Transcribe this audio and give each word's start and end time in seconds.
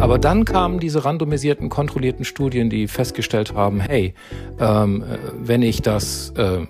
Aber 0.00 0.18
dann 0.18 0.44
kamen 0.44 0.78
diese 0.78 1.04
randomisierten, 1.04 1.68
kontrollierten 1.68 2.24
Studien, 2.24 2.70
die 2.70 2.86
festgestellt 2.86 3.54
haben, 3.54 3.80
hey, 3.80 4.14
ähm, 4.60 5.04
wenn 5.34 5.62
ich 5.62 5.82
das 5.82 6.30
äh, 6.36 6.60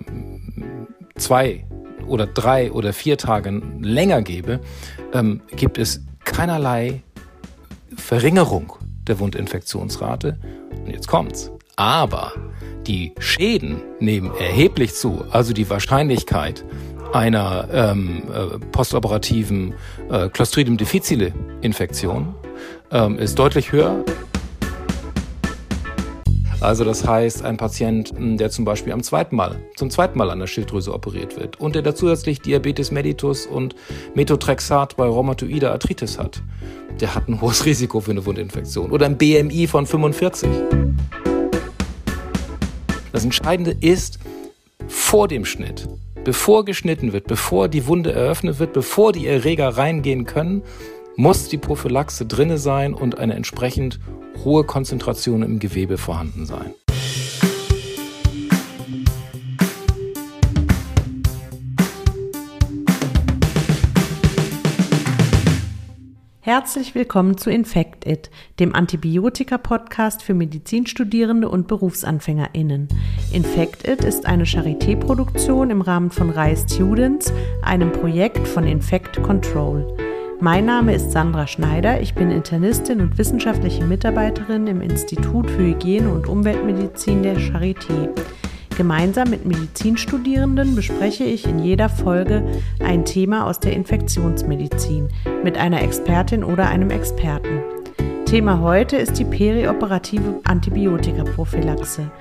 zwei 1.15 1.65
oder 2.07 2.25
drei 2.25 2.71
oder 2.71 2.91
vier 2.91 3.17
Tage 3.17 3.61
länger 3.79 4.23
gebe, 4.23 4.59
ähm, 5.13 5.41
gibt 5.55 5.77
es 5.77 6.01
keinerlei 6.25 7.03
Verringerung 7.95 8.73
der 9.07 9.19
Wundinfektionsrate. 9.19 10.39
Und 10.85 10.91
jetzt 10.91 11.07
kommt's. 11.07 11.51
Aber 11.75 12.33
die 12.87 13.13
Schäden 13.19 13.81
nehmen 13.99 14.31
erheblich 14.39 14.95
zu. 14.95 15.23
Also 15.29 15.53
die 15.53 15.69
Wahrscheinlichkeit 15.69 16.65
einer 17.13 17.67
ähm, 17.71 18.23
äh, 18.33 18.59
postoperativen 18.71 19.75
äh, 20.09 20.29
Clostridium 20.29 20.77
difficile 20.77 21.31
Infektion 21.61 22.35
ähm, 22.91 23.17
ist 23.17 23.37
deutlich 23.37 23.71
höher. 23.71 24.03
Also 26.61 26.83
das 26.83 27.07
heißt, 27.07 27.45
ein 27.45 27.55
Patient, 27.55 28.09
hm, 28.09 28.37
der 28.37 28.49
zum 28.49 28.65
Beispiel 28.65 28.91
am 28.91 29.01
zweiten 29.01 29.35
Mal, 29.35 29.61
zum 29.77 29.89
zweiten 29.89 30.17
Mal 30.17 30.29
an 30.29 30.39
der 30.39 30.47
Schilddrüse 30.47 30.93
operiert 30.93 31.39
wird 31.39 31.59
und 31.59 31.73
der 31.73 31.81
da 31.81 31.95
zusätzlich 31.95 32.41
Diabetes 32.41 32.91
mellitus 32.91 33.45
und 33.45 33.75
Methotrexat 34.13 34.97
bei 34.97 35.05
rheumatoider 35.05 35.71
Arthritis 35.71 36.19
hat, 36.19 36.41
der 36.99 37.15
hat 37.15 37.29
ein 37.29 37.39
hohes 37.39 37.65
Risiko 37.65 38.01
für 38.01 38.11
eine 38.11 38.25
Wundinfektion 38.25 38.91
oder 38.91 39.05
ein 39.05 39.17
BMI 39.17 39.67
von 39.67 39.85
45. 39.85 40.49
Das 43.13 43.23
Entscheidende 43.23 43.75
ist, 43.79 44.19
vor 44.87 45.27
dem 45.27 45.45
Schnitt, 45.45 45.87
bevor 46.25 46.65
geschnitten 46.65 47.13
wird, 47.13 47.27
bevor 47.27 47.69
die 47.69 47.87
Wunde 47.87 48.11
eröffnet 48.11 48.59
wird, 48.59 48.73
bevor 48.73 49.13
die 49.13 49.27
Erreger 49.27 49.69
reingehen 49.69 50.25
können, 50.25 50.61
muss 51.19 51.49
die 51.49 51.57
Prophylaxe 51.57 52.25
drinne 52.25 52.57
sein 52.57 52.93
und 52.93 53.17
eine 53.17 53.33
entsprechend 53.33 53.99
hohe 54.45 54.63
Konzentration 54.63 55.43
im 55.43 55.59
Gewebe 55.59 55.97
vorhanden 55.97 56.45
sein. 56.45 56.73
Herzlich 66.39 66.95
willkommen 66.95 67.37
zu 67.37 67.49
Infect 67.49 68.07
It, 68.07 68.31
dem 68.61 68.73
Antibiotika-Podcast 68.73 70.23
für 70.23 70.33
Medizinstudierende 70.33 71.49
und 71.49 71.67
BerufsanfängerInnen. 71.67 72.87
Infect 73.33 73.85
It 73.85 74.05
ist 74.05 74.25
eine 74.25 74.45
Charité-Produktion 74.45 75.69
im 75.69 75.81
Rahmen 75.81 76.11
von 76.11 76.29
RISE 76.29 76.65
Students, 76.73 77.33
einem 77.61 77.91
Projekt 77.91 78.47
von 78.47 78.65
Infect 78.65 79.21
Control. 79.21 79.85
Mein 80.41 80.63
Name 80.65 80.95
ist 80.95 81.11
Sandra 81.11 81.47
Schneider, 81.47 81.99
ich 81.99 82.13
bin 82.13 82.31
Internistin 82.31 83.01
und 83.01 83.17
wissenschaftliche 83.17 83.83
Mitarbeiterin 83.83 84.67
im 84.67 84.79
Institut 84.79 85.51
für 85.51 85.63
Hygiene 85.63 86.09
und 86.09 86.27
Umweltmedizin 86.27 87.23
der 87.23 87.35
Charité. 87.35 88.07
Gemeinsam 88.77 89.31
mit 89.31 89.45
Medizinstudierenden 89.45 90.75
bespreche 90.75 91.25
ich 91.25 91.45
in 91.45 91.59
jeder 91.59 91.89
Folge 91.89 92.47
ein 92.79 93.03
Thema 93.03 93.47
aus 93.47 93.59
der 93.59 93.73
Infektionsmedizin 93.73 95.09
mit 95.43 95.57
einer 95.57 95.83
Expertin 95.83 96.45
oder 96.45 96.69
einem 96.69 96.89
Experten. 96.89 97.78
Thema 98.29 98.59
heute 98.59 98.95
ist 98.95 99.17
die 99.17 99.25
perioperative 99.25 100.41
Antibiotikaprophylaxe. 100.43 102.11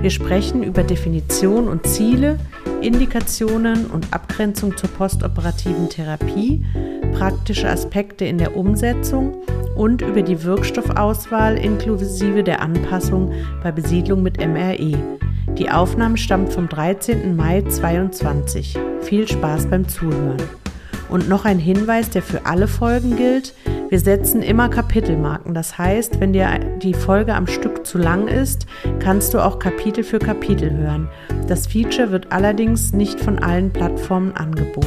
Wir 0.00 0.08
sprechen 0.08 0.62
über 0.62 0.82
Definition 0.82 1.68
und 1.68 1.86
Ziele, 1.86 2.38
Indikationen 2.80 3.84
und 3.88 4.10
Abgrenzung 4.10 4.74
zur 4.78 4.88
postoperativen 4.88 5.90
Therapie, 5.90 6.64
praktische 7.12 7.68
Aspekte 7.68 8.24
in 8.24 8.38
der 8.38 8.56
Umsetzung 8.56 9.34
und 9.76 10.00
über 10.00 10.22
die 10.22 10.42
Wirkstoffauswahl 10.44 11.58
inklusive 11.58 12.42
der 12.42 12.62
Anpassung 12.62 13.30
bei 13.62 13.70
Besiedlung 13.70 14.22
mit 14.22 14.38
MRE. 14.38 14.96
Die 15.58 15.70
Aufnahme 15.70 16.16
stammt 16.16 16.54
vom 16.54 16.70
13. 16.70 17.36
Mai 17.36 17.60
2022. 17.68 18.78
Viel 19.02 19.28
Spaß 19.28 19.66
beim 19.66 19.86
Zuhören. 19.86 20.40
Und 21.10 21.28
noch 21.28 21.44
ein 21.44 21.58
Hinweis, 21.58 22.08
der 22.08 22.22
für 22.22 22.46
alle 22.46 22.66
Folgen 22.66 23.18
gilt. 23.18 23.52
Wir 23.90 23.98
setzen 23.98 24.40
immer 24.40 24.68
Kapitelmarken. 24.68 25.52
Das 25.52 25.76
heißt, 25.76 26.20
wenn 26.20 26.32
dir 26.32 26.60
die 26.80 26.94
Folge 26.94 27.34
am 27.34 27.48
Stück 27.48 27.84
zu 27.84 27.98
lang 27.98 28.28
ist, 28.28 28.66
kannst 29.00 29.34
du 29.34 29.40
auch 29.40 29.58
Kapitel 29.58 30.04
für 30.04 30.20
Kapitel 30.20 30.70
hören. 30.70 31.08
Das 31.48 31.66
Feature 31.66 32.12
wird 32.12 32.30
allerdings 32.30 32.92
nicht 32.92 33.18
von 33.18 33.40
allen 33.40 33.72
Plattformen 33.72 34.32
angeboten. 34.36 34.86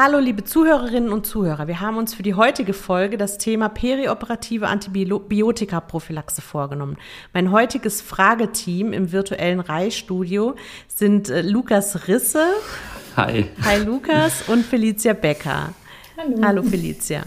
Hallo 0.00 0.20
liebe 0.20 0.44
Zuhörerinnen 0.44 1.10
und 1.10 1.26
Zuhörer, 1.26 1.66
wir 1.66 1.80
haben 1.80 1.96
uns 1.96 2.14
für 2.14 2.22
die 2.22 2.34
heutige 2.34 2.72
Folge 2.72 3.18
das 3.18 3.36
Thema 3.36 3.68
perioperative 3.68 4.68
Antibiotika-Prophylaxe 4.68 6.40
vorgenommen. 6.40 6.96
Mein 7.34 7.50
heutiges 7.50 8.00
Frageteam 8.00 8.92
im 8.92 9.10
virtuellen 9.10 9.58
Reihstudio 9.58 10.54
sind 10.86 11.28
äh, 11.30 11.42
Lukas 11.42 12.06
Risse. 12.06 12.44
Hi. 13.16 13.46
Hi 13.64 13.82
Lukas 13.82 14.48
und 14.48 14.64
Felicia 14.64 15.14
Becker. 15.14 15.74
Hallo. 16.16 16.36
Hallo 16.44 16.62
Felicia. 16.62 17.24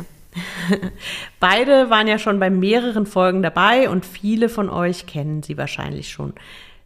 Beide 1.42 1.90
waren 1.90 2.08
ja 2.08 2.20
schon 2.20 2.40
bei 2.40 2.50
mehreren 2.50 3.06
Folgen 3.06 3.44
dabei 3.44 3.90
und 3.90 4.06
viele 4.06 4.48
von 4.48 4.70
euch 4.70 5.08
kennen 5.08 5.44
sie 5.44 5.58
wahrscheinlich 5.58 6.10
schon. 6.10 6.32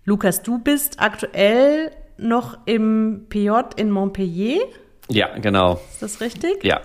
Lukas, 0.04 0.42
du 0.42 0.58
bist 0.58 1.00
aktuell 1.00 1.92
noch 2.18 2.58
im 2.66 3.28
PJ 3.30 3.52
in 3.76 3.92
Montpellier. 3.92 4.62
Ja, 5.10 5.38
genau. 5.38 5.80
Ist 5.92 6.02
das 6.02 6.22
richtig? 6.22 6.64
Ja. 6.64 6.82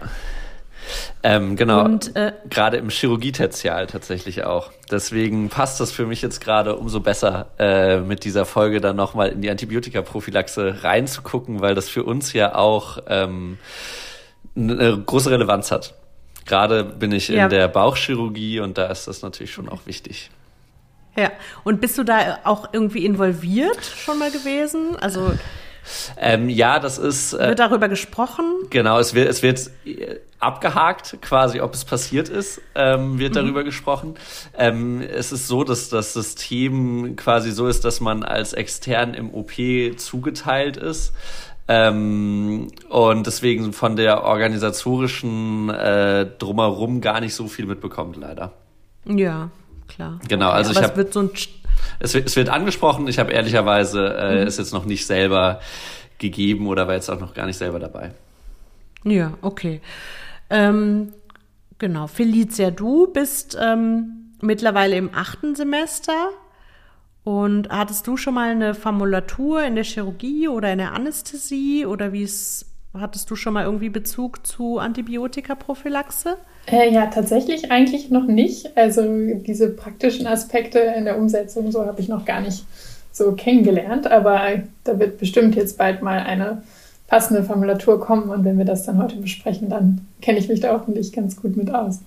Ähm, 1.23 1.57
genau. 1.57 1.85
Und, 1.85 2.17
äh, 2.17 2.33
gerade 2.49 2.79
im 2.79 2.89
Chirurgie-Tertial 2.91 3.87
tatsächlich 3.87 4.45
auch. 4.45 4.71
Deswegen 4.91 5.49
passt 5.49 5.79
das 5.81 5.93
für 5.93 6.07
mich 6.07 6.21
jetzt 6.23 6.41
gerade 6.41 6.77
umso 6.77 7.01
besser, 7.01 7.51
äh, 7.59 7.99
mit 8.01 8.25
dieser 8.25 8.45
Folge 8.47 8.81
dann 8.81 8.97
nochmal 8.97 9.29
in 9.29 9.41
die 9.43 9.51
Antibiotikaprophylaxe 9.51 10.83
reinzugucken, 10.83 11.61
weil 11.61 11.75
das 11.75 11.89
für 11.89 12.03
uns 12.05 12.33
ja 12.33 12.55
auch 12.57 12.99
ähm, 13.07 13.59
eine 14.57 14.99
große 14.99 15.31
Relevanz 15.31 15.71
hat. 15.71 15.95
Gerade 16.47 16.83
bin 16.85 17.13
ich 17.13 17.29
Ja. 17.29 17.45
in 17.45 17.51
der 17.51 17.69
Bauchchirurgie 17.69 18.61
und 18.61 18.77
da 18.79 18.87
ist 18.87 19.07
das 19.07 19.23
natürlich 19.23 19.53
schon 19.53 19.69
auch 19.69 19.87
wichtig. 19.87 20.31
Ja. 21.17 21.31
Und 21.65 21.81
bist 21.81 21.99
du 21.99 22.03
da 22.05 22.39
auch 22.45 22.69
irgendwie 22.73 23.05
involviert 23.05 23.85
schon 23.85 24.19
mal 24.19 24.31
gewesen? 24.31 24.97
Also 25.01 25.33
Ähm, 26.17 26.49
ja, 26.49 26.79
das 26.79 26.99
ist 26.99 27.33
äh, 27.35 27.49
wird 27.49 27.59
darüber 27.59 27.89
gesprochen? 27.89 28.45
Genau, 28.71 28.99
es 28.99 29.15
wird, 29.15 29.29
es 29.29 29.43
wird 29.43 29.71
äh, 29.85 30.17
abgehakt, 30.39 31.19
quasi, 31.21 31.61
ob 31.61 31.75
es 31.75 31.85
passiert 31.85 32.29
ist, 32.29 32.61
ähm, 32.75 33.19
wird 33.19 33.37
darüber 33.37 33.63
gesprochen. 33.63 34.15
Ähm, 34.57 35.03
es 35.03 35.33
ist 35.33 35.47
so, 35.47 35.65
dass 35.65 35.89
das 35.89 36.13
System 36.13 37.17
quasi 37.17 37.51
so 37.51 37.67
ist, 37.67 37.85
dass 37.85 38.01
man 38.01 38.23
als 38.23 38.53
extern 38.53 39.15
im 39.15 39.33
OP 39.35 39.53
zugeteilt 39.97 40.77
ist. 40.77 41.13
Ähm, 41.69 42.69
und 42.89 43.27
deswegen 43.27 43.73
von 43.73 43.95
der 43.95 44.25
organisatorischen 44.25 45.69
äh, 45.69 46.27
drumherum 46.39 47.01
gar 47.01 47.21
nicht 47.21 47.35
so 47.35 47.47
viel 47.47 47.67
mitbekommt, 47.67 48.17
leider. 48.17 48.53
Ja, 49.07 49.51
klar. 50.01 50.21
Genau, 50.29 50.51
also 50.51 50.71
ich 50.73 50.79
aber 50.79 50.87
hab- 50.87 50.93
es 50.93 50.97
wird 50.99 51.13
so 51.13 51.31
Es 51.99 52.15
es 52.15 52.37
wird 52.37 52.49
angesprochen, 52.49 53.07
ich 53.09 53.19
habe 53.19 53.33
ehrlicherweise 53.33 54.15
äh, 54.17 54.41
Mhm. 54.43 54.47
es 54.49 54.59
jetzt 54.59 54.73
noch 54.73 54.85
nicht 54.85 55.07
selber 55.07 55.61
gegeben 56.19 56.67
oder 56.67 56.87
war 56.87 56.95
jetzt 56.95 57.09
auch 57.11 57.21
noch 57.21 57.35
gar 57.35 57.47
nicht 57.47 57.57
selber 57.57 57.79
dabei. 57.79 58.13
Ja, 59.05 59.33
okay. 59.43 59.81
Ähm, 60.51 61.13
genau. 61.79 62.07
Felicia, 62.07 62.71
du 62.71 63.07
bist 63.07 63.57
ähm, 63.61 64.35
mittlerweile 64.43 64.97
im 64.97 65.11
achten 65.15 65.55
Semester. 65.55 66.31
Und 67.25 67.69
hattest 67.71 68.07
du 68.07 68.17
schon 68.17 68.35
mal 68.35 68.51
eine 68.51 68.75
Formulatur 68.75 69.63
in 69.63 69.75
der 69.75 69.85
Chirurgie 69.85 70.49
oder 70.49 70.73
in 70.73 70.79
der 70.79 70.93
Anästhesie? 70.93 71.85
Oder 71.87 72.13
wie 72.13 72.23
es, 72.23 72.67
hattest 72.95 73.31
du 73.31 73.37
schon 73.37 73.53
mal 73.55 73.65
irgendwie 73.65 73.91
Bezug 73.91 74.47
zu 74.47 74.79
Antibiotikaprophylaxe? 74.79 76.37
Äh, 76.67 76.93
ja, 76.93 77.07
tatsächlich 77.07 77.71
eigentlich 77.71 78.11
noch 78.11 78.27
nicht. 78.27 78.77
Also 78.77 79.03
diese 79.35 79.71
praktischen 79.71 80.27
Aspekte 80.27 80.79
in 80.79 81.05
der 81.05 81.19
Umsetzung, 81.19 81.73
so 81.73 81.87
habe 81.87 82.01
ich 82.01 82.09
noch 82.09 82.25
gar 82.25 82.41
nicht 82.41 82.65
so 83.13 83.33
kennengelernt. 83.33 84.11
Aber 84.11 84.41
da 84.85 84.99
wird 84.99 85.19
bestimmt 85.19 85.57
jetzt 85.57 85.79
bald 85.79 86.03
mal 86.03 86.21
eine 86.21 86.63
passende 87.09 87.43
Formulatur 87.43 88.01
kommen. 88.01 88.31
Und 88.31 88.45
wenn 88.45 88.57
wir 88.57 88.65
das 88.65 88.85
dann 88.85 89.03
heute 89.03 89.17
besprechen, 89.17 89.69
dann 89.69 90.07
kenne 90.23 90.39
ich 90.39 90.49
mich 90.49 90.61
da 90.61 90.73
hoffentlich 90.73 91.13
ganz 91.13 91.37
gut 91.37 91.57
mit 91.57 91.73
aus. 91.75 92.01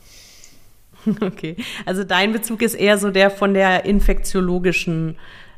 Okay. 1.22 1.58
Also 1.86 2.06
dein 2.06 2.32
Bezug 2.32 2.62
ist 2.62 2.76
eher 2.76 2.98
so 2.98 3.12
der 3.12 3.30
von 3.30 3.54
der 3.54 3.84
infektiologischen 3.84 5.18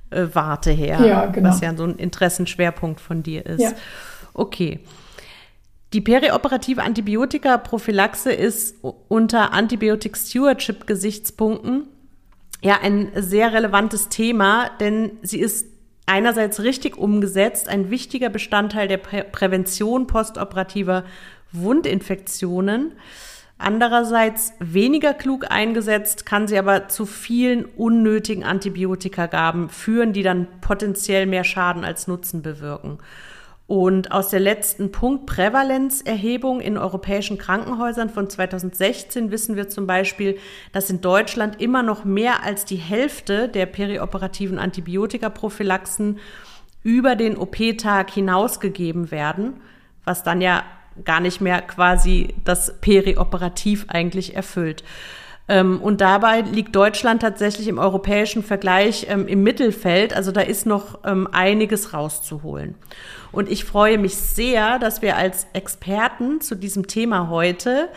äh, 0.09 0.25
Warte 0.33 0.71
her. 0.71 1.00
Ja, 1.06 1.25
genau. 1.27 1.50
Was 1.50 1.62
ja 1.62 1.75
so 1.75 1.83
ein 1.83 1.97
Interessenschwerpunkt 1.97 3.00
von 3.00 3.21
dir 3.21 3.45
ist. 3.45 3.62
Ja. 3.62 3.71
Okay. 4.33 4.80
Die 5.95 6.01
perioperative 6.01 6.83
Antibiotika-Prophylaxe 6.83 8.30
ist 8.33 8.83
unter 9.07 9.53
Antibiotic 9.53 10.18
Stewardship-Gesichtspunkten 10.18 11.88
ja 12.62 12.81
ein 12.81 13.13
sehr 13.15 13.53
relevantes 13.53 14.09
Thema, 14.09 14.71
denn 14.81 15.12
sie 15.21 15.39
ist 15.39 15.68
einerseits 16.06 16.59
richtig 16.59 16.97
umgesetzt, 16.97 17.69
ein 17.69 17.92
wichtiger 17.92 18.27
Bestandteil 18.27 18.89
der 18.89 18.97
Prä 18.97 19.24
Prävention 19.24 20.06
postoperativer 20.06 21.06
Wundinfektionen. 21.53 22.92
Andererseits 23.57 24.51
weniger 24.59 25.13
klug 25.13 25.50
eingesetzt, 25.50 26.25
kann 26.25 26.50
sie 26.50 26.59
aber 26.59 26.89
zu 26.89 27.06
vielen 27.06 27.63
unnötigen 27.63 28.44
Antibiotikagaben 28.44 29.69
führen, 29.69 30.12
die 30.12 30.24
dann 30.24 30.47
potenziell 30.59 31.25
mehr 31.25 31.45
Schaden 31.45 31.86
als 31.86 32.07
Nutzen 32.07 32.42
bewirken. 32.42 33.00
Und 33.67 34.12
aus 34.12 34.29
der 34.29 34.39
letzten 34.39 34.91
Punktprävalenzerhebung 34.91 36.62
in 36.62 36.77
europäischen 36.77 37.39
Krankenhäusern 37.39 38.12
von 38.12 38.29
2016 38.29 39.31
wissen 39.31 39.56
wir 39.56 39.69
zum 39.69 39.88
Beispiel, 39.88 40.38
dass 40.71 40.91
in 40.91 41.01
Deutschland 41.01 41.59
immer 41.59 41.81
noch 41.81 42.06
mehr 42.06 42.44
als 42.44 42.65
die 42.65 42.75
Hälfte 42.75 43.50
der 43.50 43.65
perioperativen 43.65 44.59
Antibiotikaprophylaxen 44.59 46.19
über 46.83 47.15
den 47.15 47.38
OP-Tag 47.38 48.12
hinausgegeben 48.12 49.09
werden, 49.09 49.53
was 50.03 50.21
dann 50.21 50.41
ja 50.41 50.63
gar 51.03 51.19
nicht 51.19 51.41
mehr 51.41 51.61
quasi 51.63 52.35
das 52.44 52.79
perioperativ 52.79 53.85
eigentlich 53.88 54.35
erfüllt. 54.35 54.83
Ähm, 55.47 55.80
und 55.81 56.01
dabei 56.01 56.42
liegt 56.42 56.75
Deutschland 56.75 57.21
tatsächlich 57.21 57.68
im 57.68 57.77
europäischen 57.77 58.44
Vergleich 58.44 59.06
ähm, 59.09 59.27
im 59.27 59.44
Mittelfeld. 59.44 60.13
Also 60.13 60.31
da 60.31 60.42
ist 60.42 60.65
noch 60.65 61.00
ähm, 61.06 61.27
einiges 61.31 61.94
rauszuholen. 61.94 62.75
Und 63.31 63.50
ich 63.50 63.65
freue 63.65 63.97
mich 63.97 64.15
sehr, 64.15 64.80
dass 64.80 65.01
wir 65.01 65.18
als 65.18 65.47
Experten 65.53 66.42
zu 66.42 66.56
diesem 66.56 66.88
Thema 66.88 67.30
heute 67.30 67.89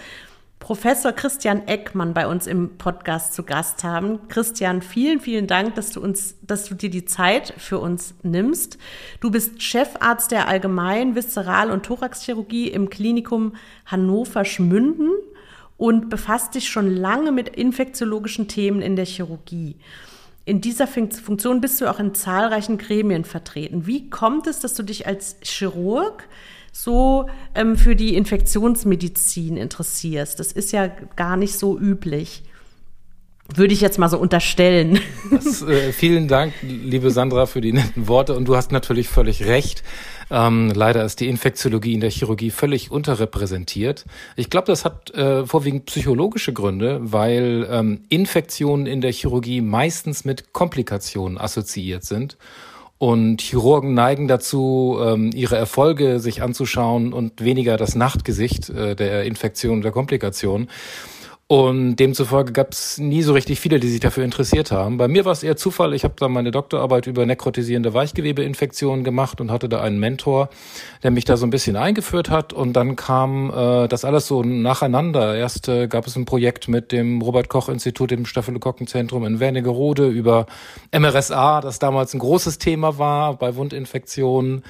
Professor 0.58 1.12
Christian 1.12 1.66
Eckmann 1.68 2.12
bei 2.12 2.26
uns 2.26 2.46
im 2.46 2.76
Podcast 2.76 3.32
zu 3.32 3.44
Gast 3.44 3.84
haben. 3.84 4.28
Christian, 4.28 4.82
vielen, 4.82 5.20
vielen 5.20 5.46
Dank, 5.46 5.76
dass 5.76 5.92
du 5.92 6.00
uns, 6.00 6.34
dass 6.42 6.64
du 6.64 6.74
dir 6.74 6.90
die 6.90 7.04
Zeit 7.04 7.54
für 7.56 7.78
uns 7.78 8.14
nimmst. 8.22 8.76
Du 9.20 9.30
bist 9.30 9.62
Chefarzt 9.62 10.32
der 10.32 10.48
Allgemein-, 10.48 11.14
Viszeral- 11.14 11.70
und 11.70 11.86
Thoraxchirurgie 11.86 12.68
im 12.68 12.90
Klinikum 12.90 13.54
Hannover-Schmünden 13.86 15.12
und 15.78 16.10
befasst 16.10 16.54
dich 16.54 16.68
schon 16.68 16.94
lange 16.94 17.32
mit 17.32 17.48
infektiologischen 17.48 18.48
Themen 18.48 18.82
in 18.82 18.96
der 18.96 19.06
Chirurgie. 19.06 19.76
In 20.44 20.60
dieser 20.60 20.86
Funktion 20.86 21.60
bist 21.60 21.80
du 21.80 21.90
auch 21.90 22.00
in 22.00 22.14
zahlreichen 22.14 22.78
Gremien 22.78 23.24
vertreten. 23.24 23.86
Wie 23.86 24.10
kommt 24.10 24.46
es, 24.46 24.58
dass 24.58 24.74
du 24.74 24.82
dich 24.82 25.06
als 25.06 25.36
Chirurg 25.42 26.28
so 26.72 27.28
ähm, 27.54 27.76
für 27.76 27.94
die 27.94 28.14
Infektionsmedizin 28.16 29.56
interessierst? 29.56 30.40
Das 30.40 30.52
ist 30.52 30.72
ja 30.72 30.88
gar 31.16 31.36
nicht 31.36 31.56
so 31.56 31.78
üblich. 31.78 32.42
Würde 33.54 33.72
ich 33.72 33.80
jetzt 33.80 33.98
mal 33.98 34.08
so 34.08 34.18
unterstellen. 34.18 35.00
Das, 35.30 35.62
äh, 35.62 35.92
vielen 35.92 36.28
Dank, 36.28 36.52
liebe 36.62 37.10
Sandra, 37.10 37.46
für 37.46 37.62
die 37.62 37.72
netten 37.72 38.06
Worte. 38.06 38.34
Und 38.34 38.46
du 38.46 38.56
hast 38.56 38.72
natürlich 38.72 39.08
völlig 39.08 39.46
recht. 39.46 39.82
Ähm, 40.30 40.70
leider 40.74 41.02
ist 41.04 41.20
die 41.20 41.28
Infektiologie 41.28 41.94
in 41.94 42.00
der 42.00 42.10
Chirurgie 42.10 42.50
völlig 42.50 42.90
unterrepräsentiert. 42.90 44.04
Ich 44.36 44.50
glaube, 44.50 44.66
das 44.66 44.84
hat 44.84 45.10
äh, 45.14 45.46
vorwiegend 45.46 45.86
psychologische 45.86 46.52
Gründe, 46.52 47.00
weil 47.00 47.66
ähm, 47.70 48.02
Infektionen 48.10 48.86
in 48.86 49.00
der 49.00 49.12
Chirurgie 49.12 49.62
meistens 49.62 50.26
mit 50.26 50.52
Komplikationen 50.52 51.38
assoziiert 51.38 52.04
sind. 52.04 52.36
Und 52.98 53.40
Chirurgen 53.40 53.94
neigen 53.94 54.28
dazu, 54.28 54.98
ähm, 55.00 55.30
ihre 55.32 55.56
Erfolge 55.56 56.18
sich 56.18 56.42
anzuschauen 56.42 57.12
und 57.12 57.42
weniger 57.42 57.76
das 57.76 57.94
Nachtgesicht 57.94 58.68
äh, 58.70 58.96
der 58.96 59.22
Infektion, 59.24 59.80
der 59.82 59.92
Komplikation. 59.92 60.68
Und 61.50 61.96
demzufolge 61.96 62.52
gab 62.52 62.72
es 62.72 62.98
nie 62.98 63.22
so 63.22 63.32
richtig 63.32 63.58
viele, 63.58 63.80
die 63.80 63.88
sich 63.88 64.00
dafür 64.00 64.22
interessiert 64.22 64.70
haben. 64.70 64.98
Bei 64.98 65.08
mir 65.08 65.24
war 65.24 65.32
es 65.32 65.42
eher 65.42 65.56
Zufall. 65.56 65.94
Ich 65.94 66.04
habe 66.04 66.12
da 66.18 66.28
meine 66.28 66.50
Doktorarbeit 66.50 67.06
über 67.06 67.24
nekrotisierende 67.24 67.94
Weichgewebeinfektionen 67.94 69.02
gemacht 69.02 69.40
und 69.40 69.50
hatte 69.50 69.66
da 69.66 69.80
einen 69.80 69.98
Mentor, 69.98 70.50
der 71.02 71.10
mich 71.10 71.24
da 71.24 71.38
so 71.38 71.46
ein 71.46 71.50
bisschen 71.50 71.76
eingeführt 71.76 72.28
hat. 72.28 72.52
Und 72.52 72.74
dann 72.74 72.96
kam 72.96 73.50
äh, 73.50 73.88
das 73.88 74.04
alles 74.04 74.26
so 74.26 74.42
nacheinander. 74.42 75.36
Erst 75.36 75.68
äh, 75.68 75.88
gab 75.88 76.06
es 76.06 76.16
ein 76.16 76.26
Projekt 76.26 76.68
mit 76.68 76.92
dem 76.92 77.22
Robert 77.22 77.48
Koch 77.48 77.70
Institut, 77.70 78.10
dem 78.10 78.26
Staphylokokkenzentrum 78.26 79.24
in 79.24 79.40
Wernigerode 79.40 80.06
über 80.06 80.44
MRSA, 80.92 81.62
das 81.62 81.78
damals 81.78 82.12
ein 82.12 82.18
großes 82.18 82.58
Thema 82.58 82.98
war 82.98 83.38
bei 83.38 83.56
Wundinfektionen. 83.56 84.64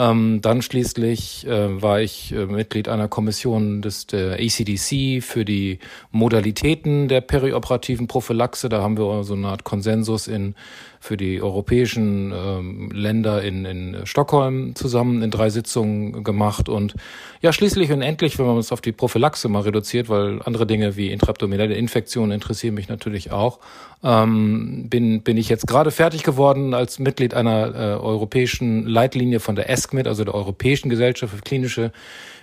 Ähm, 0.00 0.40
dann 0.40 0.62
schließlich 0.62 1.46
äh, 1.46 1.82
war 1.82 2.00
ich 2.00 2.32
äh, 2.32 2.46
Mitglied 2.46 2.88
einer 2.88 3.06
Kommission 3.06 3.82
des 3.82 4.06
der 4.06 4.38
ACDC 4.40 5.22
für 5.22 5.44
die 5.44 5.78
Modalitäten 6.10 7.08
der 7.08 7.20
perioperativen 7.20 8.06
Prophylaxe. 8.06 8.70
Da 8.70 8.80
haben 8.80 8.96
wir 8.96 9.24
so 9.24 9.34
eine 9.34 9.48
Art 9.48 9.64
Konsensus 9.64 10.26
in 10.26 10.54
für 11.02 11.16
die 11.16 11.40
europäischen 11.40 12.30
ähm, 12.30 12.90
Länder 12.92 13.42
in, 13.42 13.64
in 13.64 13.96
Stockholm 14.04 14.74
zusammen 14.74 15.22
in 15.22 15.30
drei 15.30 15.48
Sitzungen 15.48 16.22
gemacht. 16.22 16.68
Und 16.68 16.94
ja 17.40 17.54
schließlich 17.54 17.90
und 17.90 18.02
endlich, 18.02 18.38
wenn 18.38 18.44
man 18.44 18.58
es 18.58 18.70
auf 18.70 18.82
die 18.82 18.92
Prophylaxe 18.92 19.48
mal 19.48 19.62
reduziert, 19.62 20.10
weil 20.10 20.42
andere 20.42 20.66
Dinge 20.66 20.96
wie 20.96 21.10
intraabdominelle 21.10 21.74
Infektionen 21.74 22.32
interessieren 22.32 22.74
mich 22.74 22.90
natürlich 22.90 23.32
auch, 23.32 23.60
ähm, 24.04 24.88
bin 24.90 25.22
bin 25.22 25.38
ich 25.38 25.48
jetzt 25.48 25.66
gerade 25.66 25.90
fertig 25.90 26.22
geworden 26.22 26.74
als 26.74 26.98
Mitglied 26.98 27.32
einer 27.32 27.74
äh, 27.74 27.78
europäischen 27.98 28.86
Leitlinie 28.86 29.40
von 29.40 29.56
der 29.56 29.70
ESCMID, 29.70 30.06
also 30.06 30.24
der 30.24 30.34
Europäischen 30.34 30.90
Gesellschaft 30.90 31.34
für 31.34 31.40
klinische 31.40 31.92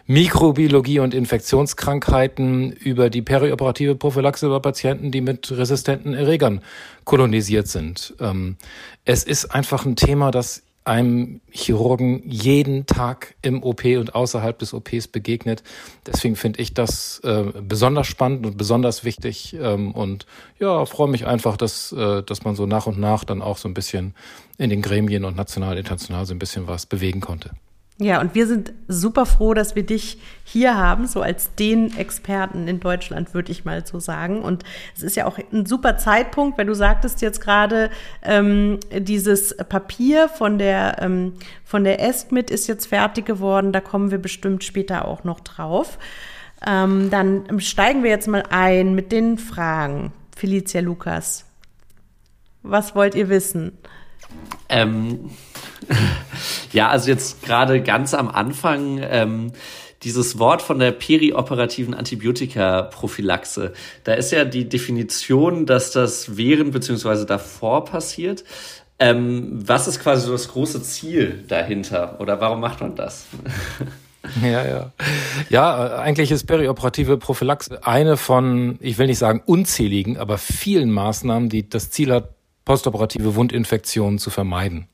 Mikrobiologie 0.07 0.99
und 0.99 1.13
Infektionskrankheiten 1.13 2.71
über 2.71 3.09
die 3.09 3.21
perioperative 3.21 3.95
Prophylaxe 3.95 4.47
bei 4.47 4.59
Patienten, 4.59 5.11
die 5.11 5.19
mit 5.19 5.51
resistenten 5.51 6.13
Erregern 6.13 6.61
kolonisiert 7.03 7.67
sind. 7.67 8.15
Ähm, 8.21 8.55
es 9.03 9.25
ist 9.25 9.53
einfach 9.53 9.85
ein 9.85 9.97
Thema, 9.97 10.31
das 10.31 10.63
einem 10.87 11.41
Chirurgen 11.51 12.23
jeden 12.25 12.85
Tag 12.85 13.35
im 13.41 13.61
OP 13.61 13.83
und 13.83 14.15
außerhalb 14.15 14.57
des 14.57 14.73
OPs 14.73 15.09
begegnet. 15.09 15.61
Deswegen 16.05 16.37
finde 16.37 16.61
ich 16.61 16.73
das 16.73 17.19
äh, 17.25 17.51
besonders 17.61 18.07
spannend 18.07 18.45
und 18.45 18.57
besonders 18.57 19.03
wichtig 19.03 19.57
ähm, 19.59 19.91
und 19.91 20.25
ja, 20.59 20.85
freue 20.85 21.09
mich 21.09 21.27
einfach, 21.27 21.57
dass, 21.57 21.91
äh, 21.91 22.23
dass 22.23 22.45
man 22.45 22.55
so 22.55 22.65
nach 22.65 22.87
und 22.87 22.97
nach 22.97 23.25
dann 23.25 23.41
auch 23.41 23.57
so 23.57 23.67
ein 23.67 23.73
bisschen 23.73 24.15
in 24.57 24.69
den 24.69 24.81
Gremien 24.81 25.25
und 25.25 25.35
national, 25.35 25.77
international 25.77 26.25
so 26.25 26.33
ein 26.33 26.39
bisschen 26.39 26.67
was 26.67 26.85
bewegen 26.85 27.19
konnte. 27.19 27.51
Ja, 27.99 28.21
und 28.21 28.35
wir 28.35 28.45
sind 28.45 28.73
super 28.87 29.25
froh, 29.25 29.55
dass 29.55 29.75
wir 29.75 29.83
dich 29.83 30.19
hier 30.43 30.77
haben, 30.77 31.07
so 31.07 31.23
als 31.23 31.55
den 31.55 31.97
Experten 31.97 32.67
in 32.67 32.79
Deutschland, 32.79 33.33
würde 33.33 33.51
ich 33.51 33.65
mal 33.65 33.87
so 33.87 33.99
sagen. 33.99 34.43
Und 34.43 34.63
es 34.95 35.01
ist 35.01 35.15
ja 35.15 35.25
auch 35.25 35.39
ein 35.51 35.65
super 35.65 35.97
Zeitpunkt, 35.97 36.59
weil 36.59 36.67
du 36.67 36.75
sagtest 36.75 37.21
jetzt 37.21 37.41
gerade, 37.41 37.89
ähm, 38.21 38.79
dieses 38.91 39.57
Papier 39.57 40.29
von 40.29 40.59
der, 40.59 40.97
ähm, 41.01 41.33
von 41.65 41.83
der 41.83 41.99
ESCMIT 42.07 42.51
ist 42.51 42.67
jetzt 42.67 42.85
fertig 42.85 43.25
geworden. 43.25 43.73
Da 43.73 43.81
kommen 43.81 44.11
wir 44.11 44.19
bestimmt 44.19 44.63
später 44.63 45.07
auch 45.07 45.23
noch 45.23 45.39
drauf. 45.39 45.97
Ähm, 46.65 47.09
dann 47.09 47.59
steigen 47.59 48.03
wir 48.03 48.11
jetzt 48.11 48.27
mal 48.27 48.43
ein 48.51 48.93
mit 48.93 49.11
den 49.11 49.39
Fragen. 49.39 50.13
Felicia 50.35 50.81
Lukas, 50.81 51.45
was 52.61 52.93
wollt 52.93 53.15
ihr 53.15 53.29
wissen? 53.29 53.71
Ähm 54.69 55.31
ja, 56.73 56.89
also 56.89 57.09
jetzt 57.09 57.43
gerade 57.43 57.81
ganz 57.81 58.13
am 58.13 58.27
Anfang 58.27 58.99
ähm, 59.01 59.51
dieses 60.03 60.37
Wort 60.37 60.61
von 60.61 60.79
der 60.79 60.91
perioperativen 60.91 61.93
Antibiotika-Prophylaxe. 61.93 63.73
Da 64.03 64.13
ist 64.13 64.31
ja 64.31 64.45
die 64.45 64.69
Definition, 64.69 65.65
dass 65.65 65.91
das 65.91 66.37
während 66.37 66.71
beziehungsweise 66.71 67.25
davor 67.25 67.85
passiert. 67.85 68.43
Ähm, 68.99 69.49
was 69.67 69.87
ist 69.87 69.99
quasi 69.99 70.25
so 70.25 70.31
das 70.31 70.47
große 70.49 70.81
Ziel 70.81 71.43
dahinter 71.47 72.19
oder 72.19 72.41
warum 72.41 72.59
macht 72.59 72.81
man 72.81 72.95
das? 72.95 73.25
Ja, 74.41 74.65
ja. 74.65 74.91
Ja, 75.49 75.99
eigentlich 75.99 76.31
ist 76.31 76.47
perioperative 76.47 77.17
Prophylaxe 77.17 77.85
eine 77.85 78.17
von, 78.17 78.77
ich 78.81 78.97
will 78.97 79.07
nicht 79.07 79.19
sagen 79.19 79.41
unzähligen, 79.45 80.17
aber 80.17 80.37
vielen 80.37 80.91
Maßnahmen, 80.91 81.47
die 81.47 81.69
das 81.69 81.91
Ziel 81.91 82.11
hat, 82.11 82.36
postoperative 82.67 83.35
Wundinfektionen 83.35 84.19
zu 84.19 84.29
vermeiden. 84.29 84.89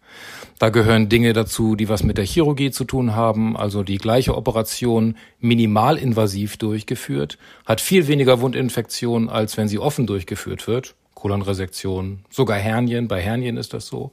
Da 0.59 0.69
gehören 0.69 1.09
Dinge 1.09 1.33
dazu, 1.33 1.75
die 1.75 1.89
was 1.89 2.03
mit 2.03 2.19
der 2.19 2.25
Chirurgie 2.25 2.69
zu 2.69 2.83
tun 2.83 3.15
haben, 3.15 3.57
also 3.57 3.81
die 3.81 3.97
gleiche 3.97 4.37
Operation 4.37 5.17
minimalinvasiv 5.39 6.57
durchgeführt, 6.57 7.39
hat 7.65 7.81
viel 7.81 8.07
weniger 8.07 8.41
Wundinfektion, 8.41 9.27
als 9.27 9.57
wenn 9.57 9.67
sie 9.67 9.79
offen 9.79 10.05
durchgeführt 10.05 10.67
wird. 10.67 10.93
Kolonresektion, 11.15 12.19
sogar 12.29 12.59
Hernien, 12.59 13.07
bei 13.07 13.19
Hernien 13.19 13.57
ist 13.57 13.73
das 13.73 13.87
so. 13.87 14.11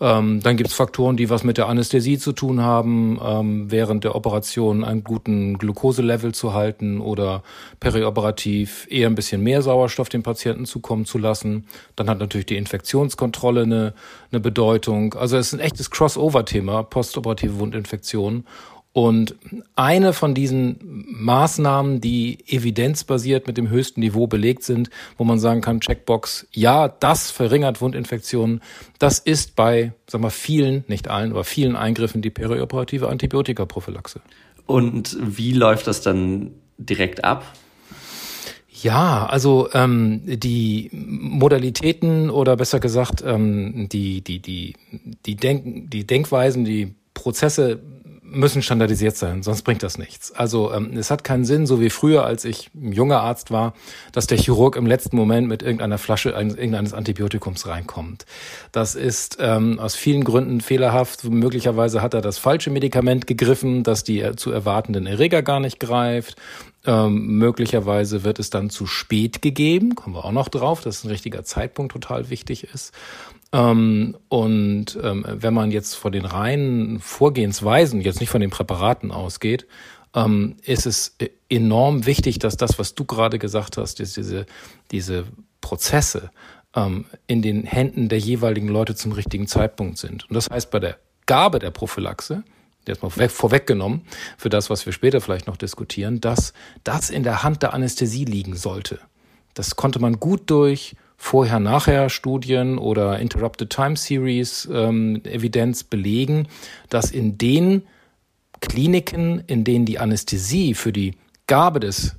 Ähm, 0.00 0.40
dann 0.40 0.56
gibt 0.56 0.70
es 0.70 0.74
Faktoren, 0.74 1.16
die 1.16 1.30
was 1.30 1.44
mit 1.44 1.56
der 1.56 1.68
Anästhesie 1.68 2.18
zu 2.18 2.32
tun 2.32 2.60
haben, 2.60 3.18
ähm, 3.24 3.70
während 3.70 4.04
der 4.04 4.14
Operation 4.14 4.84
einen 4.84 5.04
guten 5.04 5.58
Glukoselevel 5.58 6.34
zu 6.34 6.52
halten 6.52 7.00
oder 7.00 7.42
perioperativ 7.80 8.86
eher 8.90 9.08
ein 9.08 9.14
bisschen 9.14 9.42
mehr 9.42 9.62
Sauerstoff 9.62 10.08
dem 10.08 10.22
Patienten 10.22 10.66
zukommen 10.66 11.04
zu 11.04 11.18
lassen. 11.18 11.66
Dann 11.96 12.08
hat 12.08 12.18
natürlich 12.18 12.46
die 12.46 12.56
Infektionskontrolle 12.56 13.62
eine, 13.62 13.94
eine 14.32 14.40
Bedeutung. 14.40 15.14
Also 15.14 15.36
es 15.36 15.48
ist 15.48 15.54
ein 15.54 15.60
echtes 15.60 15.90
Crossover-Thema, 15.90 16.82
postoperative 16.82 17.58
Wundinfektionen. 17.58 18.44
Und 18.94 19.34
eine 19.74 20.12
von 20.12 20.34
diesen 20.34 21.04
Maßnahmen, 21.08 22.00
die 22.00 22.38
evidenzbasiert 22.46 23.48
mit 23.48 23.58
dem 23.58 23.68
höchsten 23.68 23.98
Niveau 23.98 24.28
belegt 24.28 24.62
sind, 24.62 24.88
wo 25.18 25.24
man 25.24 25.40
sagen 25.40 25.62
kann, 25.62 25.80
Checkbox, 25.80 26.46
ja, 26.52 26.86
das 26.86 27.32
verringert 27.32 27.80
Wundinfektionen, 27.80 28.62
das 29.00 29.18
ist 29.18 29.56
bei, 29.56 29.92
sag 30.06 30.20
mal, 30.20 30.30
vielen, 30.30 30.84
nicht 30.86 31.08
allen, 31.08 31.32
aber 31.32 31.42
vielen 31.42 31.74
Eingriffen 31.74 32.22
die 32.22 32.30
perioperative 32.30 33.08
Antibiotikaprophylaxe. 33.08 34.20
Und 34.64 35.16
wie 35.20 35.52
läuft 35.52 35.88
das 35.88 36.00
dann 36.00 36.52
direkt 36.78 37.24
ab? 37.24 37.52
Ja, 38.70 39.26
also 39.26 39.70
ähm, 39.72 40.20
die 40.24 40.90
Modalitäten 40.92 42.30
oder 42.30 42.56
besser 42.56 42.78
gesagt 42.78 43.24
ähm, 43.26 43.88
die 43.90 44.20
die 44.20 44.38
die 44.38 44.74
die 45.26 45.34
Denk 45.36 45.90
die 45.90 46.06
Denkweisen, 46.06 46.64
die 46.64 46.94
Prozesse 47.14 47.80
müssen 48.24 48.62
standardisiert 48.62 49.16
sein, 49.16 49.42
sonst 49.42 49.62
bringt 49.62 49.82
das 49.82 49.98
nichts. 49.98 50.32
Also 50.32 50.72
ähm, 50.72 50.96
es 50.96 51.10
hat 51.10 51.24
keinen 51.24 51.44
Sinn, 51.44 51.66
so 51.66 51.80
wie 51.80 51.90
früher, 51.90 52.24
als 52.24 52.44
ich 52.44 52.70
ein 52.74 52.92
junger 52.92 53.20
Arzt 53.20 53.50
war, 53.50 53.74
dass 54.12 54.26
der 54.26 54.38
Chirurg 54.38 54.76
im 54.76 54.86
letzten 54.86 55.16
Moment 55.16 55.46
mit 55.46 55.62
irgendeiner 55.62 55.98
Flasche 55.98 56.34
eines, 56.36 56.56
irgendeines 56.56 56.94
Antibiotikums 56.94 57.66
reinkommt. 57.66 58.24
Das 58.72 58.94
ist 58.94 59.36
ähm, 59.40 59.78
aus 59.78 59.94
vielen 59.94 60.24
Gründen 60.24 60.60
fehlerhaft. 60.60 61.24
Möglicherweise 61.24 62.02
hat 62.02 62.14
er 62.14 62.22
das 62.22 62.38
falsche 62.38 62.70
Medikament 62.70 63.26
gegriffen, 63.26 63.82
das 63.82 64.04
die 64.04 64.24
zu 64.36 64.50
erwartenden 64.50 65.06
Erreger 65.06 65.42
gar 65.42 65.60
nicht 65.60 65.78
greift. 65.78 66.36
Ähm, 66.86 67.38
möglicherweise 67.38 68.24
wird 68.24 68.38
es 68.38 68.50
dann 68.50 68.68
zu 68.68 68.86
spät 68.86 69.40
gegeben, 69.40 69.94
kommen 69.94 70.16
wir 70.16 70.24
auch 70.24 70.32
noch 70.32 70.48
drauf, 70.48 70.82
dass 70.82 71.02
ein 71.04 71.08
richtiger 71.08 71.42
Zeitpunkt 71.42 71.92
total 71.92 72.28
wichtig 72.28 72.68
ist. 72.74 72.92
Ähm, 73.54 74.16
und 74.28 74.98
ähm, 75.00 75.24
wenn 75.28 75.54
man 75.54 75.70
jetzt 75.70 75.94
von 75.94 76.10
den 76.10 76.24
reinen 76.24 76.98
Vorgehensweisen, 76.98 78.00
jetzt 78.00 78.18
nicht 78.18 78.30
von 78.30 78.40
den 78.40 78.50
Präparaten 78.50 79.12
ausgeht, 79.12 79.66
ähm, 80.12 80.56
ist 80.62 80.86
es 80.86 81.16
enorm 81.48 82.04
wichtig, 82.04 82.40
dass 82.40 82.56
das, 82.56 82.80
was 82.80 82.96
du 82.96 83.04
gerade 83.04 83.38
gesagt 83.38 83.78
hast, 83.78 84.00
diese, 84.00 84.46
diese 84.90 85.24
Prozesse 85.60 86.30
in 87.28 87.40
den 87.40 87.62
Händen 87.62 88.08
der 88.08 88.18
jeweiligen 88.18 88.66
Leute 88.66 88.96
zum 88.96 89.12
richtigen 89.12 89.46
Zeitpunkt 89.46 89.96
sind. 89.96 90.28
Und 90.28 90.34
das 90.34 90.50
heißt, 90.50 90.72
bei 90.72 90.80
der 90.80 90.98
Gabe 91.24 91.60
der 91.60 91.70
Prophylaxe, 91.70 92.42
jetzt 92.88 93.00
mal 93.00 93.16
weg, 93.16 93.30
vorweggenommen, 93.30 94.00
für 94.36 94.48
das, 94.48 94.70
was 94.70 94.84
wir 94.84 94.92
später 94.92 95.20
vielleicht 95.20 95.46
noch 95.46 95.56
diskutieren, 95.56 96.20
dass 96.20 96.52
das 96.82 97.10
in 97.10 97.22
der 97.22 97.44
Hand 97.44 97.62
der 97.62 97.74
Anästhesie 97.74 98.24
liegen 98.24 98.56
sollte. 98.56 98.98
Das 99.54 99.76
konnte 99.76 100.00
man 100.00 100.18
gut 100.18 100.50
durch 100.50 100.96
Vorher-Nachher-Studien 101.24 102.76
oder 102.76 103.18
Interrupted 103.18 103.70
Time 103.70 103.96
Series 103.96 104.68
ähm, 104.70 105.22
Evidenz 105.24 105.82
belegen, 105.82 106.48
dass 106.90 107.10
in 107.10 107.38
den 107.38 107.84
Kliniken, 108.60 109.42
in 109.46 109.64
denen 109.64 109.86
die 109.86 109.98
Anästhesie 109.98 110.74
für 110.74 110.92
die 110.92 111.14
Gabe 111.46 111.80
des 111.80 112.16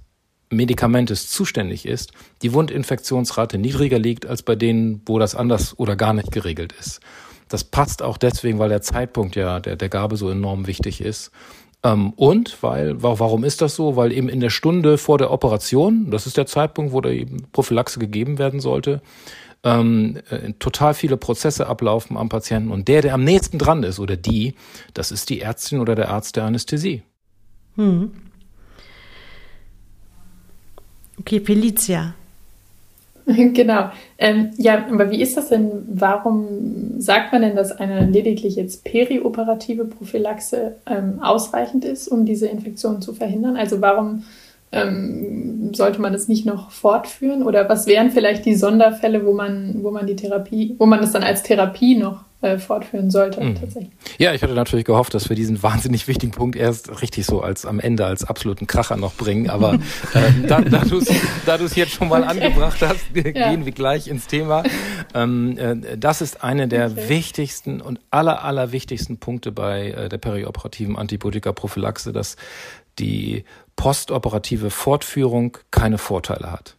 Medikamentes 0.49 1.29
zuständig 1.29 1.85
ist, 1.85 2.13
die 2.41 2.51
Wundinfektionsrate 2.53 3.59
niedriger 3.59 3.99
liegt 3.99 4.25
als 4.25 4.41
bei 4.41 4.55
denen, 4.55 5.03
wo 5.05 5.19
das 5.19 5.35
anders 5.35 5.77
oder 5.77 5.95
gar 5.95 6.13
nicht 6.13 6.31
geregelt 6.31 6.73
ist. 6.79 6.99
Das 7.47 7.63
passt 7.63 8.01
auch 8.01 8.17
deswegen, 8.17 8.57
weil 8.57 8.69
der 8.69 8.81
Zeitpunkt 8.81 9.35
ja 9.35 9.59
der, 9.59 9.75
der 9.75 9.89
Gabe 9.89 10.17
so 10.17 10.31
enorm 10.31 10.65
wichtig 10.65 10.99
ist. 10.99 11.29
Ähm, 11.85 12.13
und 12.15 12.63
weil, 12.63 13.01
warum 13.03 13.43
ist 13.43 13.61
das 13.61 13.75
so? 13.75 13.95
Weil 13.95 14.11
eben 14.11 14.27
in 14.27 14.39
der 14.39 14.49
Stunde 14.49 14.97
vor 14.97 15.19
der 15.19 15.29
Operation, 15.29 16.09
das 16.09 16.25
ist 16.25 16.35
der 16.35 16.47
Zeitpunkt, 16.47 16.93
wo 16.93 16.99
der 16.99 17.25
Prophylaxe 17.51 17.99
gegeben 17.99 18.39
werden 18.39 18.59
sollte, 18.59 19.03
ähm, 19.63 20.17
äh, 20.31 20.53
total 20.53 20.95
viele 20.95 21.15
Prozesse 21.15 21.67
ablaufen 21.67 22.17
am 22.17 22.27
Patienten. 22.27 22.71
Und 22.71 22.87
der, 22.87 23.03
der 23.03 23.13
am 23.13 23.23
nächsten 23.23 23.59
dran 23.59 23.83
ist 23.83 23.99
oder 23.99 24.17
die, 24.17 24.55
das 24.95 25.11
ist 25.11 25.29
die 25.29 25.41
Ärztin 25.41 25.79
oder 25.79 25.93
der 25.93 26.09
Arzt 26.09 26.35
der 26.35 26.45
Anästhesie. 26.45 27.03
Hm. 27.75 28.11
Okay, 31.19 31.39
Felicia, 31.39 32.15
Genau. 33.53 33.89
Ähm, 34.17 34.51
ja, 34.57 34.85
aber 34.89 35.09
wie 35.09 35.21
ist 35.21 35.35
das 35.35 35.49
denn? 35.49 35.83
Warum 35.87 36.99
sagt 36.99 37.33
man 37.33 37.41
denn, 37.41 37.55
dass 37.55 37.71
eine 37.71 38.05
lediglich 38.05 38.55
jetzt 38.55 38.83
perioperative 38.83 39.85
Prophylaxe 39.85 40.75
ähm, 40.85 41.19
ausreichend 41.21 41.85
ist, 41.85 42.07
um 42.07 42.25
diese 42.25 42.47
Infektion 42.47 43.01
zu 43.01 43.13
verhindern? 43.13 43.57
Also 43.57 43.81
warum 43.81 44.23
ähm, 44.71 45.73
sollte 45.73 46.01
man 46.01 46.13
es 46.13 46.27
nicht 46.27 46.45
noch 46.45 46.69
fortführen? 46.71 47.43
Oder 47.43 47.67
was 47.67 47.87
wären 47.87 48.11
vielleicht 48.11 48.45
die 48.45 48.55
Sonderfälle, 48.55 49.25
wo 49.25 49.33
man, 49.33 49.79
wo 49.81 49.91
man 49.91 50.05
die 50.05 50.15
Therapie, 50.15 50.75
wo 50.77 50.85
man 50.85 50.99
es 51.03 51.11
dann 51.11 51.23
als 51.23 51.43
Therapie 51.43 51.95
noch 51.95 52.25
äh, 52.45 52.59
fortführen 52.59 53.09
sollte, 53.09 53.41
mhm. 53.41 53.55
tatsächlich. 53.55 53.91
Ja, 54.17 54.33
ich 54.33 54.43
hatte 54.43 54.53
natürlich 54.53 54.85
gehofft, 54.85 55.13
dass 55.13 55.29
wir 55.29 55.35
diesen 55.35 55.61
wahnsinnig 55.63 56.07
wichtigen 56.07 56.31
Punkt 56.31 56.55
erst 56.55 57.01
richtig 57.01 57.25
so 57.25 57.41
als 57.41 57.65
am 57.65 57.79
Ende 57.79 58.05
als 58.05 58.23
absoluten 58.23 58.67
Kracher 58.67 58.97
noch 58.97 59.13
bringen. 59.15 59.49
Aber 59.49 59.73
äh, 60.13 60.47
da, 60.47 60.61
da 60.61 60.79
du 60.79 60.97
es 61.65 61.75
jetzt 61.75 61.93
schon 61.93 62.09
mal 62.09 62.21
okay. 62.21 62.31
angebracht 62.31 62.81
hast, 62.81 63.05
ja. 63.13 63.49
gehen 63.49 63.65
wir 63.65 63.71
gleich 63.71 64.07
ins 64.07 64.27
Thema. 64.27 64.63
Ähm, 65.13 65.57
äh, 65.57 65.97
das 65.97 66.21
ist 66.21 66.43
eine 66.43 66.67
der 66.67 66.91
okay. 66.91 67.09
wichtigsten 67.09 67.81
und 67.81 67.99
aller, 68.11 68.43
aller 68.43 68.71
wichtigsten 68.71 69.17
Punkte 69.17 69.51
bei 69.51 69.89
äh, 69.89 70.09
der 70.09 70.17
perioperativen 70.17 70.97
Antibiotika-Prophylaxe, 70.97 72.13
dass 72.13 72.35
die 72.99 73.43
postoperative 73.75 74.69
Fortführung 74.69 75.57
keine 75.71 75.97
Vorteile 75.97 76.51
hat. 76.51 76.77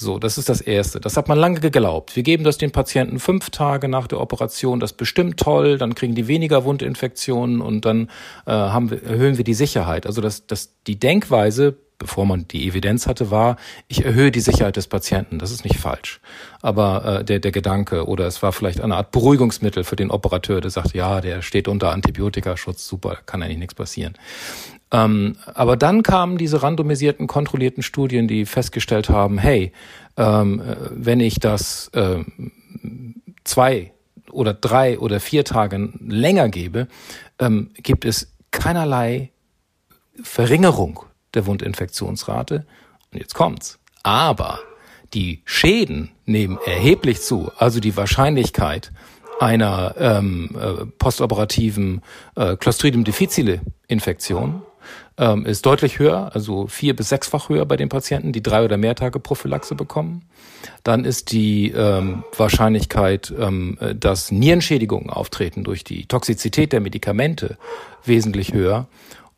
So, 0.00 0.20
das 0.20 0.38
ist 0.38 0.48
das 0.48 0.60
Erste. 0.60 1.00
Das 1.00 1.16
hat 1.16 1.26
man 1.26 1.36
lange 1.36 1.58
geglaubt. 1.58 2.14
Wir 2.14 2.22
geben 2.22 2.44
das 2.44 2.56
den 2.56 2.70
Patienten 2.70 3.18
fünf 3.18 3.50
Tage 3.50 3.88
nach 3.88 4.06
der 4.06 4.20
Operation. 4.20 4.78
Das 4.78 4.92
ist 4.92 4.96
bestimmt 4.96 5.40
toll. 5.40 5.76
Dann 5.76 5.96
kriegen 5.96 6.14
die 6.14 6.28
weniger 6.28 6.64
Wundinfektionen 6.64 7.60
und 7.60 7.84
dann 7.84 8.08
äh, 8.46 8.52
haben 8.52 8.92
wir, 8.92 9.02
erhöhen 9.02 9.38
wir 9.38 9.44
die 9.44 9.54
Sicherheit. 9.54 10.06
Also 10.06 10.20
das, 10.20 10.46
das, 10.46 10.76
die 10.86 11.00
Denkweise, 11.00 11.76
bevor 11.98 12.26
man 12.26 12.46
die 12.46 12.68
Evidenz 12.68 13.08
hatte, 13.08 13.32
war, 13.32 13.56
ich 13.88 14.04
erhöhe 14.04 14.30
die 14.30 14.38
Sicherheit 14.38 14.76
des 14.76 14.86
Patienten. 14.86 15.40
Das 15.40 15.50
ist 15.50 15.64
nicht 15.64 15.78
falsch. 15.78 16.20
Aber 16.62 17.18
äh, 17.20 17.24
der, 17.24 17.40
der 17.40 17.50
Gedanke 17.50 18.06
oder 18.06 18.28
es 18.28 18.40
war 18.40 18.52
vielleicht 18.52 18.80
eine 18.80 18.94
Art 18.94 19.10
Beruhigungsmittel 19.10 19.82
für 19.82 19.96
den 19.96 20.12
Operateur, 20.12 20.60
der 20.60 20.70
sagt, 20.70 20.94
ja, 20.94 21.20
der 21.20 21.42
steht 21.42 21.66
unter 21.66 21.90
Antibiotikaschutz, 21.90 22.86
super, 22.86 23.18
kann 23.26 23.42
eigentlich 23.42 23.58
nichts 23.58 23.74
passieren. 23.74 24.14
Ähm, 24.90 25.36
aber 25.54 25.76
dann 25.76 26.02
kamen 26.02 26.38
diese 26.38 26.62
randomisierten, 26.62 27.26
kontrollierten 27.26 27.82
Studien, 27.82 28.26
die 28.28 28.46
festgestellt 28.46 29.08
haben, 29.08 29.38
hey, 29.38 29.72
ähm, 30.16 30.62
wenn 30.90 31.20
ich 31.20 31.40
das 31.40 31.88
äh, 31.88 32.24
zwei 33.44 33.92
oder 34.30 34.54
drei 34.54 34.98
oder 34.98 35.20
vier 35.20 35.44
Tage 35.44 35.90
länger 36.00 36.48
gebe, 36.48 36.88
ähm, 37.38 37.70
gibt 37.74 38.04
es 38.04 38.32
keinerlei 38.50 39.30
Verringerung 40.22 41.00
der 41.34 41.46
Wundinfektionsrate. 41.46 42.66
Und 43.12 43.18
jetzt 43.18 43.34
kommt's. 43.34 43.78
Aber 44.02 44.60
die 45.14 45.42
Schäden 45.44 46.10
nehmen 46.24 46.58
erheblich 46.64 47.22
zu. 47.22 47.50
Also 47.56 47.80
die 47.80 47.96
Wahrscheinlichkeit 47.96 48.92
einer 49.40 49.94
ähm, 49.98 50.56
äh, 50.58 50.86
postoperativen 50.98 52.02
äh, 52.34 52.56
Clostridium 52.56 53.04
difficile 53.04 53.60
Infektion 53.86 54.62
ähm, 55.16 55.46
ist 55.46 55.66
deutlich 55.66 55.98
höher, 55.98 56.30
also 56.34 56.66
vier 56.66 56.94
bis 56.94 57.08
sechsfach 57.08 57.48
höher 57.48 57.66
bei 57.66 57.76
den 57.76 57.88
Patienten, 57.88 58.32
die 58.32 58.42
drei 58.42 58.64
oder 58.64 58.76
mehr 58.76 58.94
Tage 58.94 59.20
Prophylaxe 59.20 59.74
bekommen. 59.74 60.22
Dann 60.84 61.04
ist 61.04 61.32
die 61.32 61.70
ähm, 61.70 62.24
Wahrscheinlichkeit, 62.36 63.32
ähm, 63.38 63.78
dass 63.94 64.30
Nierenschädigungen 64.30 65.10
auftreten 65.10 65.64
durch 65.64 65.84
die 65.84 66.06
Toxizität 66.06 66.72
der 66.72 66.80
Medikamente 66.80 67.56
wesentlich 68.04 68.52
höher. 68.52 68.86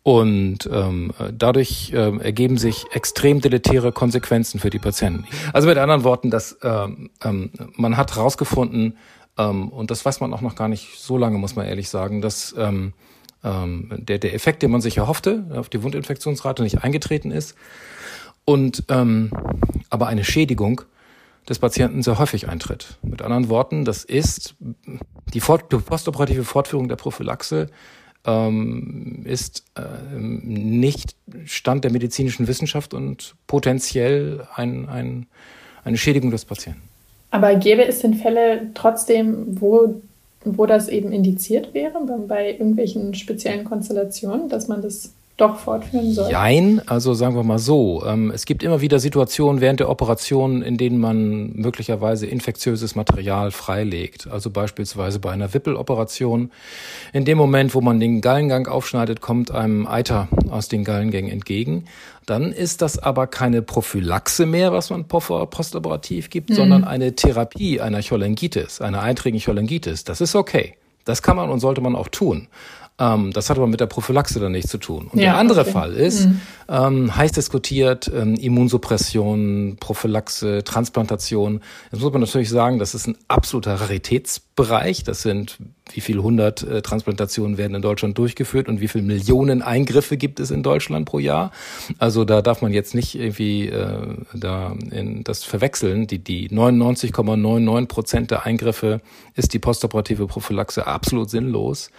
Und 0.03 0.69
ähm, 0.73 1.13
dadurch 1.31 1.93
ähm, 1.95 2.21
ergeben 2.21 2.57
sich 2.57 2.87
extrem 2.93 3.43
deletäre 3.43 3.93
Konsequenzen 3.93 4.59
für 4.59 4.71
die 4.71 4.79
Patienten. 4.79 5.27
Also 5.53 5.69
mit 5.69 5.77
anderen 5.77 6.05
Worten, 6.05 6.31
dass 6.31 6.57
ähm, 6.63 7.11
ähm, 7.23 7.51
man 7.77 7.99
hat 7.99 8.17
herausgefunden, 8.17 8.97
ähm, 9.37 9.69
und 9.69 9.91
das 9.91 10.05
weiß 10.05 10.21
man 10.21 10.33
auch 10.33 10.41
noch 10.41 10.57
gar 10.57 10.69
nicht 10.69 10.99
so 10.99 11.19
lange, 11.19 11.39
muss 11.39 11.55
man 11.55 11.67
ehrlich 11.67 11.89
sagen, 11.89 12.23
dass 12.23 12.55
ähm, 12.57 12.93
ähm, 13.45 13.91
der, 13.99 14.19
der 14.19 14.35
Effekt, 14.35 14.63
den 14.63 14.71
man 14.71 14.81
sich 14.81 14.99
erhoffte, 14.99 15.45
auf 15.55 15.69
die 15.69 15.83
Wundinfektionsrate 15.83 16.63
nicht 16.63 16.83
eingetreten 16.83 17.31
ist. 17.31 17.55
Und 18.45 18.85
ähm, 18.89 19.31
aber 19.91 20.07
eine 20.07 20.25
Schädigung 20.25 20.83
des 21.49 21.59
Patienten 21.59 22.03
sehr 22.03 22.19
häufig 22.19 22.49
eintritt. 22.49 22.99
Mit 23.03 23.23
anderen 23.23 23.49
Worten, 23.49 23.85
das 23.85 24.05
ist 24.05 24.55
die, 25.35 25.41
fort, 25.41 25.73
die 25.73 25.77
postoperative 25.77 26.45
Fortführung 26.45 26.89
der 26.89 26.97
Prophylaxe 26.97 27.69
ähm, 28.27 29.23
ist 29.25 29.65
äh, 29.77 30.19
nicht 30.19 31.17
Stand 31.47 31.85
der 31.85 31.93
medizinischen 31.93 32.47
Wissenschaft 32.47 32.93
und 32.93 33.35
potenziell 33.47 34.47
ein, 34.55 34.89
ein, 34.89 35.27
eine 35.85 35.97
Schädigung 35.97 36.31
des 36.31 36.45
Patienten. 36.45 36.83
Aber 37.31 37.55
gäbe 37.55 37.85
es 37.85 38.01
denn 38.01 38.15
Fälle 38.15 38.71
trotzdem, 38.75 39.61
wo 39.61 40.03
wo 40.45 40.67
das 40.67 40.89
eben 40.89 41.13
indiziert 41.13 41.75
wäre, 41.75 42.01
bei 42.27 42.53
irgendwelchen 42.53 43.15
speziellen 43.15 43.65
Konstellationen, 43.65 44.49
dass 44.49 44.69
man 44.69 44.83
das 44.83 45.15
doch 45.41 45.59
fortführen 45.59 46.13
soll? 46.13 46.31
Nein, 46.31 46.83
also 46.87 47.15
sagen 47.15 47.35
wir 47.35 47.43
mal 47.43 47.59
so. 47.59 48.05
Ähm, 48.07 48.31
es 48.31 48.45
gibt 48.45 48.63
immer 48.63 48.81
wieder 48.81 48.99
Situationen 48.99 49.61
während 49.61 49.81
der 49.81 49.89
Operation, 49.89 50.63
in 50.63 50.77
denen 50.77 50.99
man 50.99 51.53
möglicherweise 51.55 52.27
infektiöses 52.27 52.95
Material 52.95 53.51
freilegt. 53.51 54.29
Also 54.29 54.51
beispielsweise 54.51 55.19
bei 55.19 55.31
einer 55.31 55.55
Wippeloperation. 55.55 56.51
In 57.13 57.25
dem 57.25 57.39
Moment, 57.39 57.75
wo 57.75 57.81
man 57.81 58.01
den 58.01 58.21
Gallengang 58.21 58.67
aufschneidet, 58.67 59.21
kommt 59.21 59.51
einem 59.51 59.87
Eiter 59.87 60.29
aus 60.51 60.69
den 60.69 60.85
Gallengängen 60.85 61.31
entgegen. 61.31 61.85
Dann 62.27 62.53
ist 62.53 62.83
das 62.83 62.99
aber 62.99 63.27
keine 63.27 63.63
Prophylaxe 63.63 64.47
mehr, 64.47 64.73
was 64.73 64.91
man 64.91 65.09
postoperativ 65.09 66.31
gibt, 66.31 66.51
mhm. 66.51 66.55
sondern 66.55 66.85
eine 66.85 67.17
Therapie 67.17 67.81
einer 67.81 68.03
Cholangitis, 68.03 68.81
einer 68.81 69.03
einträgigen 69.03 69.45
Cholangitis. 69.45 70.05
Das 70.05 70.21
ist 70.21 70.37
okay. 70.37 70.75
Das 71.05 71.23
kann 71.23 71.37
man 71.37 71.51
und 71.51 71.61
sollte 71.61 71.81
man 71.81 71.97
auch 71.97 72.09
tun. 72.09 72.49
Ähm, 73.01 73.33
das 73.33 73.49
hat 73.49 73.57
aber 73.57 73.67
mit 73.67 73.81
der 73.81 73.87
Prophylaxe 73.87 74.39
dann 74.39 74.53
nichts 74.53 74.71
zu 74.71 74.79
tun. 74.79 75.09
Und 75.11 75.19
ja, 75.19 75.33
der 75.33 75.39
andere 75.39 75.63
okay. 75.63 75.71
Fall 75.71 75.95
ist, 75.95 76.27
mhm. 76.27 76.41
ähm, 76.69 77.17
heiß 77.17 77.33
diskutiert, 77.33 78.11
ähm, 78.15 78.35
Immunsuppression, 78.35 79.79
Prophylaxe, 79.81 80.63
Transplantation. 80.63 81.63
Jetzt 81.91 82.03
muss 82.03 82.13
man 82.13 82.21
natürlich 82.21 82.51
sagen, 82.51 82.79
das 82.79 82.95
ist 82.95 83.09
ein 83.09 83.17
absoluter 83.27 83.77
Raritätsbereich. 83.77 85.03
Das 85.03 85.23
sind 85.23 85.59
wie 85.93 86.01
viel 86.01 86.19
hundert 86.19 86.63
äh, 86.63 86.83
Transplantationen 86.83 87.57
werden 87.59 87.75
in 87.75 87.83
Deutschland 87.83 88.17
durchgeführt 88.19 88.69
und 88.69 88.81
wie 88.81 88.87
viel 88.87 89.03
Millionen 89.03 89.63
Eingriffe 89.63 90.17
gibt 90.17 90.39
es 90.39 90.51
in 90.51 90.63
Deutschland 90.63 91.07
pro 91.07 91.19
Jahr. 91.19 91.51
Also 91.99 92.25
da 92.25 92.43
darf 92.43 92.63
man 92.63 92.73
jetzt 92.73 92.95
nicht 92.95 93.15
irgendwie 93.15 93.69
äh, 93.69 94.15
da 94.35 94.75
in 94.91 95.25
das 95.25 95.43
verwechseln. 95.43 96.07
Die, 96.07 96.19
die 96.19 96.51
99,99 96.51 97.87
Prozent 97.87 98.31
der 98.31 98.45
Eingriffe 98.45 99.01
ist 99.35 99.55
die 99.55 99.59
postoperative 99.59 100.27
Prophylaxe 100.27 100.87
absolut 100.87 101.31
sinnlos. 101.31 101.91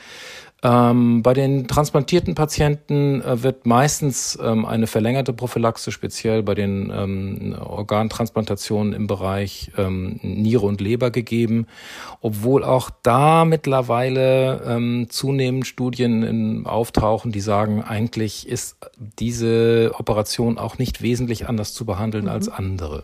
Ähm, 0.63 1.23
bei 1.23 1.33
den 1.33 1.67
transplantierten 1.67 2.35
Patienten 2.35 3.21
äh, 3.21 3.41
wird 3.41 3.65
meistens 3.65 4.37
ähm, 4.39 4.65
eine 4.65 4.85
verlängerte 4.85 5.33
Prophylaxe, 5.33 5.91
speziell 5.91 6.43
bei 6.43 6.53
den 6.53 6.91
ähm, 6.95 7.55
Organtransplantationen 7.59 8.93
im 8.93 9.07
Bereich 9.07 9.71
ähm, 9.75 10.19
Niere 10.21 10.67
und 10.67 10.79
Leber 10.79 11.09
gegeben, 11.09 11.65
obwohl 12.21 12.63
auch 12.63 12.91
da 13.01 13.43
mittlerweile 13.43 14.61
ähm, 14.67 15.07
zunehmend 15.09 15.65
Studien 15.65 16.21
in, 16.21 16.65
auftauchen, 16.67 17.31
die 17.31 17.41
sagen, 17.41 17.81
eigentlich 17.81 18.47
ist 18.47 18.75
diese 18.99 19.93
Operation 19.97 20.59
auch 20.59 20.77
nicht 20.77 21.01
wesentlich 21.01 21.49
anders 21.49 21.73
zu 21.73 21.85
behandeln 21.85 22.25
mhm. 22.25 22.31
als 22.31 22.49
andere. 22.49 23.03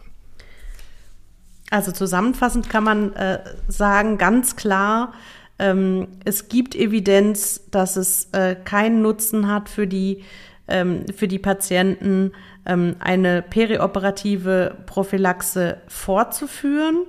Also 1.71 1.91
zusammenfassend 1.91 2.69
kann 2.69 2.83
man 2.83 3.13
äh, 3.13 3.39
sagen, 3.67 4.19
ganz 4.19 4.55
klar, 4.55 5.13
ähm, 5.59 6.07
es 6.23 6.49
gibt 6.49 6.75
Evidenz, 6.75 7.61
dass 7.71 7.95
es 7.95 8.29
äh, 8.31 8.55
keinen 8.55 9.01
Nutzen 9.01 9.47
hat 9.47 9.69
für 9.69 9.87
die, 9.87 10.23
ähm, 10.67 11.05
für 11.15 11.27
die 11.27 11.39
Patienten, 11.39 12.31
ähm, 12.65 12.95
eine 12.99 13.41
perioperative 13.41 14.75
Prophylaxe 14.85 15.77
fortzuführen. 15.87 17.05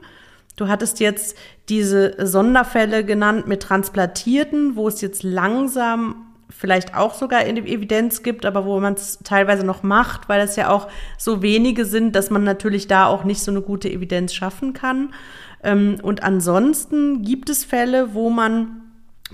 Du 0.57 0.69
hattest 0.69 1.01
jetzt 1.01 1.37
diese 1.69 2.27
Sonderfälle 2.27 3.05
genannt 3.05 3.47
mit 3.47 3.63
Transplantierten, 3.63 4.77
wo 4.77 4.89
es 4.89 5.01
jetzt 5.01 5.23
langsam 5.23 6.25
vielleicht 6.51 6.95
auch 6.95 7.15
sogar 7.15 7.45
in 7.45 7.57
Evidenz 7.59 8.23
gibt, 8.23 8.47
aber 8.47 8.65
wo 8.65 8.81
man 8.81 8.95
es 8.95 9.19
teilweise 9.23 9.65
noch 9.65 9.83
macht, 9.83 10.29
weil 10.29 10.41
es 10.41 10.57
ja 10.57 10.71
auch 10.71 10.89
so 11.19 11.43
wenige 11.43 11.85
sind, 11.85 12.17
dass 12.17 12.31
man 12.31 12.43
natürlich 12.43 12.89
da 12.89 13.07
auch 13.07 13.25
nicht 13.25 13.43
so 13.43 13.51
eine 13.51 13.61
gute 13.61 13.91
Evidenz 13.91 14.35
schaffen 14.35 14.73
kann. 14.73 15.13
Ähm, 15.63 15.99
und 16.03 16.23
ansonsten 16.23 17.23
gibt 17.23 17.51
es 17.51 17.65
Fälle, 17.65 18.15
wo 18.15 18.31
man 18.31 18.83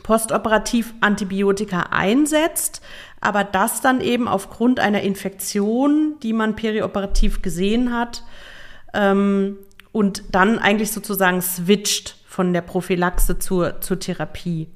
postoperativ 0.03 0.95
Antibiotika 1.01 1.89
einsetzt, 1.91 2.83
aber 3.21 3.45
das 3.45 3.81
dann 3.81 4.01
eben 4.01 4.29
aufgrund 4.29 4.81
einer 4.81 5.03
Infektion, 5.03 6.17
die 6.23 6.33
man 6.33 6.57
perioperativ 6.57 7.43
gesehen 7.43 7.93
hat, 7.93 8.25
ähm, 8.93 9.59
und 9.93 10.25
dann 10.33 10.59
eigentlich 10.59 10.91
sozusagen 10.91 11.41
switcht 11.41 12.17
von 12.27 12.53
der 12.53 12.63
Prophylaxe 12.63 13.39
zur, 13.39 13.81
zur 13.81 14.01
Therapie. 14.01 14.69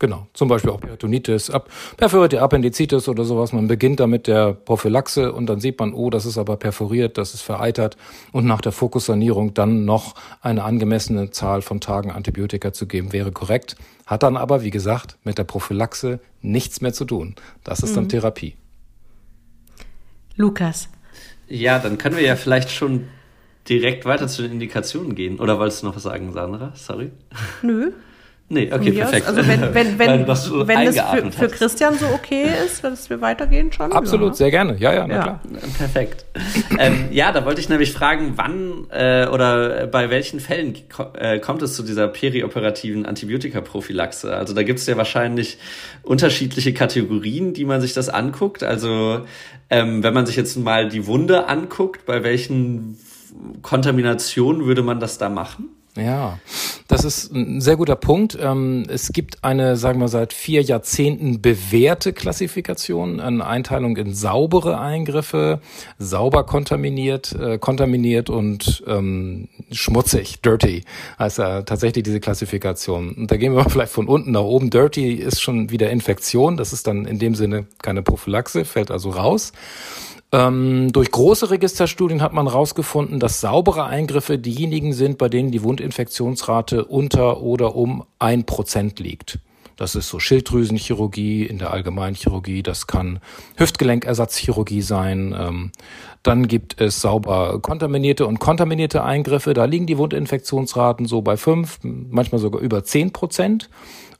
Genau, 0.00 0.26
zum 0.32 0.48
Beispiel 0.48 0.70
auch 0.70 0.80
Peritonitis, 0.80 1.52
perforierte 1.98 2.40
Appendizitis 2.40 3.06
oder 3.06 3.24
sowas. 3.24 3.52
Man 3.52 3.68
beginnt 3.68 4.00
damit 4.00 4.28
der 4.28 4.54
Prophylaxe 4.54 5.30
und 5.30 5.44
dann 5.44 5.60
sieht 5.60 5.78
man, 5.78 5.92
oh, 5.92 6.08
das 6.08 6.24
ist 6.24 6.38
aber 6.38 6.56
perforiert, 6.56 7.18
das 7.18 7.34
ist 7.34 7.42
vereitert 7.42 7.98
und 8.32 8.46
nach 8.46 8.62
der 8.62 8.72
Fokussanierung 8.72 9.52
dann 9.52 9.84
noch 9.84 10.14
eine 10.40 10.64
angemessene 10.64 11.32
Zahl 11.32 11.60
von 11.60 11.82
Tagen 11.82 12.10
Antibiotika 12.10 12.72
zu 12.72 12.86
geben, 12.86 13.12
wäre 13.12 13.30
korrekt. 13.30 13.76
Hat 14.06 14.22
dann 14.22 14.38
aber, 14.38 14.62
wie 14.62 14.70
gesagt, 14.70 15.18
mit 15.22 15.36
der 15.36 15.44
Prophylaxe 15.44 16.18
nichts 16.40 16.80
mehr 16.80 16.94
zu 16.94 17.04
tun. 17.04 17.34
Das 17.62 17.80
ist 17.80 17.90
mhm. 17.90 17.96
dann 17.96 18.08
Therapie. 18.08 18.54
Lukas. 20.36 20.88
Ja, 21.46 21.78
dann 21.78 21.98
können 21.98 22.16
wir 22.16 22.24
ja 22.24 22.36
vielleicht 22.36 22.70
schon 22.70 23.08
direkt 23.68 24.06
weiter 24.06 24.28
zu 24.28 24.40
den 24.40 24.52
Indikationen 24.52 25.14
gehen. 25.14 25.38
Oder 25.38 25.58
wolltest 25.58 25.82
du 25.82 25.88
noch 25.88 25.96
was 25.96 26.04
sagen, 26.04 26.32
Sandra? 26.32 26.72
Sorry. 26.74 27.10
Nö. 27.60 27.92
Nee, 28.52 28.68
okay, 28.72 28.90
perfekt. 28.90 29.28
Also 29.28 29.46
wenn, 29.46 29.60
wenn, 29.72 29.98
wenn, 30.00 30.26
wenn 30.26 30.88
es 30.88 31.00
für, 31.00 31.30
für, 31.30 31.48
Christian 31.48 31.96
so 31.96 32.06
okay 32.06 32.46
ist, 32.66 32.82
dass 32.82 33.08
wir 33.08 33.20
weitergehen 33.20 33.70
schon? 33.70 33.92
Absolut, 33.92 34.30
ja. 34.30 34.34
sehr 34.34 34.50
gerne. 34.50 34.76
Ja, 34.76 34.92
ja, 34.92 35.06
na 35.06 35.14
ja. 35.14 35.22
klar. 35.22 35.40
Perfekt. 35.78 36.26
ähm, 36.80 37.06
ja, 37.12 37.30
da 37.30 37.44
wollte 37.44 37.60
ich 37.60 37.68
nämlich 37.68 37.92
fragen, 37.92 38.32
wann 38.34 38.88
äh, 38.90 39.28
oder 39.28 39.86
bei 39.86 40.10
welchen 40.10 40.40
Fällen 40.40 40.74
äh, 41.14 41.38
kommt 41.38 41.62
es 41.62 41.76
zu 41.76 41.84
dieser 41.84 42.08
perioperativen 42.08 43.06
Antibiotikaprophylaxe? 43.06 44.36
Also 44.36 44.52
da 44.52 44.64
gibt 44.64 44.80
es 44.80 44.86
ja 44.86 44.96
wahrscheinlich 44.96 45.58
unterschiedliche 46.02 46.74
Kategorien, 46.74 47.54
die 47.54 47.64
man 47.64 47.80
sich 47.80 47.94
das 47.94 48.08
anguckt. 48.08 48.64
Also 48.64 49.26
ähm, 49.70 50.02
wenn 50.02 50.12
man 50.12 50.26
sich 50.26 50.34
jetzt 50.34 50.56
mal 50.56 50.88
die 50.88 51.06
Wunde 51.06 51.46
anguckt, 51.46 52.04
bei 52.04 52.24
welchen 52.24 52.98
Kontaminationen 53.62 54.66
würde 54.66 54.82
man 54.82 54.98
das 54.98 55.18
da 55.18 55.28
machen? 55.28 55.68
Ja, 55.96 56.38
das 56.86 57.04
ist 57.04 57.32
ein 57.32 57.60
sehr 57.60 57.76
guter 57.76 57.96
Punkt. 57.96 58.38
Ähm, 58.40 58.84
es 58.88 59.12
gibt 59.12 59.42
eine, 59.42 59.76
sagen 59.76 60.00
wir, 60.00 60.08
seit 60.08 60.32
vier 60.32 60.62
Jahrzehnten 60.62 61.42
bewährte 61.42 62.12
Klassifikation, 62.12 63.18
eine 63.20 63.44
Einteilung 63.44 63.96
in 63.96 64.14
saubere 64.14 64.78
Eingriffe, 64.78 65.60
sauber 65.98 66.44
kontaminiert, 66.44 67.32
äh, 67.32 67.58
kontaminiert 67.58 68.30
und 68.30 68.84
ähm, 68.86 69.48
schmutzig, 69.72 70.40
dirty, 70.42 70.84
heißt 71.18 71.38
ja 71.38 71.62
tatsächlich 71.62 72.04
diese 72.04 72.20
Klassifikation. 72.20 73.12
Und 73.12 73.30
da 73.30 73.36
gehen 73.36 73.54
wir 73.54 73.64
vielleicht 73.68 73.92
von 73.92 74.06
unten 74.06 74.30
nach 74.30 74.42
oben. 74.42 74.70
Dirty 74.70 75.14
ist 75.14 75.42
schon 75.42 75.70
wieder 75.70 75.90
Infektion, 75.90 76.56
das 76.56 76.72
ist 76.72 76.86
dann 76.86 77.04
in 77.04 77.18
dem 77.18 77.34
Sinne 77.34 77.66
keine 77.82 78.02
Prophylaxe, 78.02 78.64
fällt 78.64 78.90
also 78.92 79.10
raus. 79.10 79.52
Ähm, 80.32 80.92
durch 80.92 81.10
große 81.10 81.50
Registerstudien 81.50 82.22
hat 82.22 82.32
man 82.32 82.46
herausgefunden, 82.46 83.18
dass 83.18 83.40
saubere 83.40 83.84
Eingriffe 83.84 84.38
diejenigen 84.38 84.92
sind, 84.92 85.18
bei 85.18 85.28
denen 85.28 85.50
die 85.50 85.64
Wundinfektionsrate 85.64 86.84
unter 86.84 87.40
oder 87.42 87.74
um 87.74 88.04
ein 88.18 88.44
Prozent 88.44 89.00
liegt. 89.00 89.40
Das 89.76 89.94
ist 89.94 90.08
so 90.08 90.20
Schilddrüsenchirurgie 90.20 91.46
in 91.46 91.58
der 91.58 91.72
Allgemeinchirurgie, 91.72 92.62
das 92.62 92.86
kann 92.86 93.18
Hüftgelenkersatzchirurgie 93.56 94.82
sein. 94.82 95.34
Ähm, 95.36 95.72
dann 96.22 96.48
gibt 96.48 96.80
es 96.80 97.00
sauber 97.00 97.60
kontaminierte 97.60 98.26
und 98.26 98.38
kontaminierte 98.38 99.02
Eingriffe. 99.02 99.54
Da 99.54 99.64
liegen 99.64 99.86
die 99.86 99.96
Wundinfektionsraten 99.96 101.06
so 101.06 101.22
bei 101.22 101.38
fünf, 101.38 101.78
manchmal 101.82 102.40
sogar 102.40 102.60
über 102.60 102.84
zehn 102.84 103.10
Prozent. 103.10 103.70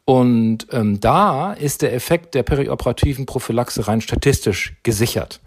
Und 0.06 0.66
ähm, 0.72 0.98
da 0.98 1.52
ist 1.52 1.82
der 1.82 1.92
Effekt 1.92 2.34
der 2.34 2.42
perioperativen 2.42 3.26
Prophylaxe 3.26 3.86
rein 3.86 4.00
statistisch 4.00 4.76
gesichert. 4.82 5.40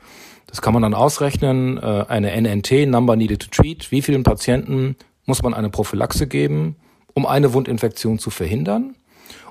Das 0.53 0.61
kann 0.61 0.73
man 0.73 0.83
dann 0.83 0.93
ausrechnen, 0.93 1.79
äh, 1.79 2.05
eine 2.07 2.29
NNT, 2.39 2.85
Number 2.85 3.15
Needed 3.15 3.41
to 3.41 3.47
Treat, 3.49 3.91
wie 3.91 4.03
vielen 4.03 4.21
Patienten 4.21 4.95
muss 5.25 5.41
man 5.41 5.55
eine 5.55 5.71
Prophylaxe 5.71 6.27
geben, 6.27 6.75
um 7.15 7.25
eine 7.25 7.53
Wundinfektion 7.53 8.19
zu 8.19 8.29
verhindern. 8.29 8.93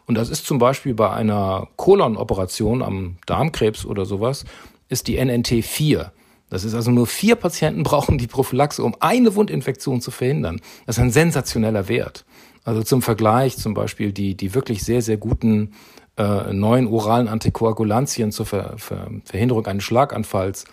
Und 0.07 0.15
das 0.15 0.31
ist 0.31 0.47
zum 0.47 0.61
Beispiel 0.61 0.95
bei 0.95 1.11
einer 1.11 1.67
Kolonoperation 1.75 2.83
am 2.83 3.17
Darmkrebs 3.27 3.85
oder 3.85 4.05
sowas, 4.05 4.45
ist 4.88 5.09
die 5.09 5.17
NNT 5.17 5.65
4. 5.65 6.12
Das 6.51 6.62
ist 6.62 6.73
also 6.73 6.93
nur 6.93 7.09
vier 7.09 7.35
Patienten 7.35 7.83
brauchen 7.83 8.17
die 8.17 8.29
Prophylaxe, 8.29 8.85
um 8.85 8.95
eine 9.01 9.35
Wundinfektion 9.35 10.01
zu 10.01 10.12
verhindern. 10.12 10.61
Das 10.87 10.99
ist 10.99 11.03
ein 11.03 11.11
sensationeller 11.11 11.88
Wert. 11.88 12.25
Also 12.62 12.85
zum 12.85 13.03
Vergleich 13.03 13.57
zum 13.57 13.75
Beispiel 13.75 14.12
die, 14.12 14.37
die 14.37 14.55
wirklich 14.55 14.85
sehr, 14.85 15.03
sehr 15.03 15.17
guten 15.17 15.73
äh, 16.17 16.53
neuen 16.53 16.87
oralen 16.87 17.27
Antikoagulantien 17.27 18.31
zur 18.31 18.47
Ver 18.47 18.75
Ver 18.77 19.11
Verhinderung 19.25 19.67
eines 19.67 19.83
Schlaganfalls 19.83 20.65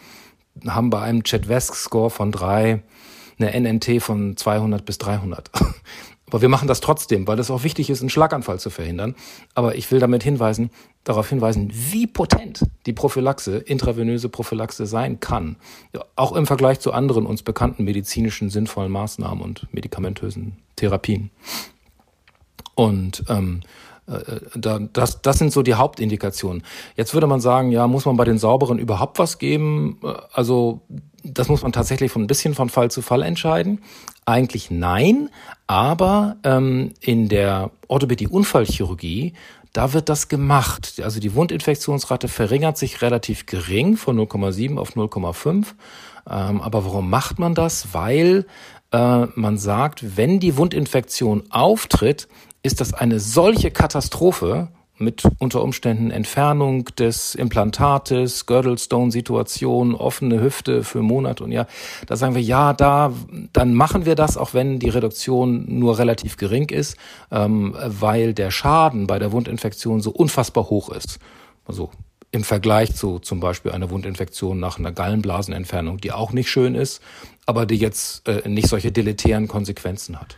haben 0.67 0.89
bei 0.89 1.01
einem 1.01 1.23
Chet-Vesk-Score 1.23 2.09
von 2.09 2.31
drei 2.31 2.81
eine 3.39 3.59
NNT 3.59 4.01
von 4.01 4.35
200 4.35 4.85
bis 4.85 4.97
300. 4.97 5.49
Aber 6.27 6.41
wir 6.41 6.49
machen 6.49 6.67
das 6.67 6.79
trotzdem, 6.79 7.27
weil 7.27 7.39
es 7.39 7.49
auch 7.49 7.63
wichtig 7.63 7.89
ist, 7.89 8.01
einen 8.01 8.11
Schlaganfall 8.11 8.59
zu 8.59 8.69
verhindern. 8.69 9.15
Aber 9.55 9.75
ich 9.75 9.89
will 9.91 9.99
damit 9.99 10.21
hinweisen, 10.21 10.69
darauf 11.03 11.29
hinweisen, 11.29 11.71
wie 11.73 12.05
potent 12.05 12.65
die 12.85 12.93
Prophylaxe, 12.93 13.57
intravenöse 13.57 14.29
Prophylaxe 14.29 14.85
sein 14.85 15.19
kann. 15.19 15.55
Auch 16.15 16.33
im 16.33 16.45
Vergleich 16.45 16.79
zu 16.81 16.93
anderen 16.93 17.25
uns 17.25 17.41
bekannten 17.41 17.83
medizinischen 17.83 18.51
sinnvollen 18.51 18.91
Maßnahmen 18.91 19.43
und 19.43 19.67
medikamentösen 19.73 20.57
Therapien. 20.75 21.31
Und 22.75 23.23
ähm, 23.27 23.61
Äh, 23.61 23.88
da, 24.55 24.79
das, 24.93 25.21
das 25.21 25.37
sind 25.37 25.53
so 25.53 25.61
die 25.61 25.75
Hauptindikationen. 25.75 26.63
Jetzt 26.95 27.13
würde 27.13 27.27
man 27.27 27.41
sagen, 27.41 27.71
ja, 27.71 27.87
muss 27.87 28.05
man 28.05 28.17
bei 28.17 28.25
den 28.25 28.37
sauberen 28.37 28.79
überhaupt 28.79 29.19
was 29.19 29.37
geben? 29.37 29.99
Äh, 30.03 30.13
also 30.33 30.81
das 31.23 31.49
muss 31.49 31.61
man 31.61 31.71
tatsächlich 31.71 32.11
von 32.11 32.23
ein 32.23 32.27
bisschen 32.27 32.55
von 32.55 32.69
Fall 32.69 32.89
zu 32.89 33.01
Fall 33.01 33.23
entscheiden. 33.23 33.81
Eigentlich 34.25 34.71
nein, 34.71 35.29
aber 35.67 36.37
ähm, 36.43 36.93
in 37.01 37.29
der 37.29 37.71
Orthopädie-Unfallchirurgie 37.87 39.33
da 39.73 39.93
wird 39.93 40.09
das 40.09 40.27
gemacht. 40.27 40.99
Also 41.03 41.19
die 41.19 41.35
Wundinfektionsrate 41.35 42.27
verringert 42.27 42.77
sich 42.77 43.01
relativ 43.01 43.45
gering 43.45 43.97
von 43.97 44.19
0,7 44.19 44.77
auf 44.77 44.95
0,5. 44.95 45.67
Ähm, 46.29 46.61
aber 46.61 46.85
warum 46.85 47.09
macht 47.09 47.39
man 47.39 47.53
das? 47.53 47.93
Weil 47.93 48.45
äh, 48.91 49.25
man 49.35 49.57
sagt, 49.57 50.17
wenn 50.17 50.39
die 50.39 50.57
Wundinfektion 50.57 51.43
auftritt, 51.51 52.27
ist 52.63 52.81
das 52.81 52.93
eine 52.93 53.19
solche 53.19 53.71
Katastrophe, 53.71 54.69
mit 54.99 55.23
unter 55.39 55.63
Umständen 55.63 56.11
Entfernung 56.11 56.85
des 56.95 57.35
Implantates, 57.35 58.45
Girdlestone-Situation, 58.45 59.95
offene 59.95 60.41
Hüfte 60.41 60.83
für 60.83 61.01
Monate 61.01 61.43
und 61.43 61.51
ja, 61.51 61.67
da 62.05 62.15
sagen 62.15 62.35
wir, 62.35 62.41
ja, 62.41 62.73
da, 62.73 63.13
dann 63.53 63.73
machen 63.73 64.05
wir 64.05 64.15
das, 64.15 64.37
auch 64.37 64.53
wenn 64.53 64.79
die 64.79 64.89
Reduktion 64.89 65.65
nur 65.79 65.97
relativ 65.97 66.37
gering 66.37 66.69
ist, 66.69 66.97
ähm, 67.31 67.75
weil 67.79 68.33
der 68.33 68.51
Schaden 68.51 69.07
bei 69.07 69.19
der 69.19 69.31
Wundinfektion 69.31 70.01
so 70.01 70.11
unfassbar 70.11 70.69
hoch 70.69 70.89
ist. 70.89 71.19
Also 71.65 71.89
im 72.31 72.43
Vergleich 72.43 72.95
zu 72.95 73.19
zum 73.19 73.39
Beispiel 73.39 73.71
einer 73.71 73.89
Wundinfektion 73.89 74.59
nach 74.59 74.77
einer 74.77 74.91
Gallenblasenentfernung, 74.91 75.97
die 75.99 76.11
auch 76.11 76.31
nicht 76.31 76.49
schön 76.49 76.75
ist, 76.75 77.01
aber 77.45 77.65
die 77.65 77.77
jetzt 77.77 78.27
äh, 78.27 78.47
nicht 78.47 78.67
solche 78.67 78.91
deletären 78.91 79.47
Konsequenzen 79.47 80.19
hat. 80.19 80.35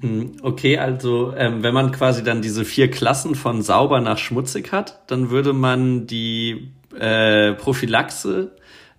Hm, 0.00 0.36
okay, 0.42 0.78
also 0.78 1.34
ähm, 1.36 1.62
wenn 1.62 1.74
man 1.74 1.90
quasi 1.92 2.22
dann 2.22 2.42
diese 2.42 2.64
vier 2.64 2.90
Klassen 2.90 3.34
von 3.34 3.62
sauber 3.62 4.00
nach 4.00 4.18
schmutzig 4.18 4.72
hat, 4.72 5.02
dann 5.08 5.30
würde 5.30 5.52
man 5.52 6.06
die 6.06 6.72
äh, 6.96 7.54
Prophylaxe 7.54 8.52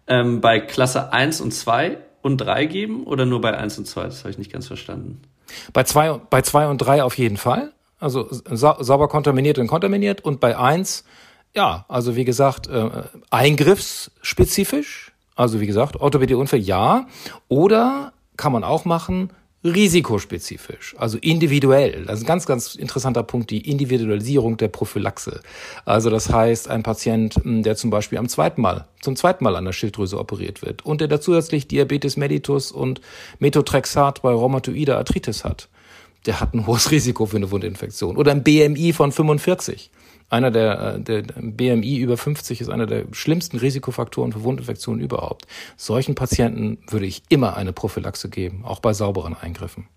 ähm, 0.08 0.42
bei 0.42 0.60
Klasse 0.60 1.14
1 1.14 1.40
und 1.42 1.52
2 1.54 1.98
und 2.22 2.38
3 2.38 2.66
geben 2.66 3.04
oder 3.06 3.26
nur 3.26 3.40
bei 3.40 3.58
1 3.58 3.78
und 3.78 3.86
2? 3.86 4.04
Das 4.04 4.20
habe 4.20 4.32
ich 4.32 4.38
nicht 4.38 4.52
ganz 4.52 4.68
verstanden. 4.68 5.22
Bei 5.74 5.84
2 5.84 6.20
bei 6.30 6.42
zwei 6.42 6.68
und 6.68 6.80
3 6.80 7.04
auf 7.04 7.18
jeden 7.18 7.38
Fall. 7.38 7.72
Also 8.00 8.28
sa 8.30 8.78
sauber 8.80 9.08
kontaminiert 9.08 9.58
und 9.58 9.68
kontaminiert. 9.68 10.22
Und 10.22 10.40
bei 10.40 10.58
1, 10.58 11.04
ja, 11.56 11.86
also 11.88 12.16
wie 12.16 12.26
gesagt, 12.26 12.68
äh, 12.68 12.90
eingriffsspezifisch. 13.30 15.12
Also 15.36 15.60
wie 15.60 15.68
gesagt, 15.68 15.96
Orthopädie-Unfall 15.98 16.60
ja. 16.60 17.08
Oder 17.48 18.14
kann 18.38 18.52
man 18.52 18.64
auch 18.64 18.86
machen, 18.86 19.32
risikospezifisch, 19.64 20.96
also 20.98 21.18
individuell. 21.18 22.06
Das 22.06 22.20
ist 22.20 22.24
ein 22.24 22.28
ganz, 22.28 22.46
ganz 22.46 22.76
interessanter 22.76 23.24
Punkt, 23.24 23.50
die 23.50 23.70
Individualisierung 23.70 24.56
der 24.56 24.70
Prophylaxe. 24.70 25.42
Also 25.84 26.10
das 26.10 26.32
heißt, 26.32 26.70
ein 26.70 26.82
Patient, 26.82 27.36
hm, 27.36 27.64
der 27.64 27.76
zum 27.76 27.90
Beispiel 27.90 28.18
am 28.18 28.30
zweiten 28.30 28.62
Mal, 28.62 28.88
zum 29.02 29.18
zweiten 29.18 29.44
Mal 29.44 29.58
an 29.58 29.66
der 29.66 29.74
Schilddrüse 29.74 30.18
operiert 30.18 30.62
wird 30.62 30.86
und 30.86 31.02
der 31.02 31.10
da 31.10 31.20
zusätzlich 31.20 31.68
Diabetes 31.68 32.16
mellitus 32.16 32.72
und 32.72 33.02
Methotrexat 33.40 34.22
bei 34.22 34.32
rheumatoider 34.32 34.98
Arthritis 34.98 35.44
hat, 35.44 35.68
der 36.26 36.40
hat 36.40 36.54
ein 36.54 36.66
hohes 36.68 36.92
Risiko 36.92 37.26
für 37.26 37.38
eine 37.38 37.52
Wundinfektion. 37.52 38.16
Oder 38.16 38.32
ein 38.32 38.44
BMI 38.44 38.94
von 38.94 39.12
45 39.12 39.92
einer 40.30 40.52
der, 40.52 40.96
äh, 40.96 41.02
der 41.02 41.22
BMI 41.22 41.98
über 41.98 42.18
50 42.18 42.62
ist 42.62 42.70
einer 42.70 42.86
der 42.86 43.06
schlimmsten 43.12 43.58
Risikofaktoren 43.58 44.32
für 44.32 44.44
Wundinfektionen 44.44 45.02
überhaupt. 45.02 45.46
Solchen 45.78 46.16
Patienten 46.16 46.80
würde 46.88 47.06
ich 47.06 47.24
immer 47.30 47.58
eine 47.58 47.74
Prophylaxe 47.74 48.30
geben, 48.30 48.64
auch 48.64 48.80
bei 48.80 48.94
sauberen 48.94 49.36
Eingriffen. 49.36 49.88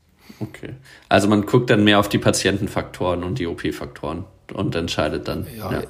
Okay. 0.41 0.75
Also 1.09 1.29
man 1.29 1.47
guckt 1.47 1.71
dann 1.71 1.85
mehr 1.85 1.99
auf 1.99 2.09
die 2.09 2.19
Patientenfaktoren 2.19 3.23
und 3.23 3.39
die 3.39 3.47
OP-Faktoren 3.47 4.25
und 4.55 4.75
entscheidet 4.75 5.29
dann. 5.29 5.47
Ja, 5.57 5.73
ja. 5.73 5.83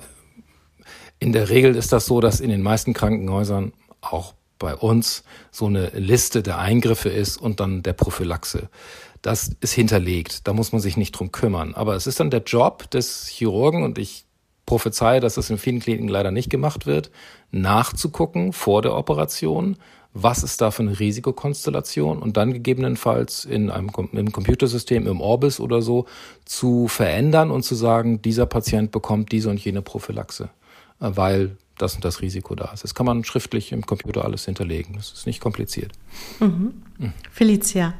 In 1.18 1.32
der 1.32 1.48
Regel 1.48 1.76
ist 1.76 1.92
das 1.92 2.06
so, 2.06 2.20
dass 2.20 2.40
in 2.40 2.50
den 2.50 2.62
meisten 2.62 2.94
Krankenhäusern 2.94 3.72
auch 4.00 4.34
bei 4.58 4.74
uns 4.74 5.22
so 5.52 5.66
eine 5.66 5.90
Liste 5.94 6.42
der 6.42 6.58
Eingriffe 6.58 7.08
ist 7.08 7.36
und 7.36 7.60
dann 7.60 7.82
der 7.82 7.92
Prophylaxe 7.92 8.68
das 9.22 9.52
ist 9.60 9.72
hinterlegt. 9.72 10.46
Da 10.46 10.52
muss 10.52 10.72
man 10.72 10.80
sich 10.80 10.96
nicht 10.96 11.12
drum 11.12 11.32
kümmern. 11.32 11.74
Aber 11.74 11.94
es 11.94 12.06
ist 12.06 12.20
dann 12.20 12.30
der 12.30 12.42
Job 12.42 12.90
des 12.90 13.28
Chirurgen 13.28 13.84
und 13.84 13.98
ich 13.98 14.26
prophezeie, 14.72 15.20
dass 15.20 15.34
das 15.34 15.50
in 15.50 15.58
vielen 15.58 15.80
Kliniken 15.80 16.08
leider 16.08 16.30
nicht 16.30 16.48
gemacht 16.48 16.86
wird, 16.86 17.10
nachzugucken 17.50 18.54
vor 18.54 18.80
der 18.80 18.94
Operation, 18.94 19.76
was 20.14 20.42
ist 20.42 20.62
da 20.62 20.70
für 20.70 20.80
eine 20.80 20.98
Risikokonstellation 20.98 22.20
und 22.20 22.38
dann 22.38 22.54
gegebenenfalls 22.54 23.44
in 23.44 23.70
einem 23.70 23.90
im 24.12 24.32
Computersystem, 24.32 25.06
im 25.06 25.20
Orbis 25.20 25.60
oder 25.60 25.82
so, 25.82 26.06
zu 26.46 26.88
verändern 26.88 27.50
und 27.50 27.64
zu 27.64 27.74
sagen, 27.74 28.22
dieser 28.22 28.46
Patient 28.46 28.92
bekommt 28.92 29.30
diese 29.30 29.50
und 29.50 29.62
jene 29.62 29.82
Prophylaxe, 29.82 30.48
äh, 31.00 31.10
weil 31.10 31.58
das 31.76 31.94
und 31.94 32.06
das 32.06 32.22
Risiko 32.22 32.54
da 32.54 32.72
ist. 32.72 32.82
Das 32.82 32.94
kann 32.94 33.04
man 33.04 33.24
schriftlich 33.24 33.72
im 33.72 33.84
Computer 33.84 34.24
alles 34.24 34.46
hinterlegen. 34.46 34.94
Das 34.94 35.12
ist 35.12 35.26
nicht 35.26 35.40
kompliziert. 35.40 35.92
Mhm. 36.40 36.82
Mhm. 36.98 37.12
Felicia, 37.30 37.92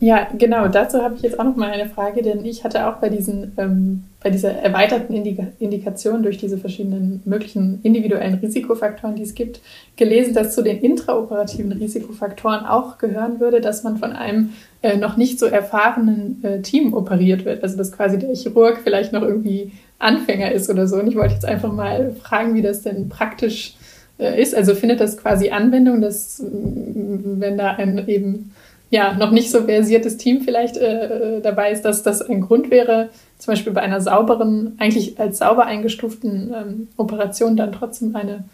ja, 0.00 0.28
genau. 0.38 0.68
Dazu 0.68 1.02
habe 1.02 1.16
ich 1.16 1.22
jetzt 1.22 1.40
auch 1.40 1.44
noch 1.44 1.56
mal 1.56 1.70
eine 1.70 1.88
Frage, 1.88 2.22
denn 2.22 2.44
ich 2.44 2.62
hatte 2.62 2.86
auch 2.86 2.96
bei 2.98 3.08
diesen, 3.08 3.52
ähm, 3.58 4.04
bei 4.22 4.30
dieser 4.30 4.52
erweiterten 4.52 5.12
Indika 5.12 5.48
Indikation 5.58 6.22
durch 6.22 6.38
diese 6.38 6.56
verschiedenen 6.56 7.20
möglichen 7.24 7.80
individuellen 7.82 8.34
Risikofaktoren, 8.34 9.16
die 9.16 9.24
es 9.24 9.34
gibt, 9.34 9.60
gelesen, 9.96 10.34
dass 10.34 10.54
zu 10.54 10.62
den 10.62 10.78
intraoperativen 10.78 11.72
Risikofaktoren 11.72 12.64
auch 12.64 12.98
gehören 12.98 13.40
würde, 13.40 13.60
dass 13.60 13.82
man 13.82 13.96
von 13.96 14.12
einem 14.12 14.50
äh, 14.82 14.96
noch 14.96 15.16
nicht 15.16 15.40
so 15.40 15.46
erfahrenen 15.46 16.44
äh, 16.44 16.62
Team 16.62 16.94
operiert 16.94 17.44
wird. 17.44 17.64
Also 17.64 17.76
dass 17.76 17.90
quasi 17.90 18.18
der 18.18 18.36
Chirurg 18.36 18.78
vielleicht 18.84 19.12
noch 19.12 19.22
irgendwie 19.22 19.72
Anfänger 19.98 20.52
ist 20.52 20.70
oder 20.70 20.86
so. 20.86 20.96
Und 20.96 21.08
ich 21.08 21.16
wollte 21.16 21.34
jetzt 21.34 21.44
einfach 21.44 21.72
mal 21.72 22.14
fragen, 22.22 22.54
wie 22.54 22.62
das 22.62 22.82
denn 22.82 23.08
praktisch 23.08 23.74
äh, 24.18 24.40
ist. 24.40 24.54
Also 24.54 24.76
findet 24.76 25.00
das 25.00 25.16
quasi 25.16 25.50
Anwendung, 25.50 26.00
dass 26.00 26.40
wenn 26.44 27.58
da 27.58 27.72
ein 27.72 28.06
eben 28.06 28.52
ja, 28.90 29.12
noch 29.14 29.30
nicht 29.30 29.50
so 29.50 29.62
versiertes 29.62 30.16
Team 30.16 30.40
vielleicht 30.40 30.76
äh, 30.76 31.36
äh, 31.36 31.40
dabei 31.40 31.70
ist, 31.72 31.82
dass 31.82 32.02
das 32.02 32.22
ein 32.22 32.40
Grund 32.40 32.70
wäre, 32.70 33.10
zum 33.38 33.52
Beispiel 33.52 33.72
bei 33.72 33.82
einer 33.82 34.00
sauberen, 34.00 34.76
eigentlich 34.78 35.20
als 35.20 35.38
sauber 35.38 35.66
eingestuften 35.66 36.54
ähm, 36.54 36.88
Operation 36.96 37.56
dann 37.56 37.72
trotzdem 37.72 38.16
eine 38.16 38.44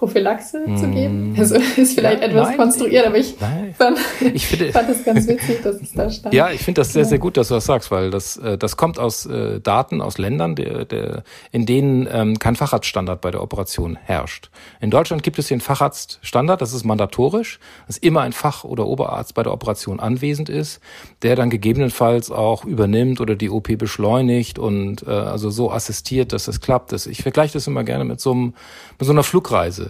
Prophylaxe 0.00 0.64
hm. 0.64 0.76
zu 0.78 0.88
geben. 0.88 1.34
Also 1.38 1.56
ist 1.76 1.94
vielleicht 1.94 2.22
ja, 2.22 2.28
etwas 2.28 2.48
nein, 2.48 2.56
konstruiert, 2.56 3.06
aber 3.06 3.18
ich, 3.18 3.34
fand, 3.76 3.98
ich 4.32 4.46
finde, 4.46 4.72
fand 4.72 4.88
es 4.88 5.04
ganz 5.04 5.28
witzig, 5.28 5.62
dass 5.62 5.76
es 5.76 5.92
da 5.92 6.08
stand. 6.08 6.34
Ja, 6.34 6.50
ich 6.50 6.62
finde 6.62 6.80
das 6.80 6.94
sehr, 6.94 7.04
sehr 7.04 7.18
gut, 7.18 7.36
dass 7.36 7.48
du 7.48 7.54
das 7.54 7.66
sagst, 7.66 7.90
weil 7.90 8.10
das, 8.10 8.38
äh, 8.38 8.56
das 8.56 8.78
kommt 8.78 8.98
aus 8.98 9.26
äh, 9.26 9.60
Daten 9.60 10.00
aus 10.00 10.16
Ländern, 10.16 10.56
der, 10.56 10.86
der, 10.86 11.22
in 11.52 11.66
denen 11.66 12.08
ähm, 12.10 12.38
kein 12.38 12.56
Facharztstandard 12.56 13.20
bei 13.20 13.30
der 13.30 13.42
Operation 13.42 13.96
herrscht. 14.02 14.48
In 14.80 14.90
Deutschland 14.90 15.22
gibt 15.22 15.38
es 15.38 15.48
den 15.48 15.60
Facharztstandard, 15.60 16.62
das 16.62 16.72
ist 16.72 16.84
mandatorisch, 16.84 17.60
dass 17.86 17.98
immer 17.98 18.22
ein 18.22 18.32
Fach- 18.32 18.64
oder 18.64 18.86
Oberarzt 18.86 19.34
bei 19.34 19.42
der 19.42 19.52
Operation 19.52 20.00
anwesend 20.00 20.48
ist, 20.48 20.80
der 21.20 21.36
dann 21.36 21.50
gegebenenfalls 21.50 22.30
auch 22.30 22.64
übernimmt 22.64 23.20
oder 23.20 23.36
die 23.36 23.50
OP 23.50 23.76
beschleunigt 23.76 24.58
und 24.58 25.06
äh, 25.06 25.10
also 25.10 25.50
so 25.50 25.70
assistiert, 25.70 26.32
dass 26.32 26.48
es 26.48 26.62
klappt. 26.62 26.92
Das, 26.92 27.06
ich 27.06 27.22
vergleiche 27.22 27.52
das 27.52 27.66
immer 27.66 27.84
gerne 27.84 28.06
mit 28.06 28.18
so, 28.18 28.32
einem, 28.32 28.54
mit 28.98 29.06
so 29.06 29.12
einer 29.12 29.24
Flugreise. 29.24 29.89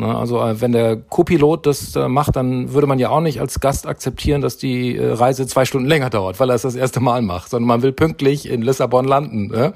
Also 0.00 0.40
äh, 0.40 0.60
wenn 0.60 0.70
der 0.70 0.96
Co-Pilot 0.96 1.66
das 1.66 1.96
äh, 1.96 2.08
macht, 2.08 2.36
dann 2.36 2.72
würde 2.72 2.86
man 2.86 3.00
ja 3.00 3.10
auch 3.10 3.20
nicht 3.20 3.40
als 3.40 3.58
Gast 3.58 3.86
akzeptieren, 3.86 4.40
dass 4.40 4.56
die 4.56 4.96
äh, 4.96 5.12
Reise 5.12 5.46
zwei 5.48 5.64
Stunden 5.64 5.88
länger 5.88 6.08
dauert, 6.08 6.38
weil 6.38 6.50
er 6.50 6.54
es 6.54 6.62
das 6.62 6.76
erste 6.76 7.00
Mal 7.00 7.20
macht, 7.20 7.50
sondern 7.50 7.66
man 7.66 7.82
will 7.82 7.92
pünktlich 7.92 8.48
in 8.48 8.62
Lissabon 8.62 9.04
landen. 9.04 9.48
Ne? 9.48 9.72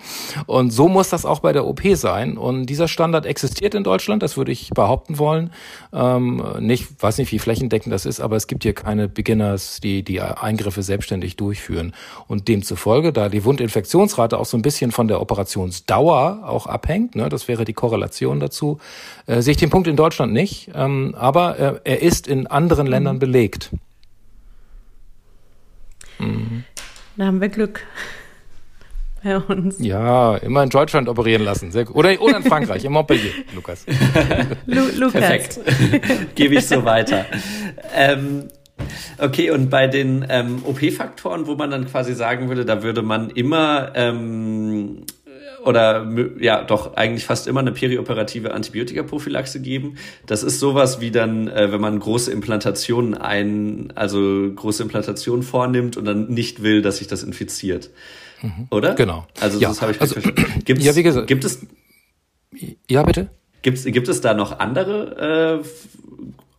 Und 0.46 0.70
so 0.70 0.87
muss 0.87 1.08
das 1.08 1.24
auch 1.24 1.40
bei 1.40 1.52
der 1.52 1.66
OP 1.66 1.80
sein. 1.94 2.38
Und 2.38 2.66
dieser 2.66 2.87
Standard 2.87 3.26
existiert 3.26 3.74
in 3.74 3.82
Deutschland, 3.82 4.22
das 4.22 4.37
würde 4.37 4.52
ich 4.52 4.70
behaupten 4.70 5.18
wollen. 5.18 5.50
Ähm, 5.92 6.40
nicht, 6.61 7.02
weiß 7.02 7.18
nicht, 7.18 7.32
wie 7.32 7.40
flächendeckend 7.40 7.92
das 7.92 8.06
ist, 8.06 8.20
aber 8.20 8.37
es 8.37 8.46
gibt 8.46 8.62
hier 8.62 8.74
keine 8.74 9.08
Beginners, 9.08 9.80
die 9.80 10.04
die 10.04 10.20
Eingriffe 10.20 10.85
selbstständig 10.85 11.35
durchführen. 11.35 11.94
Und 12.28 12.46
demzufolge, 12.46 13.12
da 13.12 13.28
die 13.28 13.44
Wundinfektionsrate 13.44 14.38
auch 14.38 14.46
so 14.46 14.56
ein 14.56 14.62
bisschen 14.62 14.92
von 14.92 15.08
der 15.08 15.20
Operationsdauer 15.20 16.42
auch 16.46 16.66
abhängt, 16.66 17.16
ne, 17.16 17.28
das 17.28 17.48
wäre 17.48 17.64
die 17.64 17.72
Korrelation 17.72 18.38
dazu, 18.38 18.78
äh, 19.26 19.42
sehe 19.42 19.52
ich 19.52 19.56
den 19.56 19.70
Punkt 19.70 19.88
in 19.88 19.96
Deutschland 19.96 20.12
nicht, 20.20 20.70
ähm, 20.75 21.14
aber 21.16 21.57
er, 21.57 21.81
er 21.85 22.03
ist 22.03 22.29
in 22.29 22.46
anderen 22.46 22.87
Ländern 22.87 23.18
belegt. 23.18 23.70
Mhm. 26.18 26.64
Da 27.16 27.27
haben 27.27 27.40
wir 27.40 27.48
Glück 27.48 27.85
bei 29.22 29.37
uns. 29.37 29.79
Ja, 29.79 30.37
immer 30.37 30.62
in 30.62 30.70
Deutschland 30.70 31.09
operieren 31.09 31.42
lassen. 31.42 31.70
Sehr 31.70 31.85
gut. 31.85 31.96
Oder, 31.96 32.20
oder 32.20 32.37
in 32.37 32.42
Frankreich, 32.42 32.85
in 32.85 32.92
Montpellier, 32.92 33.33
Lukas. 33.55 33.87
Lu 34.66 34.83
Lukas. 34.96 35.12
Perfekt. 35.12 35.61
Gebe 36.35 36.55
ich 36.55 36.66
so 36.66 36.85
weiter. 36.85 37.27
Ähm, 37.94 38.48
okay, 39.18 39.51
und 39.51 39.70
bei 39.70 39.87
den 39.87 40.25
ähm, 40.29 40.62
OP-Faktoren, 40.64 41.46
wo 41.46 41.55
man 41.55 41.70
dann 41.70 41.87
quasi 41.87 42.14
sagen 42.14 42.48
würde, 42.48 42.64
da 42.64 42.83
würde 42.83 43.03
man 43.03 43.31
immer 43.31 43.92
ähm, 43.94 45.05
oder 45.64 46.09
ja 46.40 46.62
doch 46.62 46.94
eigentlich 46.96 47.25
fast 47.25 47.46
immer 47.46 47.61
eine 47.61 47.72
perioperative 47.72 48.53
Antibiotikaprophylaxe 48.55 49.61
geben. 49.61 49.96
Das 50.27 50.42
ist 50.42 50.61
sowas 50.61 51.01
wie 51.01 51.11
dann, 51.11 51.48
äh, 51.48 51.72
wenn 51.72 51.81
man 51.81 51.98
große 51.98 52.31
Implantationen 52.33 53.14
ein, 53.14 53.92
also 53.94 54.51
große 54.55 54.83
Implantationen 54.83 55.42
vornimmt 55.42 55.96
und 55.96 56.05
dann 56.05 56.29
nicht 56.29 56.62
will, 56.62 56.83
dass 56.83 56.98
sich 56.98 57.07
das 57.07 57.22
infiziert. 57.22 57.90
mhm. 58.42 58.66
oder? 58.70 58.94
Genau. 58.94 59.27
Also 59.40 59.59
ja. 59.61 59.68
das 59.68 59.83
habe 59.83 59.92
ich 59.92 60.01
also, 60.01 60.20
verstanden. 60.20 60.44
Gibt's, 60.64 60.85
ja, 60.85 60.96
wie 60.96 61.03
gesagt, 61.03 61.27
gibt 61.27 61.44
es 61.44 61.66
ja 62.88 63.03
bitte. 63.03 63.31
Gibt's, 63.62 63.85
gibt 63.85 64.09
es 64.09 64.20
da 64.20 64.35
noch 64.35 64.59
andere 64.59 65.61
äh, 65.62 65.66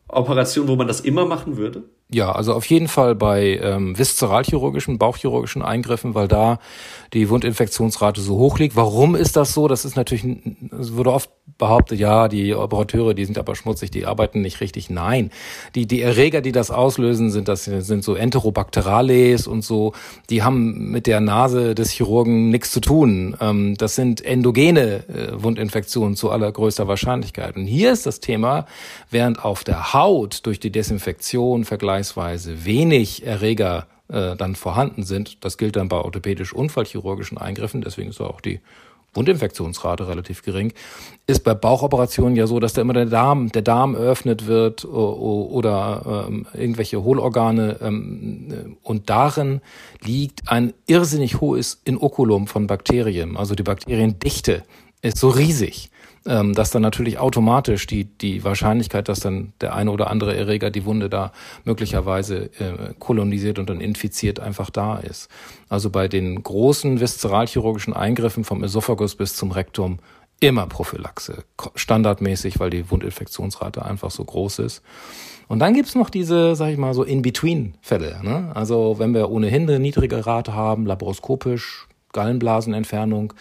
Operationen, 0.07 0.69
wo 0.69 0.75
man 0.75 0.87
das 0.87 1.01
immer 1.01 1.25
machen 1.25 1.57
würde? 1.57 1.83
Ja, 2.09 2.31
also 2.31 2.53
auf 2.53 2.65
jeden 2.65 2.87
Fall 2.87 3.15
bei 3.15 3.59
ähm, 3.61 3.97
viszeralchirurgischen, 3.97 4.99
bauchchirurgischen 4.99 5.63
Eingriffen, 5.63 6.13
weil 6.13 6.27
da 6.27 6.59
die 7.13 7.29
Wundinfektionsrate 7.29 8.21
so 8.21 8.37
hoch 8.37 8.59
liegt. 8.59 8.75
Warum 8.75 9.15
ist 9.15 9.35
das 9.35 9.53
so? 9.53 9.67
Das 9.67 9.83
ist 9.83 9.95
natürlich, 9.95 10.23
es 10.79 10.93
wurde 10.95 11.11
oft 11.11 11.31
behauptet, 11.57 11.99
ja, 11.99 12.27
die 12.27 12.53
Operateure, 12.55 13.13
die 13.13 13.25
sind 13.25 13.37
aber 13.37 13.55
schmutzig, 13.55 13.91
die 13.91 14.05
arbeiten 14.05 14.41
nicht 14.41 14.61
richtig. 14.61 14.89
Nein, 14.89 15.31
die, 15.75 15.85
die 15.85 16.01
Erreger, 16.01 16.41
die 16.41 16.51
das 16.51 16.71
auslösen, 16.71 17.31
sind 17.31 17.47
das 17.47 17.65
sind 17.65 18.03
so 18.03 18.15
Enterobacterales 18.15 19.47
und 19.47 19.63
so. 19.63 19.93
Die 20.29 20.43
haben 20.43 20.91
mit 20.91 21.07
der 21.07 21.19
Nase 21.19 21.75
des 21.75 21.91
Chirurgen 21.91 22.49
nichts 22.49 22.71
zu 22.71 22.79
tun. 22.79 23.35
Ähm, 23.39 23.75
das 23.77 23.95
sind 23.95 24.23
endogene 24.23 25.07
äh, 25.07 25.43
Wundinfektionen 25.43 26.15
zu 26.15 26.29
allergrößter 26.31 26.87
Wahrscheinlichkeit. 26.87 27.55
Und 27.55 27.65
hier 27.65 27.91
ist 27.91 28.05
das 28.05 28.19
Thema, 28.19 28.65
während 29.09 29.43
auf 29.43 29.63
der 29.63 29.93
Haut 29.93 30.45
durch 30.45 30.59
die 30.59 30.71
Desinfektion 30.71 31.65
vergleichsweise 31.93 32.65
wenig 32.65 33.25
Erreger 33.25 33.85
äh, 34.07 34.35
dann 34.35 34.55
vorhanden 34.55 35.03
sind. 35.03 35.43
Das 35.45 35.57
gilt 35.57 35.75
dann 35.75 35.89
bei 35.89 35.97
orthopädisch-unfallchirurgischen 35.97 37.37
Eingriffen, 37.37 37.81
deswegen 37.81 38.09
ist 38.09 38.19
auch 38.19 38.41
die 38.41 38.61
Wundinfektionsrate 39.13 40.07
relativ 40.07 40.41
gering, 40.41 40.73
ist 41.27 41.43
bei 41.43 41.53
Bauchoperationen 41.53 42.35
ja 42.35 42.47
so, 42.47 42.59
dass 42.59 42.73
da 42.73 42.81
immer 42.81 42.93
der 42.93 43.05
Darm, 43.05 43.51
der 43.51 43.61
Darm 43.61 43.93
eröffnet 43.93 44.47
wird 44.47 44.85
oder 44.85 46.25
ähm, 46.27 46.47
irgendwelche 46.55 47.03
Hohlorgane 47.03 47.77
ähm, 47.79 48.77
und 48.81 49.11
darin 49.11 49.61
liegt 50.01 50.49
ein 50.49 50.73
irrsinnig 50.87 51.41
hohes 51.41 51.79
Inokulum 51.85 52.47
von 52.47 52.65
Bakterien. 52.65 53.37
Also 53.37 53.53
die 53.53 53.61
Bakteriendichte 53.61 54.63
ist 55.03 55.19
so 55.19 55.29
riesig 55.29 55.91
ähm, 56.25 56.53
dass 56.53 56.71
dann 56.71 56.81
natürlich 56.81 57.19
automatisch 57.19 57.85
die, 57.87 58.05
die 58.05 58.43
Wahrscheinlichkeit, 58.43 59.09
dass 59.09 59.19
dann 59.19 59.53
der 59.61 59.75
eine 59.75 59.91
oder 59.91 60.09
andere 60.09 60.35
Erreger 60.35 60.71
die 60.71 60.85
Wunde 60.85 61.09
da 61.09 61.31
möglicherweise 61.65 62.45
äh, 62.59 62.93
kolonisiert 62.99 63.59
und 63.59 63.69
dann 63.69 63.81
infiziert, 63.81 64.39
einfach 64.39 64.69
da 64.69 64.97
ist. 64.97 65.29
Also 65.69 65.89
bei 65.89 66.07
den 66.07 66.41
großen 66.41 66.99
viszeralchirurgischen 66.99 67.93
Eingriffen 67.93 68.43
vom 68.43 68.63
Esophagus 68.63 69.15
bis 69.15 69.35
zum 69.35 69.51
Rektum 69.51 69.99
immer 70.39 70.67
Prophylaxe, 70.67 71.43
standardmäßig, 71.75 72.59
weil 72.59 72.69
die 72.69 72.89
Wundinfektionsrate 72.91 73.83
einfach 73.85 74.11
so 74.11 74.25
groß 74.25 74.59
ist. 74.59 74.81
Und 75.47 75.59
dann 75.59 75.73
gibt's 75.73 75.95
noch 75.95 76.09
diese, 76.09 76.55
sag 76.55 76.69
ich 76.69 76.77
mal, 76.77 76.93
so 76.93 77.03
In-Between-Fälle. 77.03 78.19
Ne? 78.23 78.51
Also 78.53 78.95
wenn 78.97 79.13
wir 79.13 79.29
ohnehin 79.29 79.63
eine 79.63 79.79
niedrige 79.79 80.25
Rate 80.25 80.53
haben, 80.53 80.85
laparoskopisch, 80.85 81.87
Gallenblasenentfernung, 82.11 83.33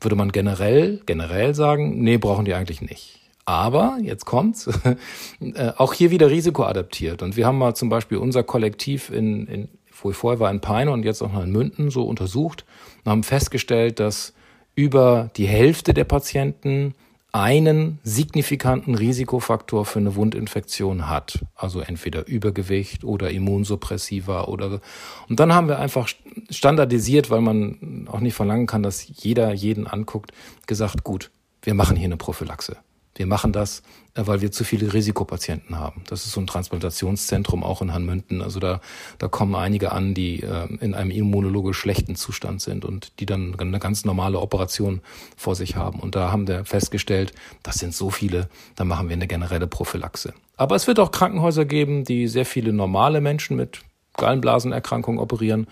würde 0.00 0.16
man 0.16 0.32
generell, 0.32 1.00
generell 1.06 1.54
sagen, 1.54 2.02
nee, 2.02 2.18
brauchen 2.18 2.44
die 2.44 2.54
eigentlich 2.54 2.82
nicht. 2.82 3.18
Aber, 3.44 3.98
jetzt 4.02 4.26
kommt's, 4.26 4.68
äh, 5.40 5.72
auch 5.76 5.94
hier 5.94 6.10
wieder 6.10 6.30
risikoadaptiert. 6.30 7.22
Und 7.22 7.36
wir 7.36 7.46
haben 7.46 7.58
mal 7.58 7.74
zum 7.74 7.88
Beispiel 7.88 8.18
unser 8.18 8.42
Kollektiv 8.42 9.10
in, 9.10 9.46
in 9.46 9.68
wo 10.02 10.10
ich 10.10 10.16
vorher 10.16 10.40
war 10.40 10.50
in 10.50 10.60
Peine 10.60 10.90
und 10.92 11.04
jetzt 11.04 11.22
auch 11.22 11.32
noch 11.32 11.42
in 11.42 11.50
Münden 11.50 11.90
so 11.90 12.04
untersucht 12.04 12.64
und 13.04 13.10
haben 13.10 13.22
festgestellt, 13.22 14.00
dass 14.00 14.34
über 14.74 15.30
die 15.36 15.46
Hälfte 15.46 15.92
der 15.92 16.04
Patienten 16.04 16.94
einen 17.32 17.98
signifikanten 18.02 18.94
Risikofaktor 18.94 19.84
für 19.84 19.98
eine 19.98 20.14
Wundinfektion 20.14 21.08
hat. 21.08 21.44
Also 21.54 21.80
entweder 21.80 22.26
Übergewicht 22.26 23.04
oder 23.04 23.30
Immunsuppressiva 23.30 24.44
oder 24.44 24.80
und 25.28 25.38
dann 25.38 25.52
haben 25.52 25.68
wir 25.68 25.78
einfach 25.78 26.08
standardisiert, 26.50 27.30
weil 27.30 27.42
man 27.42 28.08
auch 28.10 28.20
nicht 28.20 28.34
verlangen 28.34 28.66
kann, 28.66 28.82
dass 28.82 29.06
jeder 29.06 29.52
jeden 29.52 29.86
anguckt, 29.86 30.32
gesagt, 30.66 31.04
gut, 31.04 31.30
wir 31.62 31.74
machen 31.74 31.96
hier 31.96 32.06
eine 32.06 32.16
Prophylaxe. 32.16 32.76
Wir 33.18 33.26
machen 33.26 33.52
das, 33.52 33.82
äh, 34.14 34.22
weil 34.26 34.40
wir 34.40 34.52
zu 34.52 34.64
viele 34.64 34.92
Risikopatienten 34.94 35.78
haben. 35.78 36.02
Das 36.06 36.24
ist 36.24 36.32
so 36.32 36.40
ein 36.40 36.46
Transplantationszentrum 36.46 37.64
auch 37.64 37.82
in 37.82 37.92
Hanmünden. 37.92 38.40
Also 38.40 38.60
da, 38.60 38.80
da 39.18 39.28
kommen 39.28 39.54
einige 39.56 39.92
an, 39.92 40.14
die 40.14 40.42
äh, 40.42 40.68
in 40.80 40.94
einem 40.94 41.10
immunologisch 41.10 41.76
schlechten 41.76 42.14
Zustand 42.14 42.62
sind 42.62 42.84
und 42.84 43.20
die 43.20 43.26
dann 43.26 43.58
eine 43.58 43.80
ganz 43.80 44.04
normale 44.04 44.38
Operation 44.38 45.00
vor 45.36 45.56
sich 45.56 45.76
haben. 45.76 45.98
Und 45.98 46.14
da 46.14 46.30
haben 46.30 46.46
wir 46.46 46.64
festgestellt, 46.64 47.34
das 47.62 47.76
sind 47.76 47.92
so 47.92 48.10
viele, 48.10 48.48
da 48.76 48.84
machen 48.84 49.08
wir 49.08 49.16
eine 49.16 49.26
generelle 49.26 49.66
Prophylaxe. 49.66 50.32
Aber 50.56 50.76
es 50.76 50.86
wird 50.86 51.00
auch 51.00 51.10
Krankenhäuser 51.10 51.64
geben, 51.64 52.04
die 52.04 52.28
sehr 52.28 52.46
viele 52.46 52.72
normale 52.72 53.20
Menschen 53.20 53.56
mit 53.56 53.80
Gallenblasenerkrankungen 54.16 55.20
operieren 55.20 55.66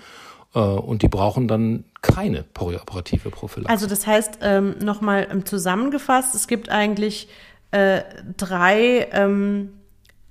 äh, 0.55 0.59
und 0.59 1.03
die 1.03 1.09
brauchen 1.09 1.47
dann 1.47 1.85
keine 2.13 2.43
perioperative 2.43 3.31
Prophylaxe. 3.31 3.71
Also 3.71 3.87
das 3.87 4.05
heißt, 4.07 4.41
ähm, 4.43 4.75
nochmal 4.81 5.29
ähm, 5.31 5.45
zusammengefasst, 5.45 6.35
es 6.35 6.49
gibt 6.49 6.69
eigentlich 6.69 7.29
äh, 7.71 8.03
drei, 8.37 9.09
ähm, 9.13 9.75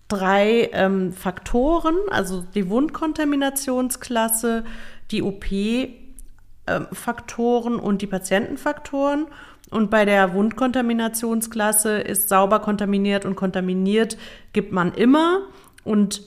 drei 0.08 0.70
ähm, 0.74 1.14
Faktoren, 1.14 1.96
also 2.10 2.44
die 2.54 2.70
Wundkontaminationsklasse, 2.70 4.66
die 5.12 5.22
OP-Faktoren 5.22 7.74
ähm, 7.74 7.80
und 7.80 8.02
die 8.02 8.08
Patientenfaktoren. 8.08 9.28
Und 9.72 9.90
bei 9.90 10.06
der 10.06 10.34
Wundkontaminationsklasse 10.34 11.98
ist 11.98 12.30
sauber 12.30 12.60
kontaminiert 12.60 13.26
und 13.26 13.36
kontaminiert 13.36 14.16
gibt 14.54 14.72
man 14.72 14.94
immer. 14.94 15.42
Und 15.84 16.22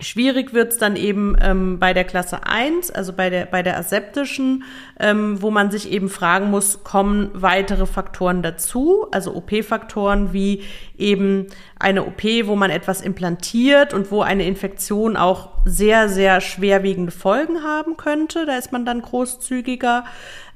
Schwierig 0.00 0.54
wird's 0.54 0.78
dann 0.78 0.96
eben 0.96 1.36
ähm, 1.42 1.78
bei 1.78 1.92
der 1.92 2.04
Klasse 2.04 2.46
1, 2.46 2.90
also 2.90 3.12
bei 3.12 3.28
der, 3.28 3.44
bei 3.44 3.62
der 3.62 3.76
aseptischen, 3.76 4.64
ähm, 4.98 5.42
wo 5.42 5.50
man 5.50 5.70
sich 5.70 5.90
eben 5.92 6.08
fragen 6.08 6.50
muss, 6.50 6.84
kommen 6.84 7.30
weitere 7.34 7.84
Faktoren 7.84 8.42
dazu, 8.42 9.06
also 9.10 9.34
OP-Faktoren 9.34 10.32
wie 10.32 10.62
eben 10.96 11.48
eine 11.78 12.06
OP, 12.06 12.22
wo 12.44 12.56
man 12.56 12.70
etwas 12.70 13.02
implantiert 13.02 13.92
und 13.92 14.10
wo 14.10 14.22
eine 14.22 14.46
Infektion 14.46 15.16
auch 15.16 15.50
sehr, 15.66 16.08
sehr 16.08 16.40
schwerwiegende 16.40 17.12
Folgen 17.12 17.62
haben 17.62 17.96
könnte. 17.96 18.46
Da 18.46 18.56
ist 18.56 18.72
man 18.72 18.86
dann 18.86 19.02
großzügiger. 19.02 20.04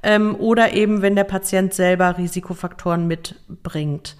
Ähm, 0.03 0.37
oder 0.37 0.73
eben, 0.73 1.03
wenn 1.03 1.17
der 1.17 1.25
Patient 1.25 1.73
selber 1.73 2.19
Risikofaktoren 2.19 3.07
mitbringt. 3.07 4.17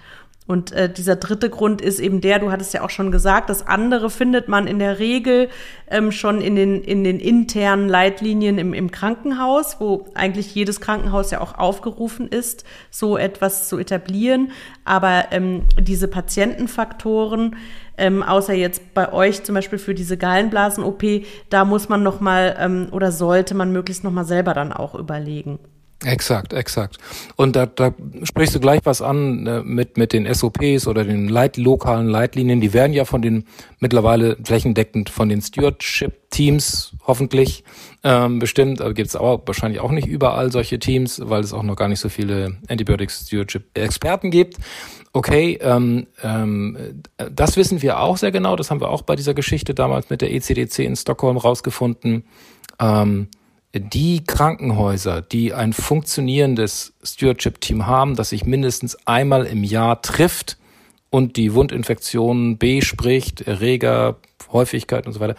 Und 0.47 0.73
äh, 0.73 0.93
dieser 0.93 1.17
dritte 1.17 1.49
Grund 1.49 1.81
ist 1.81 1.99
eben 1.99 2.21
der, 2.21 2.39
du 2.39 2.51
hattest 2.51 2.75
ja 2.75 2.83
auch 2.83 2.91
schon 2.91 3.11
gesagt, 3.11 3.49
das 3.49 3.67
andere 3.67 4.11
findet 4.11 4.47
man 4.47 4.67
in 4.67 4.79
der 4.79 4.99
Regel 4.99 5.49
ähm, 5.89 6.13
schon 6.13 6.43
in 6.43 6.55
den, 6.55 6.83
in 6.83 7.03
den 7.03 7.19
internen 7.19 7.89
Leitlinien 7.89 8.59
im, 8.59 8.75
im 8.75 8.91
Krankenhaus, 8.91 9.77
wo 9.81 10.07
eigentlich 10.15 10.55
jedes 10.55 10.83
Krankenhaus 10.83 11.31
ja 11.31 11.41
auch 11.41 11.57
aufgerufen 11.57 12.29
ist, 12.29 12.65
so 12.91 13.17
etwas 13.17 13.71
zu 13.71 13.79
etablieren. 13.79 14.51
Aber 14.85 15.29
ähm, 15.31 15.63
diese 15.81 16.09
Patientenfaktoren, 16.09 17.57
ähm, 17.97 18.23
außer 18.23 18.53
jetzt 18.53 18.93
bei 18.93 19.11
euch 19.15 19.45
zum 19.45 19.55
Beispiel 19.55 19.79
für 19.79 19.95
diese 19.95 20.19
Gallenblasen-OP, 20.19 21.25
da 21.49 21.65
muss 21.65 21.89
man 21.89 22.03
noch 22.03 22.21
mal 22.21 22.55
ähm, 22.59 22.89
oder 22.91 23.13
sollte 23.13 23.55
man 23.55 23.73
möglichst 23.73 24.05
noch 24.05 24.13
mal 24.13 24.27
selber 24.27 24.53
dann 24.53 24.75
auch 24.75 24.95
überlegen. 24.95 25.59
Exakt, 26.05 26.53
exakt. 26.53 26.99
Und 27.37 27.57
da, 27.57 27.65
da 27.67 27.95
sprichst 28.25 28.55
du 28.55 28.61
gleich 28.61 28.81
was 28.85 29.01
an 29.01 29.47
äh, 29.47 29.63
mit, 29.63 29.97
mit 29.97 30.13
den 30.13 30.33
SOPs 30.33 30.87
oder 30.87 31.05
den 31.05 31.29
Leit 31.29 31.57
lokalen 31.57 32.09
Leitlinien. 32.09 32.61
Die 32.61 32.75
werden 32.75 32.93
ja 32.93 33.05
von 33.05 33.23
den 33.23 33.45
mittlerweile 33.81 34.37
flächendeckend 34.45 35.09
von 35.09 35.31
den 35.31 35.41
Stewardship-Teams 35.41 36.93
hoffentlich 37.07 37.65
ähm, 38.03 38.39
bestimmt. 38.39 38.83
Aber 38.83 38.93
gibt 38.93 39.09
es 39.09 39.17
aber 39.17 39.43
wahrscheinlich 39.47 39.81
auch 39.81 39.91
nicht 39.91 40.07
überall 40.07 40.53
solche 40.53 40.79
Teams, 40.79 41.23
weil 41.25 41.43
es 41.43 41.55
auch 41.55 41.63
noch 41.63 41.77
gar 41.77 41.89
nicht 41.89 42.01
so 42.01 42.11
viele 42.11 42.57
Antibiotics 42.69 43.27
Stewardship-Experten 43.27 44.31
gibt. 44.31 44.59
Okay, 45.15 45.59
ähm, 45.63 46.07
ähm, 46.23 47.03
das 47.17 47.57
wissen 47.57 47.81
wir 47.81 48.01
auch 48.01 48.19
sehr 48.19 48.33
genau. 48.33 48.57
Das 48.57 48.71
haben 48.71 48.81
wir 48.81 48.91
auch 48.91 49.03
bei 49.03 49.17
dieser 49.17 49.33
Geschichte 49.33 49.73
damals 49.73 50.11
mit 50.11 50.21
der 50.21 50.33
ECDC 50.33 50.81
in 50.81 50.97
Stockholm 50.97 51.37
rausgefunden. 51.39 52.25
Ähm, 52.81 53.29
die 53.81 54.25
Krankenhäuser, 54.25 55.21
die 55.21 55.53
ein 55.53 55.73
funktionierendes 55.73 56.95
Stewardship-Team 57.03 57.87
haben, 57.87 58.15
das 58.15 58.31
sich 58.31 58.45
mindestens 58.45 58.97
einmal 59.07 59.47
im 59.47 59.65
Jahr 59.65 60.01
trifft 60.01 60.59
und 61.11 61.37
die 61.37 61.55
Wundinfektionen 61.55 62.59
bespricht, 62.59 63.43
Erreger, 63.43 64.17
Häufigkeit 64.53 65.07
und 65.07 65.13
so 65.13 65.21
weiter, 65.21 65.35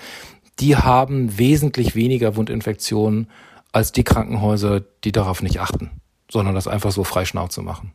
die 0.59 0.75
haben 0.75 1.37
wesentlich 1.37 1.95
weniger 1.95 2.35
Wundinfektionen 2.35 3.29
als 3.71 3.91
die 3.91 4.03
Krankenhäuser, 4.03 4.81
die 5.03 5.11
darauf 5.11 5.41
nicht 5.41 5.59
achten, 5.59 5.91
sondern 6.29 6.55
das 6.55 6.67
einfach 6.67 6.91
so 6.91 7.03
frei 7.03 7.25
Schnauze 7.25 7.61
machen. 7.61 7.91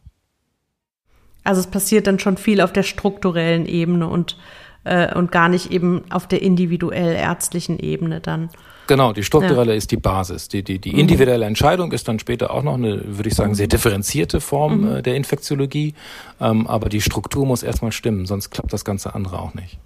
Also 1.45 1.61
es 1.61 1.67
passiert 1.67 2.07
dann 2.07 2.19
schon 2.19 2.37
viel 2.37 2.61
auf 2.61 2.73
der 2.73 2.83
strukturellen 2.83 3.67
Ebene 3.67 4.07
und, 4.09 4.37
äh, 4.85 5.15
und 5.15 5.33
gar 5.33 5.49
nicht 5.49 5.71
eben 5.71 6.03
auf 6.11 6.27
der 6.27 6.43
individuell 6.43 7.15
ärztlichen 7.15 7.79
Ebene 7.79 8.21
dann. 8.21 8.51
Genau, 8.87 9.13
die 9.13 9.23
strukturelle 9.23 9.73
ja. 9.73 9.79
ist 9.79 9.91
die 9.93 9.97
Basis. 9.97 10.49
Die, 10.49 10.63
die, 10.63 10.79
die 10.79 10.99
individuelle 10.99 11.45
Entscheidung 11.45 11.93
ist 11.93 12.09
dann 12.09 12.19
später 12.19 12.53
auch 12.53 12.63
noch 12.63 12.75
eine, 12.75 13.17
würde 13.17 13.29
ich 13.29 13.37
sagen, 13.37 13.55
sehr 13.55 13.69
differenzierte 13.69 14.41
Form 14.41 14.81
mhm. 14.81 14.97
äh, 14.97 15.03
der 15.03 15.15
Infektiologie. 15.15 15.95
Ähm, 16.41 16.67
aber 16.67 16.89
die 16.89 17.01
Struktur 17.01 17.47
muss 17.47 17.63
erstmal 17.63 17.93
stimmen, 17.93 18.27
sonst 18.27 18.51
klappt 18.51 18.73
das 18.73 18.85
ganze 18.85 19.15
andere 19.15 19.39
auch 19.41 19.55
nicht. 19.55 19.79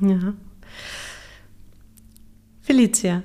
Ja. 0.00 0.32
Felicia, 2.62 3.22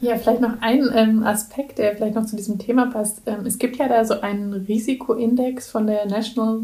Ja, 0.00 0.16
vielleicht 0.16 0.40
noch 0.40 0.60
ein 0.60 0.88
ähm, 0.94 1.22
Aspekt, 1.22 1.78
der 1.78 1.94
vielleicht 1.94 2.14
noch 2.14 2.26
zu 2.26 2.36
diesem 2.36 2.58
Thema 2.58 2.86
passt. 2.86 3.22
Ähm, 3.26 3.46
es 3.46 3.58
gibt 3.58 3.76
ja 3.76 3.88
da 3.88 4.04
so 4.04 4.20
einen 4.20 4.52
Risikoindex 4.52 5.70
von 5.70 5.86
der 5.86 6.06
National 6.06 6.60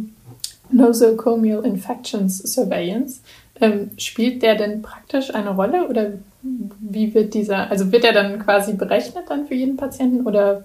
Nosocomial 0.70 1.64
Infections 1.64 2.38
Surveillance. 2.38 3.20
Ähm, 3.60 3.90
spielt 3.98 4.42
der 4.42 4.56
denn 4.56 4.82
praktisch 4.82 5.34
eine 5.34 5.50
Rolle 5.50 5.88
oder 5.88 6.12
wie 6.80 7.14
wird 7.14 7.34
dieser, 7.34 7.70
also 7.70 7.90
wird 7.92 8.04
er 8.04 8.12
dann 8.12 8.38
quasi 8.38 8.74
berechnet 8.74 9.24
dann 9.28 9.46
für 9.46 9.54
jeden 9.54 9.76
Patienten 9.76 10.26
oder 10.26 10.64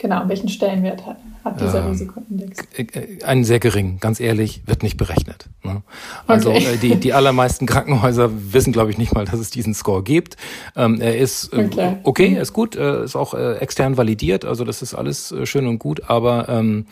genau, 0.00 0.22
welchen 0.26 0.48
Stellenwert 0.48 1.06
hat, 1.06 1.18
hat 1.44 1.60
dieser 1.60 1.80
ähm, 1.80 1.90
Risikoindex? 1.90 2.58
Äh, 2.76 3.22
einen 3.24 3.44
sehr 3.44 3.60
gering, 3.60 3.98
ganz 4.00 4.18
ehrlich, 4.18 4.62
wird 4.66 4.82
nicht 4.82 4.96
berechnet. 4.96 5.46
Ne? 5.62 5.82
Also 6.26 6.50
okay. 6.50 6.74
äh, 6.74 6.76
die, 6.76 6.96
die 6.96 7.12
allermeisten 7.12 7.66
Krankenhäuser 7.66 8.30
wissen, 8.52 8.72
glaube 8.72 8.90
ich, 8.90 8.98
nicht 8.98 9.14
mal, 9.14 9.24
dass 9.24 9.38
es 9.38 9.50
diesen 9.50 9.74
Score 9.74 10.02
gibt. 10.02 10.36
Ähm, 10.74 11.00
er 11.00 11.18
ist 11.18 11.52
äh, 11.52 11.64
okay, 11.66 11.96
okay 12.02 12.38
ist 12.40 12.52
gut, 12.52 12.76
äh, 12.76 13.04
ist 13.04 13.14
auch 13.14 13.34
äh, 13.34 13.56
extern 13.58 13.96
validiert, 13.96 14.44
also 14.44 14.64
das 14.64 14.82
ist 14.82 14.94
alles 14.94 15.30
äh, 15.30 15.46
schön 15.46 15.66
und 15.66 15.78
gut, 15.78 16.08
aber 16.08 16.48
ähm, 16.48 16.86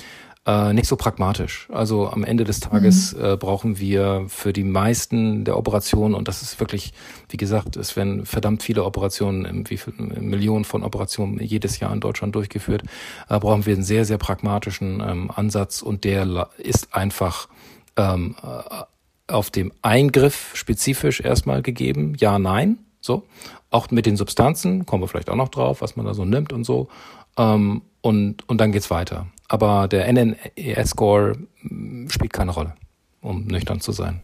äh, 0.48 0.72
nicht 0.72 0.88
so 0.88 0.96
pragmatisch. 0.96 1.68
Also 1.70 2.08
am 2.08 2.24
Ende 2.24 2.44
des 2.44 2.60
Tages 2.60 3.14
mhm. 3.14 3.24
äh, 3.24 3.36
brauchen 3.36 3.78
wir 3.78 4.24
für 4.28 4.54
die 4.54 4.64
meisten 4.64 5.44
der 5.44 5.58
Operationen, 5.58 6.14
und 6.14 6.26
das 6.26 6.40
ist 6.40 6.58
wirklich, 6.58 6.94
wie 7.28 7.36
gesagt, 7.36 7.76
es 7.76 7.96
werden 7.96 8.24
verdammt 8.24 8.62
viele 8.62 8.84
Operationen, 8.84 9.68
wie 9.68 9.76
viel, 9.76 9.92
Millionen 9.98 10.64
von 10.64 10.82
Operationen 10.82 11.38
jedes 11.38 11.80
Jahr 11.80 11.92
in 11.92 12.00
Deutschland 12.00 12.34
durchgeführt, 12.34 12.82
äh, 13.28 13.38
brauchen 13.38 13.66
wir 13.66 13.74
einen 13.74 13.82
sehr, 13.82 14.06
sehr 14.06 14.16
pragmatischen 14.16 15.02
ähm, 15.06 15.30
Ansatz 15.30 15.82
und 15.82 16.04
der 16.04 16.48
ist 16.56 16.94
einfach 16.94 17.48
ähm, 17.96 18.34
äh, 18.42 18.84
auf 19.30 19.50
dem 19.50 19.70
Eingriff 19.82 20.52
spezifisch 20.54 21.20
erstmal 21.20 21.60
gegeben. 21.60 22.14
Ja, 22.18 22.38
nein. 22.38 22.78
So. 23.02 23.24
Auch 23.70 23.90
mit 23.90 24.06
den 24.06 24.16
Substanzen, 24.16 24.86
kommen 24.86 25.02
wir 25.02 25.08
vielleicht 25.08 25.28
auch 25.28 25.36
noch 25.36 25.50
drauf, 25.50 25.82
was 25.82 25.96
man 25.96 26.06
da 26.06 26.14
so 26.14 26.24
nimmt 26.24 26.54
und 26.54 26.64
so. 26.64 26.88
Ähm, 27.36 27.82
und, 28.00 28.48
und 28.48 28.60
dann 28.60 28.72
geht's 28.72 28.90
weiter. 28.90 29.26
Aber 29.48 29.88
der 29.88 30.12
NNES-Score 30.12 31.36
mm, 31.62 32.08
spielt 32.08 32.32
keine 32.32 32.52
Rolle, 32.52 32.74
um 33.20 33.46
nüchtern 33.46 33.80
zu 33.80 33.92
sein. 33.92 34.20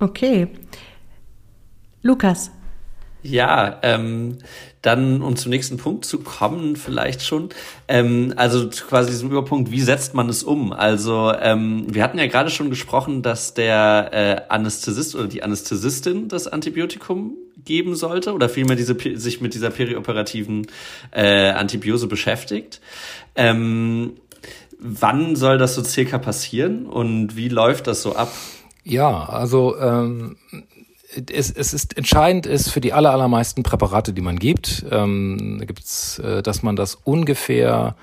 Okay. 0.00 0.48
Lukas. 2.02 2.50
Ja, 3.22 3.80
ähm, 3.82 4.38
dann, 4.80 5.22
um 5.22 5.34
zum 5.34 5.50
nächsten 5.50 5.76
Punkt 5.76 6.04
zu 6.04 6.20
kommen, 6.20 6.76
vielleicht 6.76 7.22
schon. 7.22 7.48
Ähm, 7.88 8.32
also 8.36 8.68
quasi 8.68 9.10
diesen 9.10 9.30
Überpunkt, 9.30 9.72
wie 9.72 9.80
setzt 9.80 10.14
man 10.14 10.28
es 10.28 10.44
um? 10.44 10.72
Also 10.72 11.32
ähm, 11.40 11.86
wir 11.88 12.04
hatten 12.04 12.18
ja 12.18 12.26
gerade 12.26 12.50
schon 12.50 12.70
gesprochen, 12.70 13.22
dass 13.22 13.54
der 13.54 14.10
äh, 14.12 14.52
Anästhesist 14.52 15.16
oder 15.16 15.26
die 15.26 15.42
Anästhesistin 15.42 16.28
das 16.28 16.46
Antibiotikum 16.46 17.34
geben 17.64 17.96
sollte 17.96 18.32
oder 18.32 18.48
vielmehr 18.48 18.76
diese, 18.76 18.96
sich 19.18 19.40
mit 19.40 19.52
dieser 19.52 19.70
perioperativen 19.70 20.68
äh, 21.10 21.50
Antibiose 21.50 22.06
beschäftigt. 22.06 22.80
Ähm, 23.34 24.12
wann 24.78 25.36
soll 25.36 25.58
das 25.58 25.74
so 25.74 25.82
circa 25.82 26.18
passieren 26.18 26.86
und 26.86 27.36
wie 27.36 27.48
läuft 27.48 27.86
das 27.86 28.02
so 28.02 28.14
ab? 28.16 28.32
Ja, 28.84 29.24
also 29.24 29.78
ähm, 29.78 30.36
es, 31.30 31.50
es 31.50 31.74
ist 31.74 31.96
entscheidend 31.96 32.46
ist 32.46 32.70
für 32.70 32.80
die 32.80 32.92
aller, 32.92 33.10
allermeisten 33.10 33.62
Präparate, 33.62 34.12
die 34.12 34.20
man 34.20 34.38
gibt, 34.38 34.84
ähm, 34.90 35.62
gibt's, 35.66 36.18
äh, 36.18 36.42
dass 36.42 36.62
man 36.62 36.76
das 36.76 36.94
ungefähr 36.94 37.96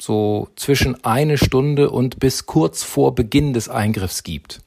so 0.00 0.48
zwischen 0.56 1.04
eine 1.04 1.38
Stunde 1.38 1.90
und 1.90 2.18
bis 2.18 2.46
kurz 2.46 2.82
vor 2.82 3.14
Beginn 3.14 3.52
des 3.52 3.68
Eingriffs 3.68 4.22
gibt. 4.22 4.60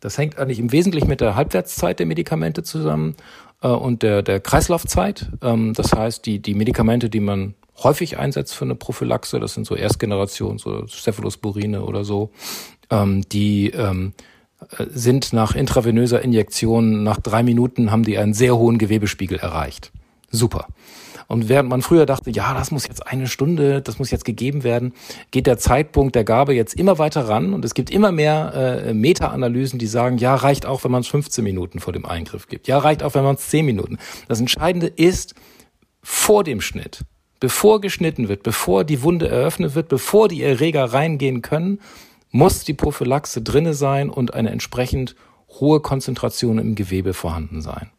Das 0.00 0.18
hängt 0.18 0.38
eigentlich 0.38 0.58
im 0.58 0.72
Wesentlichen 0.72 1.08
mit 1.08 1.20
der 1.20 1.36
Halbwertszeit 1.36 1.98
der 1.98 2.06
Medikamente 2.06 2.62
zusammen 2.62 3.14
äh, 3.62 3.68
und 3.68 4.02
der, 4.02 4.22
der 4.22 4.40
Kreislaufzeit. 4.40 5.30
Ähm, 5.42 5.74
das 5.74 5.92
heißt, 5.92 6.26
die, 6.26 6.40
die 6.40 6.54
Medikamente, 6.54 7.10
die 7.10 7.20
man 7.20 7.54
häufig 7.82 8.18
einsetzt 8.18 8.54
für 8.54 8.64
eine 8.64 8.74
Prophylaxe, 8.74 9.40
das 9.40 9.54
sind 9.54 9.66
so 9.66 9.74
Erstgeneration, 9.74 10.58
so 10.58 10.86
Cephalosporine 10.86 11.82
oder 11.82 12.04
so, 12.04 12.30
ähm, 12.90 13.22
die 13.28 13.70
ähm, 13.70 14.12
äh, 14.78 14.86
sind 14.90 15.32
nach 15.32 15.54
intravenöser 15.54 16.22
Injektion, 16.22 17.02
nach 17.02 17.20
drei 17.20 17.42
Minuten 17.42 17.90
haben 17.90 18.04
die 18.04 18.18
einen 18.18 18.34
sehr 18.34 18.56
hohen 18.56 18.78
Gewebespiegel 18.78 19.38
erreicht. 19.38 19.92
Super. 20.30 20.66
Und 21.30 21.48
während 21.48 21.68
man 21.68 21.80
früher 21.80 22.06
dachte, 22.06 22.30
ja, 22.30 22.54
das 22.54 22.72
muss 22.72 22.88
jetzt 22.88 23.06
eine 23.06 23.28
Stunde, 23.28 23.82
das 23.82 24.00
muss 24.00 24.10
jetzt 24.10 24.24
gegeben 24.24 24.64
werden, 24.64 24.94
geht 25.30 25.46
der 25.46 25.58
Zeitpunkt 25.58 26.16
der 26.16 26.24
Gabe 26.24 26.54
jetzt 26.54 26.74
immer 26.74 26.98
weiter 26.98 27.28
ran 27.28 27.54
und 27.54 27.64
es 27.64 27.74
gibt 27.74 27.88
immer 27.88 28.10
mehr 28.10 28.82
äh, 28.84 28.94
Meta-Analysen, 28.94 29.78
die 29.78 29.86
sagen, 29.86 30.18
ja, 30.18 30.34
reicht 30.34 30.66
auch, 30.66 30.82
wenn 30.82 30.90
man 30.90 31.02
es 31.02 31.06
15 31.06 31.44
Minuten 31.44 31.78
vor 31.78 31.92
dem 31.92 32.04
Eingriff 32.04 32.48
gibt. 32.48 32.66
Ja, 32.66 32.78
reicht 32.78 33.04
auch, 33.04 33.14
wenn 33.14 33.22
man 33.22 33.36
es 33.36 33.48
10 33.48 33.64
Minuten. 33.64 33.98
Das 34.26 34.40
Entscheidende 34.40 34.88
ist 34.88 35.36
vor 36.02 36.42
dem 36.42 36.60
Schnitt, 36.60 37.02
bevor 37.40 37.80
geschnitten 37.80 38.28
wird, 38.28 38.42
bevor 38.42 38.84
die 38.84 39.02
Wunde 39.02 39.28
eröffnet 39.28 39.74
wird, 39.74 39.88
bevor 39.88 40.28
die 40.28 40.42
Erreger 40.42 40.84
reingehen 40.92 41.42
können, 41.42 41.80
muss 42.30 42.64
die 42.64 42.74
Prophylaxe 42.74 43.42
drinne 43.42 43.74
sein 43.74 44.10
und 44.10 44.34
eine 44.34 44.50
entsprechend 44.50 45.16
hohe 45.48 45.80
Konzentration 45.80 46.58
im 46.58 46.74
Gewebe 46.74 47.12
vorhanden 47.12 47.60
sein. 47.60 47.90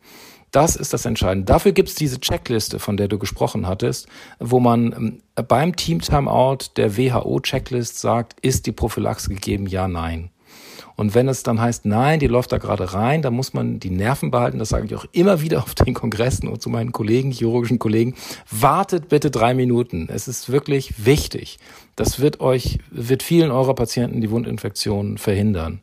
Das 0.51 0.75
ist 0.75 0.93
das 0.93 1.05
Entscheidende. 1.05 1.45
Dafür 1.45 1.71
gibt 1.71 1.89
es 1.89 1.95
diese 1.95 2.19
Checkliste, 2.19 2.79
von 2.79 2.97
der 2.97 3.07
du 3.07 3.17
gesprochen 3.17 3.67
hattest, 3.67 4.07
wo 4.39 4.59
man 4.59 4.91
ähm, 4.91 5.21
beim 5.47 5.75
Team 5.75 6.01
Timeout 6.01 6.75
der 6.75 6.97
WHO-Checklist 6.97 7.99
sagt, 7.99 8.39
ist 8.41 8.65
die 8.65 8.73
Prophylaxe 8.73 9.29
gegeben? 9.29 9.65
Ja, 9.67 9.87
nein. 9.87 10.29
Und 11.01 11.15
wenn 11.15 11.27
es 11.27 11.41
dann 11.41 11.59
heißt, 11.59 11.85
nein, 11.85 12.19
die 12.19 12.27
läuft 12.27 12.51
da 12.51 12.59
gerade 12.59 12.93
rein, 12.93 13.23
dann 13.23 13.33
muss 13.33 13.55
man 13.55 13.79
die 13.79 13.89
Nerven 13.89 14.29
behalten. 14.29 14.59
Das 14.59 14.69
sage 14.69 14.85
ich 14.85 14.95
auch 14.95 15.07
immer 15.13 15.41
wieder 15.41 15.63
auf 15.63 15.73
den 15.73 15.95
Kongressen 15.95 16.47
und 16.47 16.61
zu 16.61 16.69
meinen 16.69 16.91
Kollegen, 16.91 17.31
chirurgischen 17.31 17.79
Kollegen. 17.79 18.13
Wartet 18.51 19.09
bitte 19.09 19.31
drei 19.31 19.55
Minuten. 19.55 20.09
Es 20.13 20.27
ist 20.27 20.51
wirklich 20.51 21.03
wichtig. 21.03 21.57
Das 21.95 22.19
wird 22.19 22.39
euch, 22.39 22.77
wird 22.91 23.23
vielen 23.23 23.49
eurer 23.49 23.73
Patienten 23.73 24.21
die 24.21 24.29
Wundinfektion 24.29 25.17
verhindern. 25.17 25.81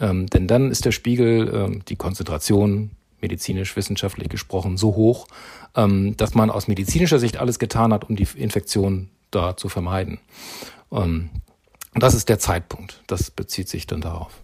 Ähm, 0.00 0.26
denn 0.26 0.46
dann 0.46 0.70
ist 0.70 0.84
der 0.84 0.92
Spiegel, 0.92 1.50
ähm, 1.50 1.82
die 1.88 1.96
Konzentration, 1.96 2.90
medizinisch, 3.22 3.74
wissenschaftlich 3.74 4.28
gesprochen, 4.28 4.76
so 4.76 4.96
hoch, 4.96 5.28
ähm, 5.76 6.14
dass 6.18 6.34
man 6.34 6.50
aus 6.50 6.68
medizinischer 6.68 7.18
Sicht 7.18 7.38
alles 7.38 7.58
getan 7.58 7.90
hat, 7.94 8.06
um 8.10 8.16
die 8.16 8.28
Infektion 8.36 9.08
da 9.30 9.56
zu 9.56 9.70
vermeiden. 9.70 10.18
Ähm, 10.92 11.30
das 11.94 12.12
ist 12.12 12.28
der 12.28 12.38
Zeitpunkt. 12.38 13.02
Das 13.06 13.30
bezieht 13.30 13.70
sich 13.70 13.86
dann 13.86 14.02
darauf. 14.02 14.42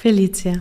Felicia. 0.00 0.52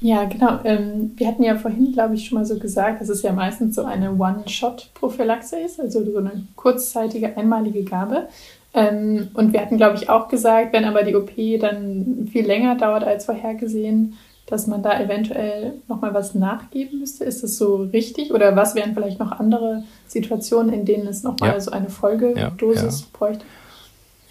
Ja, 0.00 0.24
genau. 0.24 0.60
Ähm, 0.64 1.12
wir 1.16 1.26
hatten 1.26 1.42
ja 1.42 1.56
vorhin, 1.56 1.92
glaube 1.92 2.14
ich, 2.14 2.26
schon 2.26 2.38
mal 2.38 2.44
so 2.44 2.58
gesagt, 2.58 3.00
dass 3.00 3.08
es 3.08 3.22
ja 3.22 3.32
meistens 3.32 3.74
so 3.74 3.84
eine 3.84 4.12
One-Shot-Prophylaxe 4.12 5.58
ist, 5.58 5.80
also 5.80 6.04
so 6.04 6.18
eine 6.18 6.46
kurzzeitige, 6.54 7.36
einmalige 7.36 7.82
Gabe. 7.82 8.28
Ähm, 8.74 9.28
und 9.34 9.52
wir 9.52 9.60
hatten, 9.60 9.76
glaube 9.76 9.96
ich, 9.96 10.08
auch 10.08 10.28
gesagt, 10.28 10.72
wenn 10.72 10.84
aber 10.84 11.02
die 11.02 11.16
OP 11.16 11.32
dann 11.60 12.28
viel 12.30 12.46
länger 12.46 12.76
dauert 12.76 13.02
als 13.02 13.24
vorhergesehen, 13.24 14.14
dass 14.46 14.68
man 14.68 14.82
da 14.82 14.98
eventuell 15.00 15.74
nochmal 15.88 16.14
was 16.14 16.34
nachgeben 16.36 17.00
müsste? 17.00 17.24
Ist 17.24 17.42
das 17.42 17.56
so 17.56 17.76
richtig? 17.92 18.32
Oder 18.32 18.54
was 18.54 18.76
wären 18.76 18.94
vielleicht 18.94 19.18
noch 19.18 19.32
andere 19.32 19.82
Situationen, 20.06 20.72
in 20.72 20.84
denen 20.84 21.08
es 21.08 21.24
nochmal 21.24 21.50
ja. 21.50 21.60
so 21.60 21.72
eine 21.72 21.90
Folgedosis 21.90 23.00
ja, 23.00 23.06
ja. 23.06 23.18
bräuchte? 23.18 23.44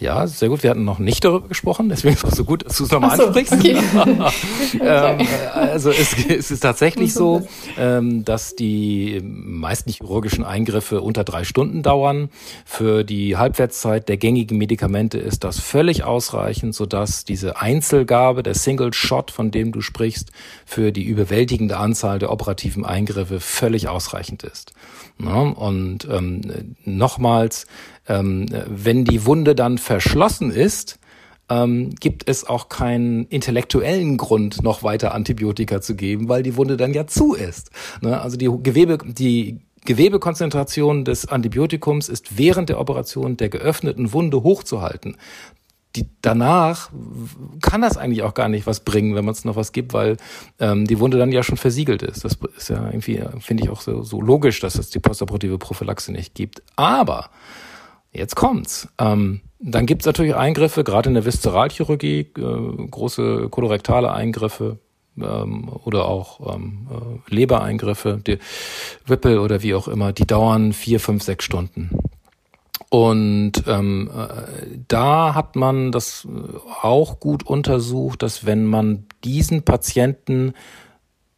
Ja, 0.00 0.26
sehr 0.26 0.48
gut. 0.48 0.62
Wir 0.62 0.70
hatten 0.70 0.84
noch 0.84 0.98
nicht 0.98 1.22
darüber 1.26 1.46
gesprochen, 1.46 1.90
deswegen 1.90 2.14
ist 2.14 2.24
es 2.24 2.32
auch 2.32 2.34
so 2.34 2.44
gut, 2.44 2.64
dass 2.64 2.78
du 2.78 2.84
es 2.84 2.90
nochmal 2.90 3.18
so, 3.18 3.26
ansprichst. 3.26 3.52
Okay. 3.52 3.76
ähm, 4.80 5.26
also 5.52 5.90
es, 5.90 6.16
es, 6.26 6.50
ist 6.50 6.60
tatsächlich 6.60 7.12
so, 7.12 7.46
ähm, 7.78 8.24
dass 8.24 8.56
die 8.56 9.20
meisten 9.22 9.90
chirurgischen 9.90 10.42
Eingriffe 10.42 11.02
unter 11.02 11.22
drei 11.22 11.44
Stunden 11.44 11.82
dauern. 11.82 12.30
Für 12.64 13.04
die 13.04 13.36
Halbwertszeit 13.36 14.08
der 14.08 14.16
gängigen 14.16 14.56
Medikamente 14.56 15.18
ist 15.18 15.44
das 15.44 15.60
völlig 15.60 16.02
ausreichend, 16.02 16.74
sodass 16.74 17.26
diese 17.26 17.60
Einzelgabe, 17.60 18.42
der 18.42 18.54
Single 18.54 18.94
Shot, 18.94 19.30
von 19.30 19.50
dem 19.50 19.70
du 19.70 19.82
sprichst, 19.82 20.30
für 20.64 20.92
die 20.92 21.04
überwältigende 21.04 21.76
Anzahl 21.76 22.18
der 22.18 22.32
operativen 22.32 22.86
Eingriffe 22.86 23.38
völlig 23.38 23.88
ausreichend 23.88 24.44
ist. 24.44 24.72
Ja, 25.22 25.40
und 25.40 26.08
ähm, 26.10 26.76
nochmals, 26.84 27.66
ähm, 28.08 28.46
wenn 28.66 29.04
die 29.04 29.26
Wunde 29.26 29.54
dann 29.54 29.78
verschlossen 29.78 30.50
ist, 30.50 30.98
ähm, 31.50 31.90
gibt 32.00 32.28
es 32.28 32.46
auch 32.46 32.68
keinen 32.68 33.26
intellektuellen 33.26 34.16
Grund, 34.16 34.62
noch 34.62 34.82
weiter 34.82 35.12
Antibiotika 35.14 35.80
zu 35.80 35.96
geben, 35.96 36.28
weil 36.28 36.42
die 36.42 36.56
Wunde 36.56 36.76
dann 36.76 36.94
ja 36.94 37.06
zu 37.06 37.34
ist. 37.34 37.70
Ne? 38.00 38.20
Also 38.20 38.36
die 38.36 38.48
Gewebe, 38.62 38.98
die 39.04 39.58
Gewebekonzentration 39.84 41.04
des 41.04 41.26
Antibiotikums 41.26 42.08
ist 42.08 42.38
während 42.38 42.68
der 42.68 42.78
Operation 42.78 43.36
der 43.36 43.48
geöffneten 43.48 44.12
Wunde 44.12 44.42
hochzuhalten 44.42 45.16
die 45.96 46.06
danach 46.22 46.90
kann 47.60 47.82
das 47.82 47.96
eigentlich 47.96 48.22
auch 48.22 48.34
gar 48.34 48.48
nicht 48.48 48.66
was 48.66 48.80
bringen, 48.80 49.14
wenn 49.14 49.24
man 49.24 49.32
es 49.32 49.44
noch 49.44 49.56
was 49.56 49.72
gibt, 49.72 49.92
weil 49.92 50.16
ähm, 50.58 50.86
die 50.86 51.00
Wunde 51.00 51.18
dann 51.18 51.32
ja 51.32 51.42
schon 51.42 51.56
versiegelt 51.56 52.02
ist. 52.02 52.24
Das 52.24 52.38
ist 52.56 52.68
ja 52.68 52.86
irgendwie, 52.86 53.22
finde 53.40 53.64
ich 53.64 53.70
auch 53.70 53.80
so, 53.80 54.02
so 54.02 54.20
logisch, 54.20 54.60
dass 54.60 54.76
es 54.76 54.90
die 54.90 55.00
postoperative 55.00 55.58
Prophylaxe 55.58 56.12
nicht 56.12 56.34
gibt. 56.34 56.62
Aber 56.76 57.30
jetzt 58.12 58.36
kommt's. 58.36 58.88
Ähm, 58.98 59.40
dann 59.58 59.86
gibt's 59.86 60.06
natürlich 60.06 60.34
Eingriffe, 60.36 60.84
gerade 60.84 61.08
in 61.08 61.14
der 61.14 61.26
Viszeralchirurgie, 61.26 62.20
äh, 62.20 62.86
große 62.88 63.48
kolorektale 63.50 64.12
Eingriffe, 64.12 64.78
ähm, 65.18 65.68
oder 65.84 66.06
auch 66.06 66.54
ähm, 66.54 66.88
äh, 66.90 67.34
Lebereingriffe, 67.34 68.20
die 68.26 68.38
Whipple 69.06 69.40
oder 69.40 69.62
wie 69.62 69.74
auch 69.74 69.88
immer, 69.88 70.12
die 70.12 70.26
dauern 70.26 70.72
vier, 70.72 71.00
fünf, 71.00 71.22
sechs 71.22 71.44
Stunden. 71.44 71.90
Und 72.90 73.52
ähm, 73.68 74.10
äh, 74.12 74.78
da 74.88 75.34
hat 75.34 75.54
man 75.54 75.92
das 75.92 76.26
auch 76.82 77.20
gut 77.20 77.44
untersucht, 77.46 78.22
dass 78.22 78.44
wenn 78.44 78.66
man 78.66 79.06
diesen 79.22 79.62
Patienten 79.62 80.54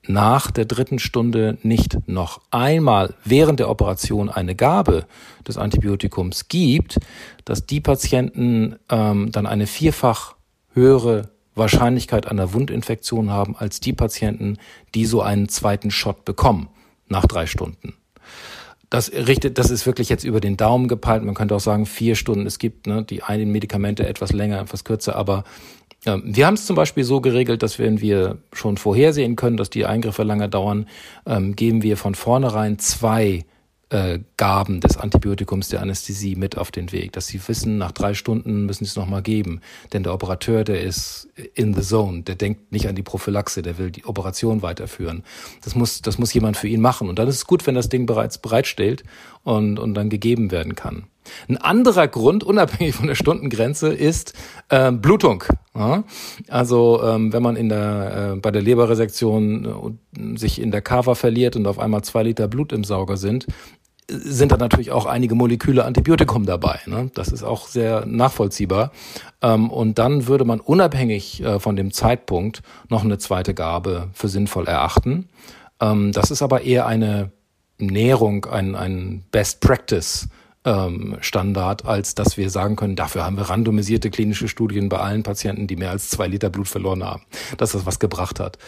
nach 0.06 0.50
der 0.50 0.64
dritten 0.64 0.98
Stunde 0.98 1.58
nicht 1.62 2.08
noch 2.08 2.40
einmal 2.50 3.14
während 3.24 3.60
der 3.60 3.68
Operation 3.68 4.30
eine 4.30 4.54
Gabe 4.54 5.06
des 5.46 5.58
Antibiotikums 5.58 6.48
gibt, 6.48 6.98
dass 7.44 7.66
die 7.66 7.80
Patienten 7.80 8.76
ähm, 8.88 9.30
dann 9.30 9.46
eine 9.46 9.66
vierfach 9.66 10.34
höhere 10.72 11.30
Wahrscheinlichkeit 11.54 12.26
einer 12.26 12.54
Wundinfektion 12.54 13.30
haben 13.30 13.56
als 13.56 13.78
die 13.78 13.92
Patienten, 13.92 14.56
die 14.94 15.04
so 15.04 15.20
einen 15.20 15.50
zweiten 15.50 15.90
Shot 15.90 16.24
bekommen 16.24 16.70
nach 17.08 17.26
drei 17.26 17.46
Stunden. 17.46 17.94
Das 18.92 19.10
richtet, 19.10 19.56
das 19.56 19.70
ist 19.70 19.86
wirklich 19.86 20.10
jetzt 20.10 20.22
über 20.22 20.38
den 20.38 20.58
Daumen 20.58 20.86
gepeilt. 20.86 21.22
Man 21.22 21.34
könnte 21.34 21.54
auch 21.54 21.60
sagen 21.60 21.86
vier 21.86 22.14
Stunden. 22.14 22.44
Es 22.44 22.58
gibt 22.58 22.86
ne, 22.86 23.02
die 23.02 23.22
einen 23.22 23.50
Medikamente 23.50 24.06
etwas 24.06 24.32
länger, 24.32 24.60
etwas 24.60 24.84
kürzer, 24.84 25.16
aber 25.16 25.44
äh, 26.04 26.18
wir 26.22 26.46
haben 26.46 26.54
es 26.54 26.66
zum 26.66 26.76
Beispiel 26.76 27.02
so 27.02 27.22
geregelt, 27.22 27.62
dass 27.62 27.78
wenn 27.78 28.02
wir 28.02 28.36
schon 28.52 28.76
vorhersehen 28.76 29.34
können, 29.34 29.56
dass 29.56 29.70
die 29.70 29.86
Eingriffe 29.86 30.24
lange 30.24 30.50
dauern, 30.50 30.88
ähm, 31.24 31.56
geben 31.56 31.82
wir 31.82 31.96
von 31.96 32.14
vornherein 32.14 32.78
zwei 32.78 33.46
äh, 33.92 34.20
Gaben 34.38 34.80
des 34.80 34.96
Antibiotikums 34.96 35.68
der 35.68 35.82
Anästhesie 35.82 36.34
mit 36.34 36.56
auf 36.56 36.70
den 36.70 36.92
Weg, 36.92 37.12
dass 37.12 37.26
sie 37.26 37.40
wissen, 37.46 37.76
nach 37.78 37.92
drei 37.92 38.14
Stunden 38.14 38.64
müssen 38.64 38.84
sie 38.84 38.90
es 38.90 38.96
nochmal 38.96 39.22
geben. 39.22 39.60
Denn 39.92 40.02
der 40.02 40.14
Operateur, 40.14 40.64
der 40.64 40.82
ist 40.82 41.28
in 41.54 41.74
the 41.74 41.82
zone, 41.82 42.22
der 42.22 42.34
denkt 42.34 42.72
nicht 42.72 42.88
an 42.88 42.94
die 42.94 43.02
Prophylaxe, 43.02 43.60
der 43.62 43.76
will 43.76 43.90
die 43.90 44.06
Operation 44.06 44.62
weiterführen. 44.62 45.22
Das 45.62 45.74
muss, 45.74 46.00
das 46.00 46.18
muss 46.18 46.32
jemand 46.32 46.56
für 46.56 46.68
ihn 46.68 46.80
machen. 46.80 47.08
Und 47.08 47.18
dann 47.18 47.28
ist 47.28 47.36
es 47.36 47.46
gut, 47.46 47.66
wenn 47.66 47.74
das 47.74 47.90
Ding 47.90 48.06
bereits 48.06 48.38
bereitstellt 48.38 49.04
und, 49.42 49.78
und 49.78 49.94
dann 49.94 50.08
gegeben 50.08 50.50
werden 50.50 50.74
kann. 50.74 51.04
Ein 51.48 51.56
anderer 51.56 52.08
Grund, 52.08 52.42
unabhängig 52.44 52.94
von 52.94 53.06
der 53.06 53.14
Stundengrenze, 53.14 53.92
ist 53.92 54.32
äh, 54.68 54.90
Blutung. 54.90 55.44
Ja? 55.74 56.04
Also 56.48 57.00
ähm, 57.02 57.32
wenn 57.32 57.42
man 57.42 57.56
in 57.56 57.68
der, 57.68 58.32
äh, 58.34 58.36
bei 58.36 58.50
der 58.50 58.62
Leberresektion 58.62 59.98
äh, 60.16 60.38
sich 60.38 60.60
in 60.60 60.70
der 60.70 60.82
Kava 60.82 61.14
verliert 61.14 61.56
und 61.56 61.66
auf 61.66 61.78
einmal 61.78 62.02
zwei 62.02 62.24
Liter 62.24 62.48
Blut 62.48 62.72
im 62.72 62.84
Sauger 62.84 63.16
sind, 63.16 63.46
sind 64.08 64.52
da 64.52 64.56
natürlich 64.56 64.90
auch 64.90 65.06
einige 65.06 65.34
Moleküle 65.34 65.84
Antibiotikum 65.84 66.44
dabei. 66.46 66.80
Ne? 66.86 67.10
Das 67.14 67.28
ist 67.28 67.42
auch 67.42 67.66
sehr 67.68 68.04
nachvollziehbar. 68.06 68.92
Ähm, 69.40 69.70
und 69.70 69.98
dann 69.98 70.26
würde 70.26 70.44
man 70.44 70.60
unabhängig 70.60 71.42
äh, 71.42 71.60
von 71.60 71.76
dem 71.76 71.92
Zeitpunkt 71.92 72.62
noch 72.88 73.04
eine 73.04 73.18
zweite 73.18 73.54
Gabe 73.54 74.08
für 74.12 74.28
sinnvoll 74.28 74.66
erachten. 74.66 75.28
Ähm, 75.80 76.12
das 76.12 76.30
ist 76.30 76.42
aber 76.42 76.62
eher 76.62 76.86
eine 76.86 77.30
Näherung, 77.78 78.46
ein, 78.46 78.74
ein 78.76 79.24
Best 79.30 79.60
Practice 79.60 80.28
ähm, 80.64 81.16
Standard, 81.20 81.86
als 81.86 82.14
dass 82.14 82.36
wir 82.36 82.50
sagen 82.50 82.76
können, 82.76 82.94
dafür 82.94 83.24
haben 83.24 83.36
wir 83.36 83.44
randomisierte 83.44 84.10
klinische 84.10 84.48
Studien 84.48 84.88
bei 84.88 84.98
allen 84.98 85.22
Patienten, 85.22 85.66
die 85.66 85.76
mehr 85.76 85.90
als 85.90 86.08
zwei 86.08 86.28
Liter 86.28 86.50
Blut 86.50 86.68
verloren 86.68 87.04
haben, 87.04 87.22
dass 87.56 87.72
das 87.72 87.84
was 87.84 87.98
gebracht 87.98 88.38
hat. 88.38 88.58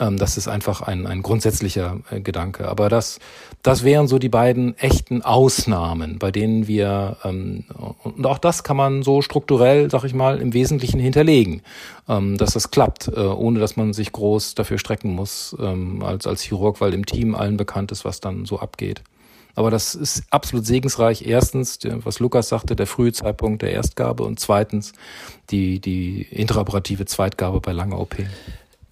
Ähm, 0.00 0.16
das 0.16 0.36
ist 0.36 0.48
einfach 0.48 0.80
ein, 0.80 1.06
ein 1.06 1.22
grundsätzlicher 1.22 1.98
äh, 2.10 2.20
Gedanke. 2.20 2.68
Aber 2.68 2.88
das, 2.88 3.18
das 3.62 3.84
wären 3.84 4.08
so 4.08 4.18
die 4.18 4.30
beiden 4.30 4.76
echten 4.78 5.22
Ausnahmen, 5.22 6.18
bei 6.18 6.30
denen 6.30 6.66
wir, 6.66 7.18
ähm, 7.24 7.64
und 8.02 8.26
auch 8.26 8.38
das 8.38 8.64
kann 8.64 8.76
man 8.76 9.02
so 9.02 9.20
strukturell, 9.20 9.90
sag 9.90 10.04
ich 10.04 10.14
mal, 10.14 10.40
im 10.40 10.54
Wesentlichen 10.54 11.00
hinterlegen, 11.00 11.62
ähm, 12.08 12.38
dass 12.38 12.54
das 12.54 12.70
klappt, 12.70 13.08
äh, 13.08 13.20
ohne 13.20 13.60
dass 13.60 13.76
man 13.76 13.92
sich 13.92 14.12
groß 14.12 14.54
dafür 14.54 14.78
strecken 14.78 15.14
muss, 15.14 15.54
ähm, 15.60 16.02
als, 16.02 16.26
als 16.26 16.42
Chirurg, 16.42 16.80
weil 16.80 16.94
im 16.94 17.04
Team 17.04 17.34
allen 17.34 17.58
bekannt 17.58 17.92
ist, 17.92 18.04
was 18.06 18.20
dann 18.20 18.46
so 18.46 18.58
abgeht. 18.58 19.02
Aber 19.54 19.70
das 19.70 19.94
ist 19.94 20.24
absolut 20.30 20.66
segensreich. 20.66 21.26
Erstens, 21.26 21.78
was 21.84 22.20
Lukas 22.20 22.48
sagte, 22.48 22.74
der 22.76 22.86
frühe 22.86 23.12
Zeitpunkt 23.12 23.62
der 23.62 23.72
Erstgabe 23.72 24.24
und 24.24 24.40
zweitens 24.40 24.92
die, 25.50 25.80
die 25.80 26.22
intraoperative 26.22 27.04
Zweitgabe 27.04 27.60
bei 27.60 27.72
langer 27.72 27.98
OP. 27.98 28.16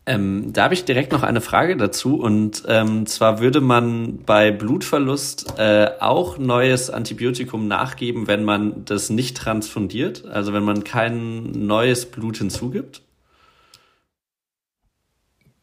Ähm, 0.07 0.53
da 0.53 0.65
habe 0.65 0.75
ich 0.75 0.85
direkt 0.85 1.13
noch 1.13 1.23
eine 1.23 1.41
Frage 1.41 1.77
dazu 1.77 2.21
und 2.21 2.65
ähm, 2.67 3.07
zwar 3.07 3.39
würde 3.39 3.61
man 3.61 4.25
bei 4.25 4.51
Blutverlust 4.51 5.55
äh, 5.59 5.89
auch 6.01 6.39
neues 6.39 6.91
Antibiotikum 6.91 7.69
nachgeben, 7.69 8.27
wenn 8.27 8.43
man 8.43 8.85
das 8.87 9.11
nicht 9.11 9.37
transfundiert, 9.37 10.25
also 10.27 10.53
wenn 10.53 10.65
man 10.65 10.85
kein 10.85 11.53
neues 11.53 12.07
Blut 12.07 12.39
hinzugibt? 12.39 13.03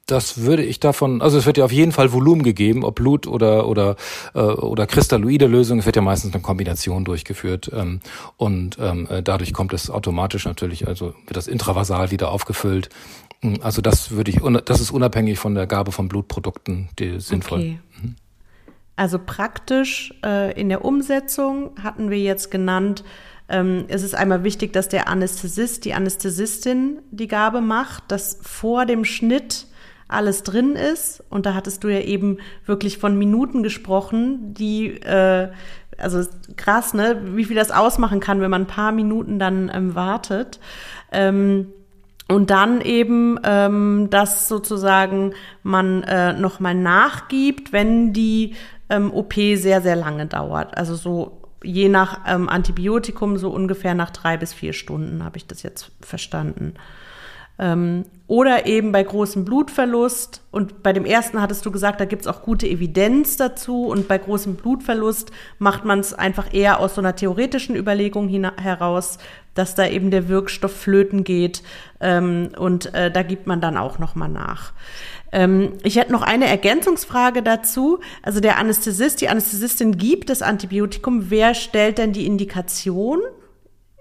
Das 0.08 0.44
würde 0.44 0.64
ich 0.64 0.80
davon, 0.80 1.22
also 1.22 1.38
es 1.38 1.46
wird 1.46 1.58
ja 1.58 1.66
auf 1.66 1.72
jeden 1.72 1.92
Fall 1.92 2.14
Volumen 2.14 2.42
gegeben, 2.42 2.86
ob 2.86 2.96
Blut 2.96 3.28
oder 3.28 3.68
oder 3.68 3.98
äh, 4.34 4.40
oder 4.40 4.88
kristalloide 4.88 5.48
Lösung. 5.48 5.80
Es 5.80 5.86
wird 5.86 5.98
ja 5.98 6.02
meistens 6.02 6.34
eine 6.34 6.42
Kombination 6.42 7.04
durchgeführt 7.04 7.70
ähm, 7.74 8.00
und 8.38 8.78
ähm, 8.80 9.08
äh, 9.10 9.22
dadurch 9.22 9.54
kommt 9.54 9.74
es 9.74 9.90
automatisch 9.90 10.46
natürlich, 10.46 10.88
also 10.88 11.08
wird 11.26 11.36
das 11.36 11.48
intravasal 11.48 12.10
wieder 12.10 12.32
aufgefüllt. 12.32 12.88
Hm, 13.42 13.60
also 13.62 13.82
das 13.82 14.12
würde 14.12 14.32
ich, 14.32 14.40
das 14.64 14.80
ist 14.80 14.92
unabhängig 14.92 15.40
von 15.40 15.56
der 15.56 15.68
Gabe 15.68 15.92
von 15.92 16.08
Blutprodukten 16.08 16.88
die 16.98 17.20
sinnvoll. 17.20 17.60
Okay. 17.60 17.80
Mhm. 18.02 18.16
Also 18.96 19.20
praktisch 19.20 20.14
äh, 20.24 20.60
in 20.60 20.70
der 20.70 20.86
Umsetzung 20.86 21.72
hatten 21.84 22.10
wir 22.10 22.20
jetzt 22.20 22.50
genannt, 22.50 23.04
ähm, 23.50 23.86
es 23.90 24.04
ist 24.04 24.16
einmal 24.16 24.44
wichtig, 24.44 24.74
dass 24.74 24.90
der 24.90 25.08
Anästhesist, 25.08 25.86
die 25.86 25.94
Anästhesistin 25.94 27.00
die 27.12 27.28
Gabe 27.28 27.62
macht, 27.62 28.04
dass 28.08 28.40
vor 28.42 28.86
dem 28.86 29.06
Schnitt 29.06 29.67
alles 30.08 30.44
drin 30.44 30.76
ist. 30.76 31.24
Und 31.30 31.46
da 31.46 31.54
hattest 31.54 31.84
du 31.84 31.90
ja 31.90 32.00
eben 32.00 32.38
wirklich 32.66 32.98
von 32.98 33.18
Minuten 33.18 33.64
gesprochen, 33.64 34.54
die, 34.54 35.02
äh, 35.02 35.50
also 35.98 36.22
krass, 36.56 36.94
ne, 36.94 37.20
wie 37.36 37.46
viel 37.46 37.56
das 37.56 37.72
ausmachen 37.72 38.20
kann, 38.20 38.42
wenn 38.42 38.52
man 38.52 38.64
ein 38.64 38.68
paar 38.68 38.92
Minuten 38.92 39.40
dann 39.40 39.72
ähm, 39.74 39.96
wartet. 39.96 40.60
Ähm, 41.12 41.68
und 42.30 42.50
dann 42.50 42.82
eben, 42.82 43.40
ähm, 43.44 44.10
dass 44.10 44.50
sozusagen 44.50 45.34
man 45.64 46.04
äh, 46.04 46.34
nochmal 46.34 46.76
nachgibt, 46.76 47.72
wenn 47.72 48.12
die 48.12 48.56
ähm, 48.90 49.14
OP 49.14 49.34
sehr, 49.34 49.82
sehr 49.82 49.96
lange 49.96 50.26
dauert. 50.26 50.78
Also 50.78 50.96
so 50.96 51.42
je 51.64 51.90
nach 51.90 52.22
ähm, 52.28 52.50
Antibiotikum 52.50 53.38
so 53.38 53.50
ungefähr 53.50 53.96
nach 53.96 54.12
drei 54.12 54.38
bis 54.38 54.54
vier 54.54 54.74
Stunden 54.74 55.24
habe 55.24 55.38
ich 55.38 55.48
das 55.48 55.64
jetzt 55.64 55.92
verstanden. 56.02 56.76
Ähm, 57.60 58.06
oder 58.28 58.66
eben 58.66 58.92
bei 58.92 59.04
großem 59.04 59.46
Blutverlust. 59.46 60.42
Und 60.52 60.84
bei 60.84 60.92
dem 60.92 61.06
ersten 61.06 61.42
hattest 61.42 61.66
du 61.66 61.72
gesagt, 61.72 62.02
da 62.02 62.06
gibt 62.06 62.24
es 62.24 62.28
auch 62.28 62.42
gute 62.42 62.68
Evidenz 62.68 63.38
dazu. 63.38 63.86
Und 63.86 64.10
bei 64.10 64.18
großem 64.18 64.56
Blutverlust 64.56 65.32
macht 65.60 65.86
man 65.86 66.00
es 66.00 66.14
einfach 66.14 66.54
eher 66.54 66.82
aus 66.82 66.96
so 66.96 67.02
einer 67.02 67.16
theoretischen 67.16 67.76
Überlegung 67.76 68.28
heraus, 68.28 69.18
dass 69.54 69.76
da 69.76 69.88
eben 69.88 70.12
der 70.12 70.28
Wirkstoff 70.28 70.76
flöten 70.76 71.24
geht. 71.24 71.64
Ähm, 72.02 72.50
und 72.58 72.94
äh, 72.94 73.10
da 73.10 73.24
gibt 73.24 73.48
man 73.48 73.62
dann 73.62 73.78
auch 73.78 73.98
nochmal 73.98 74.30
nach. 74.30 74.74
Ähm, 75.32 75.74
ich 75.84 75.96
hätte 75.96 76.12
noch 76.12 76.22
eine 76.22 76.48
Ergänzungsfrage 76.48 77.42
dazu. 77.44 78.00
Also 78.24 78.42
der 78.42 78.58
Anästhesist, 78.58 79.22
die 79.22 79.30
Anästhesistin 79.30 79.98
gibt 79.98 80.30
das 80.30 80.42
Antibiotikum. 80.42 81.30
Wer 81.30 81.54
stellt 81.54 81.98
denn 81.98 82.12
die 82.12 82.26
Indikation? 82.26 83.22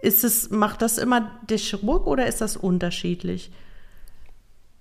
Ist 0.02 0.24
es, 0.24 0.50
macht 0.50 0.82
das 0.82 0.98
immer 0.98 1.30
der 1.48 1.58
Chirurg 1.58 2.08
oder 2.08 2.26
ist 2.26 2.40
das 2.40 2.56
unterschiedlich? 2.56 3.52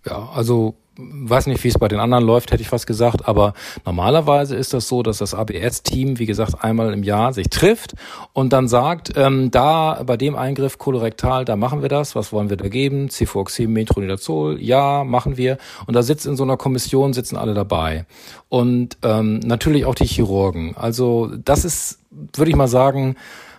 Ja, 0.06 0.30
also 0.34 0.76
weiß 0.98 1.48
nicht, 1.48 1.64
wie 1.64 1.68
es 1.68 1.78
bei 1.78 1.88
den 1.88 2.00
anderen 2.00 2.24
läuft, 2.24 2.52
hätte 2.52 2.62
ich 2.62 2.70
fast 2.70 2.88
gesagt, 2.88 3.28
aber 3.28 3.54
normalerweise 3.86 4.56
ist 4.56 4.74
das 4.74 4.88
so, 4.88 5.04
dass 5.04 5.18
das 5.18 5.34
ABS-Team, 5.34 6.20
wie 6.20 6.26
gesagt, 6.26 6.64
einmal 6.64 6.94
im 6.94 7.04
Jahr 7.04 7.34
sich 7.34 7.50
trifft 7.50 7.96
und 8.34 8.54
dann 8.54 8.68
sagt, 8.68 9.12
ähm, 9.18 9.52
da 9.52 10.04
bei 10.06 10.16
dem 10.16 10.36
Eingriff 10.36 10.78
kolorektal, 10.78 11.44
da 11.44 11.56
machen 11.56 11.82
wir 11.82 11.90
das, 11.90 12.16
was 12.16 12.32
wollen 12.32 12.50
wir 12.50 12.58
da 12.58 12.70
geben? 12.70 13.10
Cifoxim, 13.10 13.74
Metronidazol, 13.74 14.62
ja, 14.62 15.04
machen 15.04 15.38
wir. 15.38 15.58
Und 15.86 15.96
da 15.96 16.04
sitzt 16.04 16.26
in 16.26 16.38
so 16.38 16.44
einer 16.44 16.58
Kommission, 16.58 17.14
sitzen 17.14 17.36
alle 17.36 17.54
dabei. 17.54 18.06
Und 18.48 18.98
ähm, 19.04 19.40
natürlich 19.40 19.86
auch 19.86 19.96
die 19.96 20.08
Chirurgen. 20.08 20.76
Also 20.78 21.32
das 21.44 21.66
ist, 21.66 22.00
würde 22.12 22.52
ich 22.52 22.56
mal 22.56 22.68
sagen, 22.68 23.16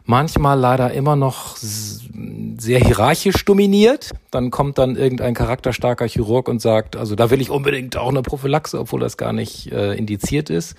manchmal 0.06 0.58
leider 0.58 0.92
immer 0.92 1.16
noch 1.16 1.56
sehr 1.56 2.80
hierarchisch 2.80 3.44
dominiert. 3.44 4.12
Dann 4.30 4.50
kommt 4.50 4.78
dann 4.78 4.96
irgendein 4.96 5.34
charakterstarker 5.34 6.06
Chirurg 6.06 6.48
und 6.48 6.62
sagt, 6.62 6.96
also 6.96 7.14
da 7.14 7.30
will 7.30 7.40
ich 7.40 7.50
unbedingt 7.50 7.96
auch 7.96 8.08
eine 8.08 8.22
Prophylaxe, 8.22 8.78
obwohl 8.80 9.00
das 9.00 9.16
gar 9.16 9.32
nicht 9.32 9.70
äh, 9.72 9.94
indiziert 9.94 10.48
ist. 10.48 10.74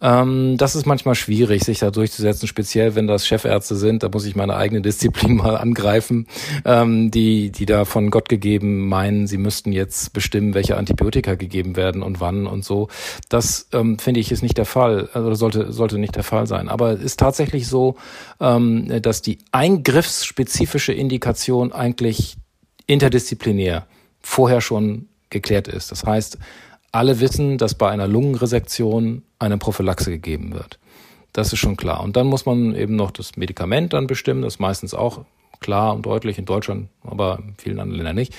Ähm, 0.00 0.56
das 0.56 0.76
ist 0.76 0.86
manchmal 0.86 1.14
schwierig, 1.14 1.64
sich 1.64 1.78
da 1.78 1.90
durchzusetzen, 1.90 2.46
speziell 2.48 2.94
wenn 2.94 3.06
das 3.06 3.26
Chefärzte 3.26 3.76
sind. 3.76 4.02
Da 4.02 4.08
muss 4.08 4.26
ich 4.26 4.36
meine 4.36 4.56
eigene 4.56 4.82
Disziplin 4.82 5.36
mal 5.36 5.56
angreifen, 5.56 6.26
ähm, 6.64 7.10
die, 7.10 7.50
die 7.50 7.66
da 7.66 7.84
von 7.84 8.10
Gott 8.10 8.28
gegeben 8.28 8.88
meinen, 8.88 9.26
sie 9.26 9.38
müssten 9.38 9.72
jetzt 9.72 10.12
bestimmen, 10.12 10.54
welche 10.54 10.76
Antibiotika 10.76 11.34
gegeben 11.34 11.76
werden 11.76 12.02
und 12.02 12.20
wann 12.20 12.46
und 12.46 12.64
so. 12.64 12.88
Das 13.28 13.68
ähm, 13.72 13.98
finde 13.98 14.20
ich 14.20 14.32
ist 14.32 14.42
nicht 14.42 14.58
der 14.58 14.66
Fall 14.66 15.08
oder 15.14 15.36
sollte, 15.36 15.72
sollte 15.72 15.98
nicht 15.98 16.16
der 16.16 16.24
Fall 16.24 16.46
sein. 16.46 16.68
Aber 16.68 16.92
es 16.92 17.00
ist 17.00 17.20
tatsächlich 17.20 17.66
so, 17.66 17.96
ähm, 18.40 19.00
dass 19.02 19.22
die 19.22 19.38
eingriffsspezifische 19.52 20.92
Indikation 20.92 21.72
eigentlich 21.72 22.36
interdisziplinär 22.86 23.86
vorher 24.20 24.60
schon 24.60 25.08
geklärt 25.30 25.68
ist. 25.68 25.90
Das 25.90 26.04
heißt, 26.04 26.38
alle 26.96 27.20
wissen, 27.20 27.58
dass 27.58 27.74
bei 27.74 27.90
einer 27.90 28.08
Lungenresektion 28.08 29.22
eine 29.38 29.58
Prophylaxe 29.58 30.10
gegeben 30.10 30.54
wird. 30.54 30.78
Das 31.32 31.52
ist 31.52 31.58
schon 31.58 31.76
klar. 31.76 32.02
Und 32.02 32.16
dann 32.16 32.26
muss 32.26 32.46
man 32.46 32.74
eben 32.74 32.96
noch 32.96 33.10
das 33.10 33.36
Medikament 33.36 33.92
dann 33.92 34.06
bestimmen. 34.06 34.42
Das 34.42 34.54
ist 34.54 34.60
meistens 34.60 34.94
auch 34.94 35.24
klar 35.60 35.94
und 35.94 36.06
deutlich 36.06 36.38
in 36.38 36.46
Deutschland, 36.46 36.88
aber 37.04 37.38
in 37.38 37.54
vielen 37.58 37.80
anderen 37.80 37.98
Ländern 37.98 38.16
nicht. 38.16 38.34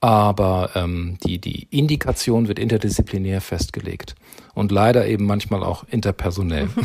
Aber 0.00 0.70
ähm, 0.74 1.18
die, 1.24 1.38
die 1.38 1.68
Indikation 1.70 2.48
wird 2.48 2.58
interdisziplinär 2.58 3.40
festgelegt 3.42 4.14
und 4.54 4.72
leider 4.72 5.06
eben 5.06 5.26
manchmal 5.26 5.62
auch 5.62 5.84
interpersonell. 5.88 6.68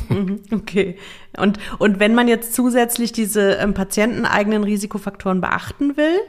Okay. 0.51 0.97
Und, 1.37 1.57
und 1.79 1.99
wenn 1.99 2.13
man 2.13 2.27
jetzt 2.27 2.53
zusätzlich 2.53 3.11
diese 3.11 3.53
ähm, 3.53 3.73
patienteneigenen 3.73 4.63
Risikofaktoren 4.63 5.41
beachten 5.41 5.97
will, 5.97 6.19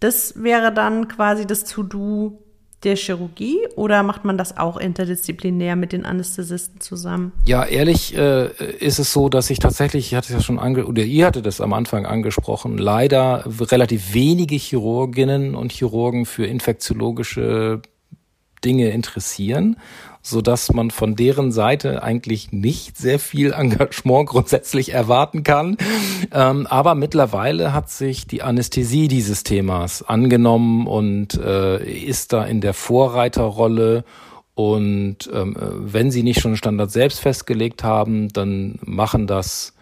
das 0.00 0.42
wäre 0.42 0.72
dann 0.72 1.08
quasi 1.08 1.46
das 1.46 1.64
To-Do 1.64 2.45
der 2.86 2.96
Chirurgie 2.96 3.58
oder 3.74 4.02
macht 4.02 4.24
man 4.24 4.38
das 4.38 4.56
auch 4.56 4.76
interdisziplinär 4.76 5.76
mit 5.76 5.92
den 5.92 6.06
Anästhesisten 6.06 6.80
zusammen? 6.80 7.32
Ja, 7.44 7.64
ehrlich 7.64 8.16
äh, 8.16 8.46
ist 8.78 8.98
es 8.98 9.12
so, 9.12 9.28
dass 9.28 9.50
ich 9.50 9.58
tatsächlich, 9.58 10.06
ich 10.06 10.14
hatte 10.14 10.28
es 10.28 10.34
ja 10.34 10.40
schon 10.40 10.58
ange 10.58 10.86
oder 10.86 11.02
ihr 11.02 11.26
hattet 11.26 11.46
es 11.46 11.60
am 11.60 11.72
Anfang 11.72 12.06
angesprochen, 12.06 12.78
leider 12.78 13.44
relativ 13.60 14.14
wenige 14.14 14.56
Chirurginnen 14.56 15.54
und 15.54 15.72
Chirurgen 15.72 16.24
für 16.24 16.46
infektiologische 16.46 17.82
Dinge 18.64 18.90
interessieren 18.90 19.76
so 20.26 20.42
dass 20.42 20.72
man 20.72 20.90
von 20.90 21.14
deren 21.14 21.52
Seite 21.52 22.02
eigentlich 22.02 22.50
nicht 22.50 22.96
sehr 22.98 23.18
viel 23.18 23.52
Engagement 23.56 24.28
grundsätzlich 24.28 24.92
erwarten 24.92 25.44
kann. 25.44 25.76
Ähm, 26.32 26.66
aber 26.66 26.94
mittlerweile 26.94 27.72
hat 27.72 27.90
sich 27.90 28.26
die 28.26 28.42
Anästhesie 28.42 29.06
dieses 29.06 29.44
Themas 29.44 30.02
angenommen 30.02 30.86
und 30.86 31.34
äh, 31.34 31.84
ist 31.84 32.32
da 32.32 32.44
in 32.44 32.60
der 32.60 32.74
Vorreiterrolle. 32.74 34.04
Und 34.54 35.30
ähm, 35.32 35.54
wenn 35.58 36.10
sie 36.10 36.22
nicht 36.22 36.40
schon 36.40 36.56
Standard 36.56 36.90
selbst 36.90 37.20
festgelegt 37.20 37.84
haben, 37.84 38.28
dann 38.32 38.78
machen 38.84 39.26
das 39.26 39.75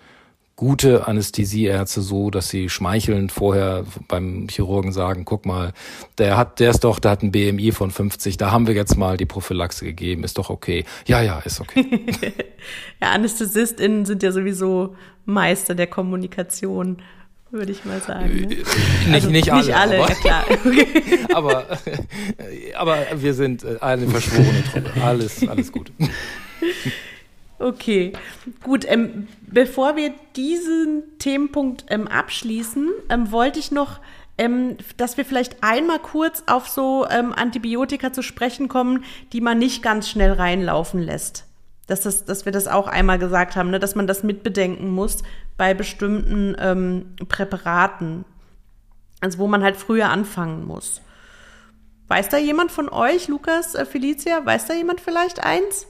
gute 0.64 1.06
Anästhesieärzte 1.06 2.00
so, 2.00 2.30
dass 2.30 2.48
sie 2.48 2.70
schmeichelnd 2.70 3.32
vorher 3.32 3.84
beim 4.08 4.48
Chirurgen 4.48 4.92
sagen, 4.92 5.26
guck 5.26 5.44
mal, 5.44 5.74
der 6.16 6.38
hat, 6.38 6.58
der 6.58 6.70
ist 6.70 6.84
doch, 6.84 6.98
der 6.98 7.10
hat 7.10 7.22
ein 7.22 7.32
BMI 7.32 7.72
von 7.72 7.90
50, 7.90 8.38
da 8.38 8.50
haben 8.50 8.66
wir 8.66 8.72
jetzt 8.72 8.96
mal 8.96 9.18
die 9.18 9.26
Prophylaxe 9.26 9.84
gegeben, 9.84 10.24
ist 10.24 10.38
doch 10.38 10.48
okay. 10.48 10.86
Ja, 11.06 11.20
ja, 11.20 11.38
ist 11.40 11.60
okay. 11.60 11.84
ja, 13.02 13.10
AnästhesistInnen 13.10 14.06
sind 14.06 14.22
ja 14.22 14.32
sowieso 14.32 14.96
Meister 15.26 15.74
der 15.74 15.86
Kommunikation 15.86 17.02
würde 17.50 17.70
ich 17.70 17.84
mal 17.84 18.00
sagen. 18.00 18.34
Ne? 18.34 18.46
Nicht, 18.48 18.66
also, 19.12 19.30
nicht 19.30 19.52
alle. 19.52 19.62
Nicht 19.62 19.76
alle, 19.76 19.98
aber, 19.98 20.08
ja 20.08 20.14
klar. 20.16 20.44
Okay. 20.50 20.86
aber, 21.34 21.66
aber 22.74 23.06
wir 23.14 23.32
sind 23.32 23.62
äh, 23.62 23.76
eine 23.80 24.08
verschworene 24.08 24.64
Truppe. 24.72 24.90
Alles, 25.00 25.46
alles 25.46 25.70
gut. 25.70 25.92
Okay, 27.64 28.12
gut. 28.62 28.84
Ähm, 28.86 29.26
bevor 29.40 29.96
wir 29.96 30.12
diesen 30.36 31.18
Themenpunkt 31.18 31.86
ähm, 31.88 32.06
abschließen, 32.08 32.90
ähm, 33.08 33.32
wollte 33.32 33.58
ich 33.58 33.70
noch, 33.70 34.00
ähm, 34.36 34.76
dass 34.98 35.16
wir 35.16 35.24
vielleicht 35.24 35.62
einmal 35.62 35.98
kurz 35.98 36.42
auf 36.46 36.68
so 36.68 37.06
ähm, 37.08 37.32
Antibiotika 37.32 38.12
zu 38.12 38.20
sprechen 38.20 38.68
kommen, 38.68 39.02
die 39.32 39.40
man 39.40 39.58
nicht 39.58 39.82
ganz 39.82 40.10
schnell 40.10 40.32
reinlaufen 40.32 41.00
lässt. 41.00 41.46
Dass, 41.86 42.02
das, 42.02 42.26
dass 42.26 42.44
wir 42.44 42.52
das 42.52 42.68
auch 42.68 42.86
einmal 42.86 43.18
gesagt 43.18 43.56
haben, 43.56 43.70
ne? 43.70 43.80
dass 43.80 43.94
man 43.94 44.06
das 44.06 44.22
mitbedenken 44.22 44.90
muss 44.90 45.22
bei 45.56 45.72
bestimmten 45.72 46.54
ähm, 46.58 47.16
Präparaten. 47.28 48.26
Also 49.22 49.38
wo 49.38 49.48
man 49.48 49.62
halt 49.62 49.78
früher 49.78 50.10
anfangen 50.10 50.66
muss. 50.66 51.00
Weiß 52.08 52.28
da 52.28 52.36
jemand 52.36 52.70
von 52.70 52.90
euch, 52.90 53.28
Lukas, 53.28 53.74
äh, 53.74 53.86
Felicia, 53.86 54.44
weiß 54.44 54.66
da 54.66 54.74
jemand 54.74 55.00
vielleicht 55.00 55.42
eins? 55.42 55.86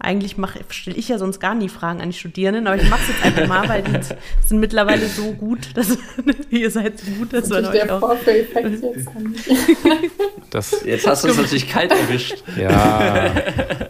Eigentlich 0.00 0.36
stelle 0.70 0.96
ich 0.96 1.08
ja 1.08 1.18
sonst 1.18 1.40
gar 1.40 1.56
nie 1.56 1.68
Fragen 1.68 2.00
an 2.00 2.10
die 2.10 2.16
Studierenden, 2.16 2.68
aber 2.68 2.80
ich 2.80 2.88
mache 2.88 3.00
es 3.02 3.08
jetzt 3.08 3.24
einfach 3.24 3.48
mal, 3.48 3.68
weil 3.68 3.82
die 3.82 3.98
sind 4.46 4.60
mittlerweile 4.60 5.06
so 5.08 5.32
gut, 5.32 5.70
dass 5.74 5.98
ihr 6.50 6.70
seid 6.70 7.00
so 7.00 7.10
gut, 7.18 7.32
dass 7.32 7.48
man 7.48 7.64
euch 7.64 7.72
der 7.72 8.00
auch... 8.00 8.16
Jetzt, 8.24 8.54
das, 10.50 10.84
jetzt 10.84 11.06
hast 11.06 11.24
du 11.24 11.28
es 11.28 11.36
natürlich 11.36 11.68
kalt 11.68 11.90
erwischt. 11.90 12.44
Ja, 12.56 13.32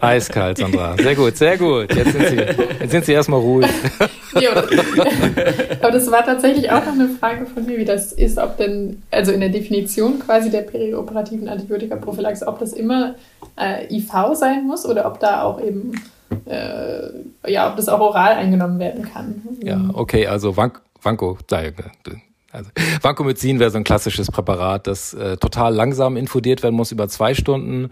eiskalt, 0.01 0.57
Sandra. 0.57 0.97
Sehr 0.97 1.15
gut, 1.15 1.37
sehr 1.37 1.57
gut. 1.57 1.93
Jetzt 1.93 2.11
sind 2.11 2.27
Sie, 2.27 2.35
jetzt 2.35 2.91
sind 2.91 3.05
Sie 3.05 3.11
erstmal 3.11 3.39
ruhig. 3.39 3.69
Ja, 4.39 4.51
aber 5.81 5.91
das 5.91 6.09
war 6.11 6.25
tatsächlich 6.25 6.71
auch 6.71 6.85
noch 6.85 6.93
eine 6.93 7.09
Frage 7.09 7.45
von 7.45 7.65
mir, 7.65 7.77
wie 7.77 7.85
das 7.85 8.13
ist, 8.13 8.39
ob 8.39 8.57
denn, 8.57 9.03
also 9.11 9.31
in 9.31 9.41
der 9.41 9.49
Definition 9.49 10.19
quasi 10.19 10.49
der 10.49 10.61
perioperativen 10.61 11.47
Antibiotikaprophylaxe, 11.47 12.47
ob 12.47 12.59
das 12.59 12.73
immer 12.73 13.15
äh, 13.59 13.93
IV 13.93 14.11
sein 14.33 14.65
muss 14.65 14.85
oder 14.85 15.05
ob 15.05 15.19
da 15.19 15.43
auch 15.43 15.61
eben, 15.61 15.91
äh, 16.45 17.51
ja, 17.51 17.69
ob 17.69 17.75
das 17.75 17.89
auch 17.89 17.99
oral 17.99 18.33
eingenommen 18.33 18.79
werden 18.79 19.09
kann. 19.11 19.41
Ja, 19.63 19.89
okay, 19.93 20.27
also 20.27 20.55
Vanko, 20.55 20.79
Vanko 21.01 21.37
also 22.51 22.71
Vancomycin 23.01 23.59
wäre 23.59 23.69
so 23.69 23.77
ein 23.77 23.83
klassisches 23.83 24.31
Präparat, 24.31 24.87
das 24.87 25.13
äh, 25.13 25.37
total 25.37 25.73
langsam 25.73 26.17
infundiert 26.17 26.63
werden 26.63 26.75
muss, 26.75 26.91
über 26.91 27.07
zwei 27.07 27.33
Stunden, 27.33 27.91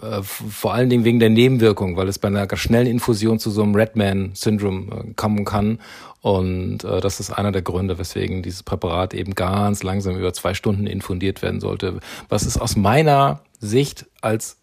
äh, 0.00 0.22
vor 0.22 0.72
allen 0.72 0.88
Dingen 0.88 1.04
wegen 1.04 1.18
der 1.18 1.30
Nebenwirkung, 1.30 1.96
weil 1.96 2.08
es 2.08 2.18
bei 2.18 2.28
einer 2.28 2.46
schnellen 2.56 2.86
Infusion 2.86 3.38
zu 3.38 3.50
so 3.50 3.62
einem 3.62 3.74
Redman-Syndrom 3.74 4.92
äh, 4.92 5.14
kommen 5.14 5.44
kann. 5.44 5.80
Und 6.20 6.84
äh, 6.84 7.00
das 7.00 7.20
ist 7.20 7.30
einer 7.30 7.52
der 7.52 7.62
Gründe, 7.62 7.98
weswegen 7.98 8.42
dieses 8.42 8.62
Präparat 8.62 9.14
eben 9.14 9.34
ganz 9.34 9.82
langsam 9.82 10.16
über 10.16 10.32
zwei 10.32 10.54
Stunden 10.54 10.86
infundiert 10.86 11.42
werden 11.42 11.60
sollte. 11.60 11.98
Was 12.28 12.46
es 12.46 12.58
aus 12.58 12.76
meiner 12.76 13.40
Sicht 13.60 14.06
als 14.20 14.57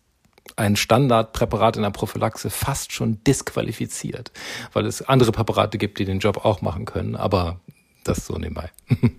ein 0.55 0.75
Standardpräparat 0.75 1.77
in 1.77 1.83
der 1.83 1.89
Prophylaxe 1.89 2.49
fast 2.49 2.91
schon 2.91 3.23
disqualifiziert, 3.23 4.31
weil 4.73 4.85
es 4.85 5.01
andere 5.01 5.31
Präparate 5.31 5.77
gibt, 5.77 5.99
die 5.99 6.05
den 6.05 6.19
Job 6.19 6.45
auch 6.45 6.61
machen 6.61 6.85
können, 6.85 7.15
aber 7.15 7.59
das 8.03 8.25
so 8.25 8.37
nebenbei. 8.37 8.69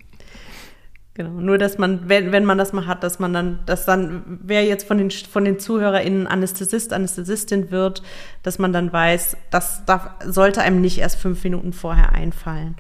Genau, 1.16 1.41
nur 1.41 1.57
dass 1.57 1.79
man, 1.79 2.11
wenn, 2.11 2.31
wenn 2.31 2.45
man 2.45 2.59
das 2.59 2.74
mal 2.74 2.87
hat, 2.87 3.03
dass 3.03 3.18
man 3.18 3.33
dann, 3.33 3.61
dass 3.64 3.87
dann, 3.87 4.39
wer 4.43 4.66
jetzt 4.66 4.87
von 4.87 4.99
den, 4.99 5.11
von 5.11 5.47
den 5.47 5.59
ZuhörerInnen 5.59 6.27
Anästhesist, 6.27 6.93
Anästhesistin 6.93 7.70
wird, 7.70 8.03
dass 8.43 8.59
man 8.59 8.70
dann 8.74 8.93
weiß, 8.93 9.39
das 9.49 9.87
darf, 9.87 10.11
sollte 10.27 10.61
einem 10.61 10.83
nicht 10.83 10.99
erst 10.99 11.18
fünf 11.18 11.43
Minuten 11.43 11.72
vorher 11.72 12.12
einfallen. 12.12 12.77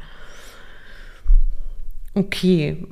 Okay. 2.12 2.86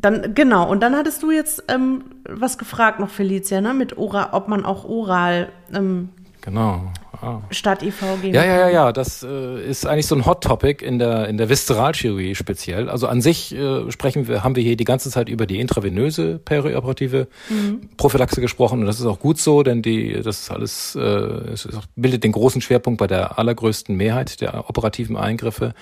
Dann, 0.00 0.34
genau, 0.34 0.68
und 0.70 0.80
dann 0.80 0.94
hattest 0.94 1.22
du 1.22 1.30
jetzt 1.30 1.64
ähm, 1.68 2.04
was 2.28 2.58
gefragt 2.58 3.00
noch, 3.00 3.10
Felicia, 3.10 3.60
ne, 3.60 3.74
mit 3.74 3.98
oral, 3.98 4.28
ob 4.32 4.48
man 4.48 4.64
auch 4.64 4.84
oral 4.84 5.48
ähm, 5.74 6.10
Genau. 6.40 6.92
Ah. 7.20 7.40
Statt 7.50 7.82
IV 7.82 8.00
gehen. 8.22 8.32
Ja, 8.32 8.44
ja, 8.44 8.58
ja, 8.58 8.68
ja. 8.68 8.92
Das 8.92 9.22
äh, 9.22 9.68
ist 9.68 9.86
eigentlich 9.86 10.06
so 10.06 10.14
ein 10.14 10.24
Hot 10.24 10.44
Topic 10.44 10.84
in 10.84 10.98
der 10.98 11.28
in 11.28 11.36
der 11.36 11.48
Viszeralchirurgie 11.48 12.34
speziell. 12.34 12.88
Also 12.88 13.08
an 13.08 13.20
sich 13.20 13.54
äh, 13.54 13.90
sprechen 13.90 14.28
wir, 14.28 14.44
haben 14.44 14.54
wir 14.54 14.62
hier 14.62 14.76
die 14.76 14.84
ganze 14.84 15.10
Zeit 15.10 15.28
über 15.28 15.46
die 15.46 15.58
intravenöse 15.58 16.38
perioperative 16.38 17.26
mhm. 17.50 17.90
Prophylaxe 17.96 18.40
gesprochen 18.40 18.80
und 18.80 18.86
das 18.86 19.00
ist 19.00 19.06
auch 19.06 19.18
gut 19.18 19.38
so, 19.38 19.62
denn 19.62 19.82
die 19.82 20.12
das 20.22 20.40
ist 20.40 20.50
alles 20.50 20.94
äh, 20.94 21.00
es 21.00 21.66
ist 21.66 21.76
auch, 21.76 21.84
bildet 21.96 22.22
den 22.22 22.32
großen 22.32 22.60
Schwerpunkt 22.60 22.98
bei 22.98 23.08
der 23.08 23.38
allergrößten 23.38 23.96
Mehrheit 23.96 24.40
der 24.40 24.68
operativen 24.68 25.16
Eingriffe. 25.16 25.74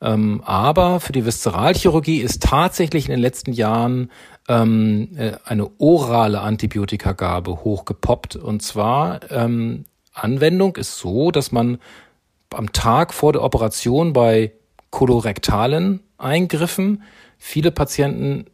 Ähm, 0.00 0.42
aber 0.44 1.00
für 1.00 1.12
die 1.12 1.26
Viszeralchirurgie 1.26 2.18
ist 2.18 2.42
tatsächlich 2.42 3.06
in 3.06 3.10
den 3.10 3.20
letzten 3.20 3.52
Jahren 3.52 4.10
ähm, 4.48 5.10
äh, 5.16 5.32
eine 5.44 5.70
orale 5.78 6.40
Antibiotikagabe 6.40 7.64
hochgepoppt 7.64 8.36
und 8.36 8.62
zwar 8.62 9.20
ähm, 9.30 9.84
Anwendung 10.14 10.76
ist 10.76 10.98
so, 10.98 11.30
dass 11.30 11.52
man 11.52 11.78
am 12.50 12.72
Tag 12.72 13.12
vor 13.12 13.32
der 13.32 13.42
Operation 13.42 14.12
bei 14.12 14.52
kolorektalen 14.90 16.00
Eingriffen 16.16 17.02
viele 17.36 17.70
Patienten 17.70 18.46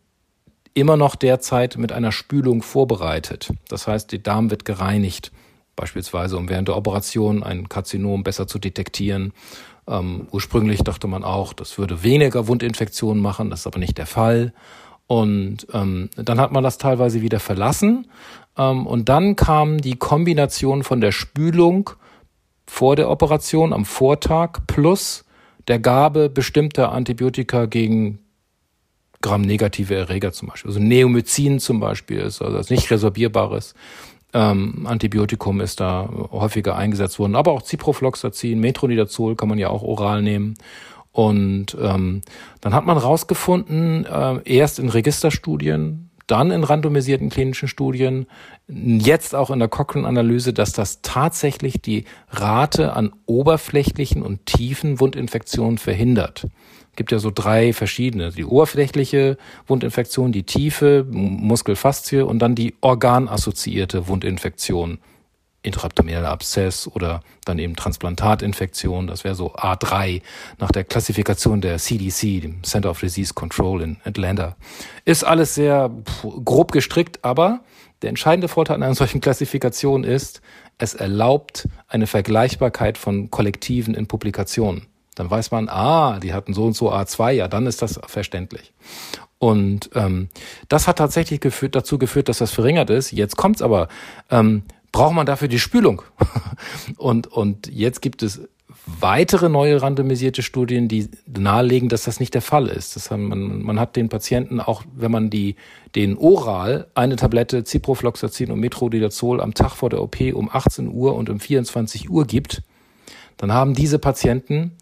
immer 0.74 0.96
noch 0.96 1.14
derzeit 1.14 1.78
mit 1.78 1.92
einer 1.92 2.12
Spülung 2.12 2.62
vorbereitet. 2.62 3.52
Das 3.68 3.86
heißt, 3.86 4.10
die 4.10 4.22
Darm 4.22 4.50
wird 4.50 4.64
gereinigt, 4.64 5.30
beispielsweise 5.76 6.36
um 6.36 6.48
während 6.48 6.68
der 6.68 6.76
Operation 6.76 7.42
ein 7.42 7.68
Karzinom 7.68 8.24
besser 8.24 8.46
zu 8.46 8.58
detektieren. 8.58 9.32
Ähm, 9.86 10.28
ursprünglich 10.30 10.82
dachte 10.82 11.06
man 11.06 11.24
auch, 11.24 11.52
das 11.52 11.78
würde 11.78 12.02
weniger 12.02 12.48
Wundinfektionen 12.48 13.22
machen, 13.22 13.50
das 13.50 13.60
ist 13.60 13.66
aber 13.66 13.78
nicht 13.78 13.98
der 13.98 14.06
Fall. 14.06 14.52
Und 15.06 15.66
ähm, 15.72 16.08
dann 16.16 16.40
hat 16.40 16.52
man 16.52 16.64
das 16.64 16.78
teilweise 16.78 17.20
wieder 17.20 17.40
verlassen. 17.40 18.06
Ähm, 18.56 18.86
und 18.86 19.08
dann 19.08 19.36
kam 19.36 19.80
die 19.80 19.96
Kombination 19.96 20.82
von 20.82 21.00
der 21.00 21.12
Spülung 21.12 21.90
vor 22.66 22.96
der 22.96 23.10
Operation 23.10 23.72
am 23.72 23.84
Vortag 23.84 24.60
plus 24.66 25.24
der 25.68 25.78
Gabe 25.78 26.30
bestimmter 26.30 26.92
Antibiotika 26.92 27.66
gegen 27.66 28.20
gramnegative 29.20 29.94
Erreger 29.94 30.32
zum 30.32 30.48
Beispiel. 30.48 30.70
Also 30.70 30.80
Neomycin 30.80 31.58
zum 31.58 31.80
Beispiel 31.80 32.18
ist 32.18 32.42
also 32.42 32.56
das 32.56 32.70
nicht 32.70 32.90
resorbierbares 32.90 33.74
ähm, 34.34 34.86
Antibiotikum 34.86 35.60
ist 35.60 35.80
da 35.80 36.10
häufiger 36.32 36.76
eingesetzt 36.76 37.18
worden. 37.18 37.36
Aber 37.36 37.52
auch 37.52 37.62
Ciprofloxacin, 37.62 38.60
Metronidazol 38.60 39.36
kann 39.36 39.48
man 39.48 39.58
ja 39.58 39.68
auch 39.68 39.82
oral 39.82 40.22
nehmen. 40.22 40.54
Und 41.12 41.76
ähm, 41.80 42.22
dann 42.60 42.74
hat 42.74 42.84
man 42.84 42.98
rausgefunden, 42.98 44.04
äh, 44.04 44.40
erst 44.44 44.80
in 44.80 44.88
Registerstudien, 44.88 46.10
dann 46.26 46.50
in 46.50 46.64
randomisierten 46.64 47.30
klinischen 47.30 47.68
Studien, 47.68 48.26
jetzt 48.66 49.34
auch 49.34 49.50
in 49.50 49.60
der 49.60 49.68
Cochrane-Analyse, 49.68 50.52
dass 50.52 50.72
das 50.72 51.02
tatsächlich 51.02 51.80
die 51.82 52.06
Rate 52.30 52.94
an 52.94 53.12
oberflächlichen 53.26 54.22
und 54.22 54.46
tiefen 54.46 54.98
Wundinfektionen 54.98 55.78
verhindert. 55.78 56.48
Gibt 56.96 57.12
ja 57.12 57.18
so 57.18 57.30
drei 57.34 57.72
verschiedene. 57.72 58.30
Die 58.30 58.44
oberflächliche 58.44 59.36
Wundinfektion, 59.66 60.32
die 60.32 60.44
tiefe, 60.44 61.06
Muskelfaszie 61.10 62.24
und 62.24 62.38
dann 62.38 62.54
die 62.54 62.74
organassoziierte 62.80 64.08
Wundinfektion 64.08 64.98
intraabdominaler 65.64 66.28
Abszess 66.28 66.86
oder 66.86 67.22
dann 67.44 67.58
eben 67.58 67.74
Transplantatinfektion. 67.74 69.06
Das 69.06 69.24
wäre 69.24 69.34
so 69.34 69.54
A3 69.54 70.22
nach 70.58 70.70
der 70.70 70.84
Klassifikation 70.84 71.60
der 71.60 71.78
CDC, 71.78 72.42
dem 72.42 72.62
Center 72.62 72.90
of 72.90 73.00
Disease 73.00 73.34
Control 73.34 73.82
in 73.82 73.96
Atlanta. 74.04 74.56
Ist 75.04 75.24
alles 75.24 75.54
sehr 75.54 75.90
grob 76.44 76.70
gestrickt, 76.70 77.24
aber 77.24 77.60
der 78.02 78.10
entscheidende 78.10 78.48
Vorteil 78.48 78.76
an 78.76 78.82
einer 78.82 78.94
solchen 78.94 79.20
Klassifikation 79.20 80.04
ist, 80.04 80.42
es 80.76 80.94
erlaubt 80.94 81.68
eine 81.88 82.06
Vergleichbarkeit 82.06 82.98
von 82.98 83.30
Kollektiven 83.30 83.94
in 83.94 84.06
Publikationen. 84.06 84.86
Dann 85.14 85.30
weiß 85.30 85.50
man, 85.50 85.68
ah, 85.68 86.18
die 86.20 86.32
hatten 86.34 86.54
so 86.54 86.64
und 86.64 86.74
so 86.74 86.92
A2, 86.92 87.32
ja, 87.32 87.48
dann 87.48 87.66
ist 87.66 87.82
das 87.82 88.00
verständlich. 88.06 88.72
Und 89.38 89.90
ähm, 89.94 90.28
das 90.68 90.88
hat 90.88 90.98
tatsächlich 90.98 91.40
geführt, 91.40 91.74
dazu 91.74 91.98
geführt, 91.98 92.28
dass 92.28 92.38
das 92.38 92.50
verringert 92.50 92.90
ist. 92.90 93.12
Jetzt 93.12 93.36
kommt's 93.36 93.62
aber, 93.62 93.88
ähm, 94.30 94.62
braucht 94.90 95.14
man 95.14 95.26
dafür 95.26 95.48
die 95.48 95.58
Spülung. 95.58 96.02
und, 96.96 97.26
und 97.26 97.66
jetzt 97.66 98.00
gibt 98.00 98.22
es 98.22 98.40
weitere 98.86 99.48
neue 99.48 99.80
randomisierte 99.80 100.42
Studien, 100.42 100.88
die 100.88 101.08
nahelegen, 101.26 101.88
dass 101.88 102.04
das 102.04 102.20
nicht 102.20 102.34
der 102.34 102.42
Fall 102.42 102.68
ist. 102.68 102.96
Das 102.96 103.10
haben, 103.10 103.28
man, 103.28 103.62
man 103.62 103.80
hat 103.80 103.96
den 103.96 104.08
Patienten 104.08 104.60
auch, 104.60 104.82
wenn 104.94 105.10
man 105.10 105.30
die, 105.30 105.56
den 105.94 106.16
oral 106.16 106.86
eine 106.94 107.16
Tablette 107.16 107.64
Ciprofloxacin 107.64 108.50
und 108.50 108.60
Metrodilazol 108.60 109.40
am 109.40 109.54
Tag 109.54 109.72
vor 109.72 109.90
der 109.90 110.02
OP 110.02 110.20
um 110.32 110.50
18 110.52 110.88
Uhr 110.88 111.14
und 111.14 111.30
um 111.30 111.40
24 111.40 112.10
Uhr 112.10 112.26
gibt, 112.26 112.62
dann 113.36 113.52
haben 113.52 113.74
diese 113.74 113.98
Patienten 113.98 114.72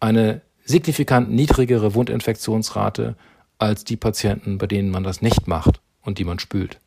eine 0.00 0.42
signifikant 0.64 1.30
niedrigere 1.30 1.94
Wundinfektionsrate 1.94 3.16
als 3.58 3.84
die 3.84 3.96
Patienten, 3.96 4.58
bei 4.58 4.66
denen 4.66 4.90
man 4.90 5.02
das 5.02 5.22
nicht 5.22 5.46
macht 5.48 5.80
und 6.02 6.18
die 6.18 6.24
man 6.24 6.38
spült. 6.38 6.78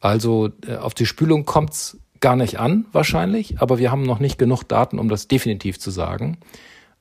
Also 0.00 0.50
äh, 0.66 0.76
auf 0.76 0.94
die 0.94 1.06
Spülung 1.06 1.44
kommt's 1.44 1.98
gar 2.20 2.36
nicht 2.36 2.58
an, 2.58 2.86
wahrscheinlich, 2.92 3.60
aber 3.60 3.78
wir 3.78 3.90
haben 3.90 4.02
noch 4.02 4.18
nicht 4.18 4.38
genug 4.38 4.64
Daten, 4.64 4.98
um 4.98 5.08
das 5.08 5.28
definitiv 5.28 5.78
zu 5.78 5.90
sagen. 5.90 6.38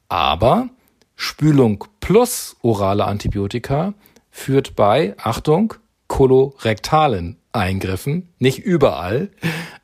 Aber 0.07 0.69
Spülung 1.15 1.85
plus 1.99 2.57
orale 2.61 3.05
Antibiotika 3.05 3.93
führt 4.29 4.75
bei, 4.75 5.15
Achtung, 5.17 5.73
kolorektalen 6.07 7.37
Eingriffen, 7.53 8.29
nicht 8.37 8.59
überall, 8.59 9.29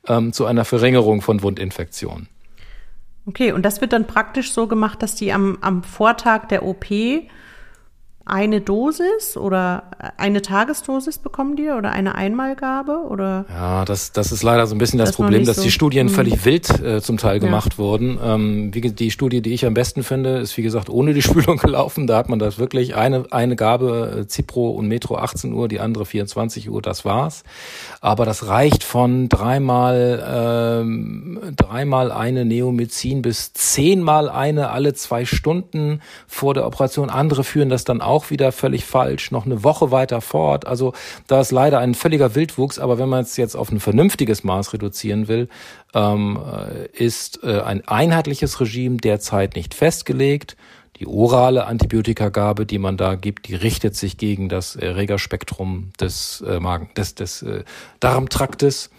ähm, 0.06 0.32
zu 0.32 0.44
einer 0.44 0.64
Verringerung 0.64 1.22
von 1.22 1.42
Wundinfektionen. 1.42 2.28
Okay, 3.26 3.52
und 3.52 3.62
das 3.62 3.80
wird 3.80 3.92
dann 3.92 4.06
praktisch 4.06 4.52
so 4.52 4.66
gemacht, 4.66 5.02
dass 5.02 5.14
die 5.14 5.32
am, 5.32 5.58
am 5.60 5.82
Vortag 5.82 6.48
der 6.48 6.64
OP 6.64 6.86
eine 8.24 8.60
Dosis 8.60 9.36
oder 9.36 9.84
eine 10.16 10.42
Tagesdosis 10.42 11.18
bekommen 11.18 11.56
die 11.56 11.70
oder 11.70 11.90
eine 11.90 12.14
Einmalgabe 12.14 13.06
oder? 13.08 13.46
Ja, 13.48 13.84
das, 13.84 14.12
das 14.12 14.30
ist 14.30 14.42
leider 14.42 14.66
so 14.66 14.74
ein 14.74 14.78
bisschen 14.78 14.98
das, 14.98 15.10
das 15.10 15.16
Problem, 15.16 15.44
dass 15.44 15.56
so. 15.56 15.62
die 15.62 15.70
Studien 15.70 16.06
mhm. 16.06 16.10
völlig 16.10 16.44
wild 16.44 16.80
äh, 16.80 17.00
zum 17.00 17.16
Teil 17.16 17.40
gemacht 17.40 17.74
ja. 17.74 17.78
wurden. 17.78 18.18
Ähm, 18.22 18.74
wie, 18.74 18.80
die 18.80 19.10
Studie, 19.10 19.42
die 19.42 19.52
ich 19.52 19.66
am 19.66 19.74
besten 19.74 20.02
finde, 20.02 20.38
ist 20.38 20.56
wie 20.56 20.62
gesagt 20.62 20.88
ohne 20.88 21.14
die 21.14 21.22
Spülung 21.22 21.56
gelaufen. 21.56 22.06
Da 22.06 22.16
hat 22.16 22.28
man 22.28 22.38
das 22.38 22.58
wirklich 22.58 22.94
eine, 22.94 23.24
eine 23.32 23.56
Gabe 23.56 24.20
äh, 24.20 24.28
Cipro 24.28 24.70
und 24.70 24.86
Metro 24.86 25.16
18 25.16 25.52
Uhr, 25.52 25.66
die 25.66 25.80
andere 25.80 26.06
24 26.06 26.70
Uhr, 26.70 26.80
das 26.80 27.04
war's. 27.04 27.42
Aber 28.00 28.24
das 28.24 28.46
reicht 28.46 28.84
von 28.84 29.28
dreimal, 29.28 30.22
ähm, 30.82 31.40
dreimal 31.56 32.12
eine 32.12 32.44
Neomycin 32.44 33.22
bis 33.22 33.52
zehnmal 33.52 34.28
eine 34.28 34.70
alle 34.70 34.94
zwei 34.94 35.24
Stunden 35.24 36.00
vor 36.26 36.54
der 36.54 36.66
Operation. 36.66 37.10
Andere 37.10 37.42
führen 37.42 37.68
das 37.68 37.84
dann 37.84 38.00
auch 38.00 38.11
auch 38.12 38.30
wieder 38.30 38.52
völlig 38.52 38.84
falsch, 38.84 39.30
noch 39.30 39.46
eine 39.46 39.64
Woche 39.64 39.90
weiter 39.90 40.20
fort. 40.20 40.66
Also 40.66 40.92
da 41.26 41.40
ist 41.40 41.50
leider 41.50 41.78
ein 41.78 41.94
völliger 41.94 42.34
Wildwuchs, 42.34 42.78
aber 42.78 42.98
wenn 42.98 43.08
man 43.08 43.22
es 43.22 43.36
jetzt 43.36 43.56
auf 43.56 43.72
ein 43.72 43.80
vernünftiges 43.80 44.44
Maß 44.44 44.74
reduzieren 44.74 45.28
will, 45.28 45.48
ähm, 45.94 46.38
äh, 46.38 46.86
ist 46.96 47.42
äh, 47.42 47.60
ein 47.60 47.88
einheitliches 47.88 48.60
Regime 48.60 48.98
derzeit 48.98 49.56
nicht 49.56 49.74
festgelegt. 49.74 50.56
Die 50.98 51.06
orale 51.06 51.66
Antibiotikagabe, 51.66 52.66
die 52.66 52.78
man 52.78 52.96
da 52.96 53.14
gibt, 53.14 53.48
die 53.48 53.54
richtet 53.54 53.96
sich 53.96 54.18
gegen 54.18 54.48
das 54.48 54.76
Erregerspektrum 54.76 55.92
des 55.98 56.44
äh, 56.46 56.60
Magen, 56.60 56.90
des, 56.96 57.14
des 57.14 57.42
äh, 57.42 57.64
Darmtraktes. 57.98 58.90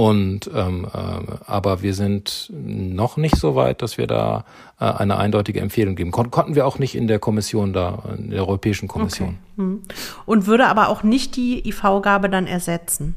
Und 0.00 0.50
ähm, 0.54 0.86
äh, 0.94 0.98
aber 1.44 1.82
wir 1.82 1.92
sind 1.92 2.50
noch 2.50 3.18
nicht 3.18 3.36
so 3.36 3.54
weit, 3.54 3.82
dass 3.82 3.98
wir 3.98 4.06
da 4.06 4.46
äh, 4.80 4.86
eine 4.86 5.18
eindeutige 5.18 5.60
Empfehlung 5.60 5.94
geben. 5.94 6.10
Kon 6.10 6.30
konnten 6.30 6.54
wir 6.54 6.66
auch 6.66 6.78
nicht 6.78 6.94
in 6.94 7.06
der 7.06 7.18
Kommission 7.18 7.74
da, 7.74 8.02
in 8.16 8.30
der 8.30 8.40
Europäischen 8.40 8.88
Kommission. 8.88 9.28
Okay. 9.28 9.58
Hm. 9.58 9.82
Und 10.24 10.46
würde 10.46 10.68
aber 10.68 10.88
auch 10.88 11.02
nicht 11.02 11.36
die 11.36 11.68
IV-Gabe 11.68 12.30
dann 12.30 12.46
ersetzen? 12.46 13.14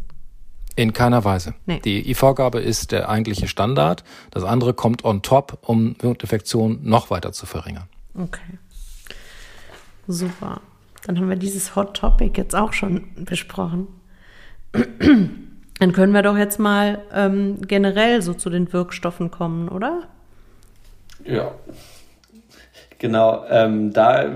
In 0.75 0.91
keiner 0.91 1.23
Weise. 1.23 1.53
Nee. 1.67 1.79
Die 1.79 2.11
IV-Gabe 2.11 2.59
ist 2.59 2.91
der 2.91 3.07
eigentliche 3.07 3.47
Standard. 3.47 4.03
Das 4.31 4.43
andere 4.43 4.73
kommt 4.73 5.05
on 5.05 5.21
top, 5.21 5.59
um 5.61 5.95
Infektion 6.01 6.79
noch 6.83 7.09
weiter 7.09 7.31
zu 7.31 7.45
verringern. 7.45 7.87
Okay. 8.13 8.59
Super. 10.05 10.59
Dann 11.05 11.17
haben 11.17 11.29
wir 11.29 11.37
dieses 11.37 11.77
Hot 11.77 11.95
Topic 11.95 12.33
jetzt 12.35 12.53
auch 12.53 12.73
schon 12.73 13.05
besprochen. 13.23 13.87
Dann 15.83 15.91
können 15.91 16.13
wir 16.13 16.21
doch 16.21 16.37
jetzt 16.37 16.59
mal 16.59 16.99
ähm, 17.13 17.57
generell 17.67 18.21
so 18.21 18.33
zu 18.33 18.49
den 18.49 18.71
Wirkstoffen 18.71 19.31
kommen, 19.31 19.67
oder? 19.67 20.03
Ja. 21.25 21.51
Genau. 22.99 23.43
Ähm, 23.49 23.91
da 23.91 24.31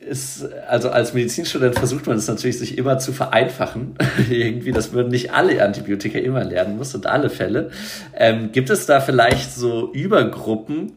ist, 0.00 0.50
also 0.66 0.88
als 0.88 1.12
Medizinstudent 1.12 1.78
versucht 1.78 2.06
man 2.06 2.16
es 2.16 2.28
natürlich, 2.28 2.58
sich 2.58 2.78
immer 2.78 2.96
zu 2.96 3.12
vereinfachen. 3.12 3.98
Irgendwie, 4.30 4.72
das 4.72 4.94
würden 4.94 5.10
nicht 5.10 5.34
alle 5.34 5.62
Antibiotika 5.62 6.18
immer 6.18 6.42
lernen 6.44 6.78
muss 6.78 6.94
und 6.94 7.06
alle 7.06 7.28
Fälle. 7.28 7.70
Ähm, 8.14 8.50
gibt 8.52 8.70
es 8.70 8.86
da 8.86 9.00
vielleicht 9.00 9.52
so 9.52 9.92
Übergruppen, 9.92 10.92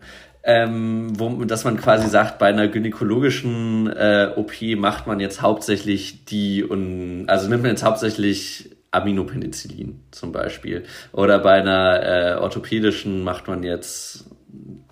ähm, 0.45 1.09
wo, 1.20 1.43
dass 1.43 1.65
man 1.65 1.76
quasi 1.76 2.07
sagt, 2.07 2.39
bei 2.39 2.47
einer 2.47 2.70
gynäkologischen 2.70 3.88
äh, 3.88 4.30
OP 4.34 4.53
macht 4.78 5.07
man 5.07 5.20
jetzt 5.20 5.41
hauptsächlich 5.41 6.24
die 6.24 6.63
und 6.63 7.26
also 7.28 7.49
nimmt 7.49 7.63
man 7.63 7.72
jetzt 7.72 7.84
hauptsächlich 7.84 8.76
Aminopenicillin 8.91 10.01
zum 10.11 10.31
Beispiel. 10.31 10.83
Oder 11.11 11.39
bei 11.39 11.53
einer 11.53 12.03
äh, 12.03 12.35
orthopädischen 12.35 13.23
macht 13.23 13.47
man 13.47 13.63
jetzt, 13.63 14.25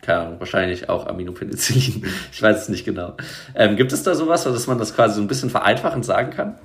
keine 0.01 0.19
Ahnung, 0.21 0.39
wahrscheinlich 0.39 0.89
auch 0.89 1.07
Aminopenicillin. 1.07 2.05
ich 2.31 2.41
weiß 2.41 2.63
es 2.63 2.69
nicht 2.69 2.85
genau. 2.85 3.15
Ähm, 3.55 3.75
gibt 3.75 3.93
es 3.93 4.03
da 4.03 4.15
sowas, 4.15 4.43
dass 4.43 4.67
man 4.67 4.77
das 4.77 4.95
quasi 4.95 5.15
so 5.15 5.21
ein 5.21 5.27
bisschen 5.27 5.49
vereinfachend 5.49 6.05
sagen 6.05 6.31
kann? 6.31 6.55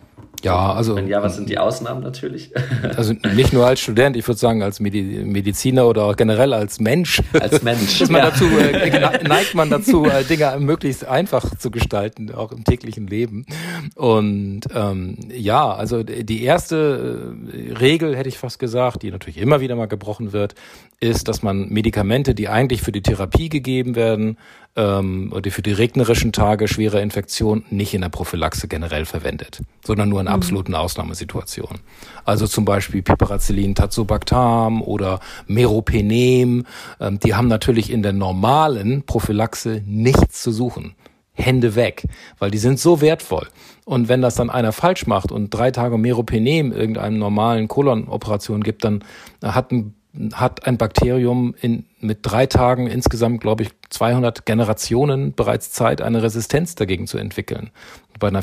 Ja, 0.42 0.72
also. 0.72 0.96
Wenn 0.96 1.08
ja, 1.08 1.22
was 1.22 1.36
sind 1.36 1.48
die 1.48 1.58
Ausnahmen 1.58 2.02
natürlich? 2.02 2.52
Also 2.96 3.14
nicht 3.34 3.52
nur 3.52 3.66
als 3.66 3.80
Student, 3.80 4.16
ich 4.16 4.26
würde 4.26 4.38
sagen 4.38 4.62
als 4.62 4.80
Mediziner 4.80 5.86
oder 5.86 6.04
auch 6.04 6.16
generell 6.16 6.52
als 6.52 6.80
Mensch. 6.80 7.22
Als 7.38 7.62
Mensch. 7.62 8.00
man 8.08 8.22
ja. 8.22 8.30
dazu, 8.30 8.44
äh, 8.46 9.26
neigt 9.26 9.54
man 9.54 9.70
dazu, 9.70 10.04
äh, 10.06 10.24
Dinge 10.24 10.56
möglichst 10.58 11.06
einfach 11.06 11.56
zu 11.56 11.70
gestalten, 11.70 12.32
auch 12.34 12.52
im 12.52 12.64
täglichen 12.64 13.06
Leben. 13.06 13.46
Und 13.94 14.62
ähm, 14.74 15.16
ja, 15.32 15.72
also 15.72 16.02
die 16.02 16.42
erste 16.42 17.32
äh, 17.52 17.72
Regel, 17.74 18.16
hätte 18.16 18.28
ich 18.28 18.38
fast 18.38 18.58
gesagt, 18.58 19.02
die 19.02 19.10
natürlich 19.10 19.38
immer 19.38 19.60
wieder 19.60 19.76
mal 19.76 19.86
gebrochen 19.86 20.32
wird, 20.32 20.54
ist, 21.00 21.28
dass 21.28 21.42
man 21.42 21.68
Medikamente, 21.68 22.34
die 22.34 22.48
eigentlich 22.48 22.82
für 22.82 22.92
die 22.92 23.02
Therapie 23.02 23.48
gegeben 23.48 23.96
werden, 23.96 24.36
ähm, 24.76 25.32
oder 25.34 25.50
für 25.50 25.62
die 25.62 25.72
regnerischen 25.72 26.32
Tage 26.32 26.68
schwere 26.68 27.00
Infektion 27.00 27.64
nicht 27.70 27.94
in 27.94 28.02
der 28.02 28.08
Prophylaxe 28.08 28.68
generell 28.68 29.04
verwendet, 29.04 29.60
sondern 29.84 30.08
nur 30.08 30.20
in 30.20 30.26
mhm. 30.26 30.32
absoluten 30.32 30.74
Ausnahmesituationen. 30.74 31.80
Also 32.24 32.46
zum 32.46 32.64
Beispiel 32.64 33.02
Piperacillin 33.02 33.74
Tazobactam 33.74 34.82
oder 34.82 35.20
Meropenem, 35.46 36.66
ähm, 37.00 37.18
die 37.20 37.34
haben 37.34 37.48
natürlich 37.48 37.90
in 37.90 38.02
der 38.02 38.12
normalen 38.12 39.02
Prophylaxe 39.04 39.82
nichts 39.86 40.42
zu 40.42 40.52
suchen. 40.52 40.94
Hände 41.32 41.74
weg, 41.74 42.06
weil 42.38 42.50
die 42.50 42.58
sind 42.58 42.78
so 42.78 43.00
wertvoll. 43.00 43.48
Und 43.86 44.08
wenn 44.08 44.20
das 44.20 44.34
dann 44.34 44.50
einer 44.50 44.72
falsch 44.72 45.06
macht 45.06 45.32
und 45.32 45.50
drei 45.50 45.70
Tage 45.70 45.96
Meropenem 45.96 46.70
irgendeinem 46.70 47.18
normalen 47.18 47.66
Kolonoperation 47.66 48.62
gibt, 48.62 48.84
dann 48.84 49.02
hat 49.42 49.72
ein 49.72 49.94
hat 50.32 50.66
ein 50.66 50.76
Bakterium 50.76 51.54
in, 51.60 51.86
mit 52.00 52.20
drei 52.22 52.46
Tagen 52.46 52.88
insgesamt, 52.88 53.40
glaube 53.40 53.62
ich, 53.62 53.70
200 53.90 54.44
Generationen 54.44 55.34
bereits 55.34 55.70
Zeit, 55.70 56.02
eine 56.02 56.22
Resistenz 56.22 56.74
dagegen 56.74 57.06
zu 57.06 57.16
entwickeln. 57.16 57.70
Bei 58.18 58.28
einer, 58.28 58.42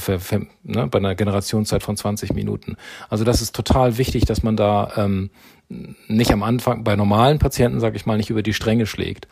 ne, 0.63 0.87
bei 0.87 0.99
einer 0.99 1.15
Generationszeit 1.15 1.83
von 1.83 1.97
20 1.97 2.33
Minuten. 2.33 2.77
Also 3.09 3.25
das 3.25 3.41
ist 3.41 3.53
total 3.53 3.97
wichtig, 3.97 4.25
dass 4.25 4.43
man 4.43 4.55
da 4.55 4.93
ähm, 4.95 5.29
nicht 6.07 6.31
am 6.31 6.41
Anfang, 6.41 6.83
bei 6.83 6.95
normalen 6.95 7.39
Patienten, 7.39 7.79
sage 7.79 7.97
ich 7.97 8.05
mal, 8.05 8.17
nicht 8.17 8.29
über 8.29 8.43
die 8.43 8.53
Stränge 8.53 8.85
schlägt. 8.85 9.27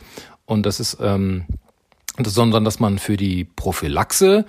Und 0.46 0.66
das 0.66 0.80
ist, 0.80 0.98
ähm, 1.02 1.46
sondern 2.24 2.66
dass 2.66 2.80
man 2.80 3.00
für 3.00 3.18
die 3.18 3.46
Prophylaxe 3.46 4.46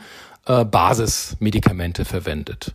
äh, 0.47 0.65
Basismedikamente 0.65 2.05
verwendet. 2.05 2.75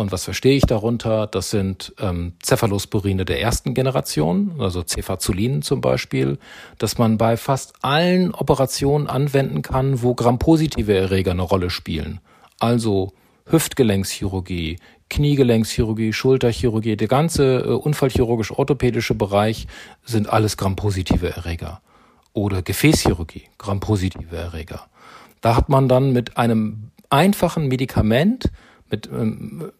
Und 0.00 0.12
was 0.12 0.24
verstehe 0.24 0.56
ich 0.56 0.64
darunter? 0.64 1.26
Das 1.26 1.50
sind 1.50 1.94
ähm, 2.00 2.32
Cephalosporine 2.42 3.26
der 3.26 3.42
ersten 3.42 3.74
Generation, 3.74 4.54
also 4.58 4.82
Cefazolin 4.82 5.60
zum 5.60 5.82
Beispiel, 5.82 6.38
dass 6.78 6.96
man 6.96 7.18
bei 7.18 7.36
fast 7.36 7.74
allen 7.82 8.32
Operationen 8.34 9.08
anwenden 9.08 9.60
kann, 9.60 10.00
wo 10.00 10.14
grampositive 10.14 10.94
Erreger 10.94 11.32
eine 11.32 11.42
Rolle 11.42 11.68
spielen. 11.68 12.20
Also 12.58 13.12
Hüftgelenkschirurgie, 13.44 14.78
Kniegelenkschirurgie, 15.10 16.14
Schulterchirurgie, 16.14 16.96
der 16.96 17.08
ganze 17.08 17.58
äh, 17.58 17.68
unfallchirurgisch-orthopädische 17.68 19.14
Bereich 19.14 19.66
sind 20.06 20.30
alles 20.30 20.56
grampositive 20.56 21.28
Erreger. 21.28 21.82
Oder 22.32 22.62
Gefäßchirurgie, 22.62 23.48
grampositive 23.58 24.34
Erreger. 24.34 24.86
Da 25.42 25.56
hat 25.56 25.68
man 25.68 25.90
dann 25.90 26.14
mit 26.14 26.38
einem 26.38 26.90
einfachen 27.10 27.68
Medikament, 27.68 28.50
mit, 28.90 29.10
ähm, 29.12 29.70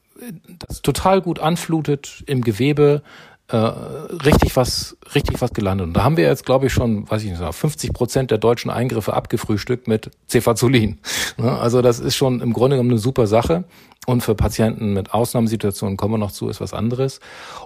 das 0.68 0.82
total 0.82 1.20
gut 1.20 1.38
anflutet 1.38 2.22
im 2.26 2.42
Gewebe, 2.42 3.02
äh, 3.48 3.56
richtig 3.56 4.54
was, 4.54 4.96
richtig 5.14 5.40
was 5.40 5.52
gelandet. 5.52 5.88
Und 5.88 5.94
da 5.94 6.04
haben 6.04 6.16
wir 6.16 6.24
jetzt, 6.24 6.46
glaube 6.46 6.66
ich, 6.66 6.72
schon, 6.72 7.10
weiß 7.10 7.24
ich 7.24 7.30
nicht, 7.30 7.54
50 7.54 7.92
Prozent 7.92 8.30
der 8.30 8.38
deutschen 8.38 8.70
Eingriffe 8.70 9.14
abgefrühstückt 9.14 9.88
mit 9.88 10.10
Cefazolin. 10.28 11.00
Ne? 11.36 11.58
Also 11.58 11.82
das 11.82 11.98
ist 11.98 12.14
schon 12.16 12.40
im 12.40 12.52
Grunde 12.52 12.76
genommen 12.76 12.90
eine 12.90 12.98
super 12.98 13.26
Sache. 13.26 13.64
Und 14.06 14.22
für 14.22 14.34
Patienten 14.34 14.94
mit 14.94 15.12
Ausnahmesituationen 15.12 15.96
kommen 15.96 16.14
wir 16.14 16.18
noch 16.18 16.32
zu, 16.32 16.48
ist 16.48 16.60
was 16.60 16.72
anderes. 16.72 17.20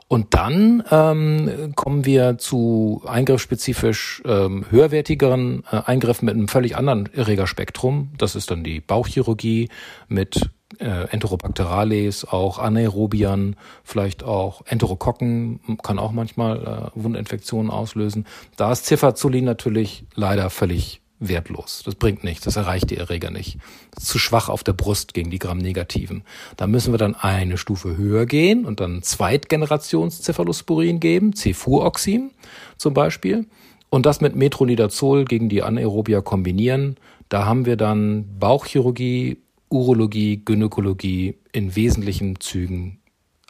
Und 0.09 0.35
dann 0.35 0.83
ähm, 0.91 1.73
kommen 1.77 2.05
wir 2.05 2.39
zu 2.39 3.03
eingriffsspezifisch 3.07 4.23
ähm, 4.27 4.65
höherwertigeren 4.71 5.65
äh, 5.71 5.83
Eingriffen 5.85 6.27
mit 6.27 6.35
einem 6.35 6.49
völlig 6.49 6.77
anderen 6.77 7.13
Erregerspektrum. 7.13 8.11
Das 8.19 8.35
ist 8.35 8.51
dann 8.51 8.65
die 8.65 8.81
Bauchchirurgie 8.81 9.69
mit 10.09 10.51
äh, 10.79 11.09
Enterobacterales, 11.11 12.27
auch 12.27 12.59
Anaerobian, 12.59 13.57
vielleicht 13.83 14.23
auch 14.23 14.63
Enterokokken, 14.67 15.79
kann 15.83 15.99
auch 15.99 16.13
manchmal 16.13 16.93
äh, 16.95 17.01
Wundinfektionen 17.01 17.71
auslösen. 17.71 18.27
Da 18.57 18.73
ist 18.73 18.87
Cefazolin 18.87 19.45
natürlich 19.45 20.05
leider 20.15 20.51
völlig 20.51 21.01
wertlos. 21.29 21.83
Das 21.85 21.95
bringt 21.95 22.25
nichts, 22.25 22.45
das 22.45 22.57
erreicht 22.57 22.91
die 22.91 22.97
Erreger 22.97 23.31
nicht. 23.31 23.59
zu 23.97 24.19
schwach 24.19 24.49
auf 24.49 24.65
der 24.65 24.73
Brust 24.73 25.15
gegen 25.15 25.31
die 25.31 25.39
Gramm-Negativen. 25.39 26.25
Da 26.57 26.67
müssen 26.67 26.93
wir 26.93 26.99
dann 26.99 27.15
eine 27.15 27.57
Stufe 27.57 27.97
höher 27.97 28.27
gehen 28.27 28.65
und 28.65 28.81
dann 28.81 29.03
Zweitgenerations-Cephalosporin 29.03 31.01
geben, 31.01 31.35
Cefuroxim 31.35 32.31
zum 32.77 32.95
Beispiel, 32.95 33.47
und 33.91 34.07
das 34.07 34.21
mit 34.21 34.35
Metronidazol 34.35 35.25
gegen 35.25 35.49
die 35.49 35.63
Anaerobia 35.63 36.21
kombinieren. 36.21 36.97
Da 37.29 37.47
haben 37.47 37.65
wir 37.65 37.77
dann 37.77 38.39
Bauchchirurgie, 38.39 39.39
Urologie, 39.75 40.43
Gynäkologie 40.45 41.39
in 41.53 41.75
wesentlichen 41.77 42.41
Zügen 42.41 43.01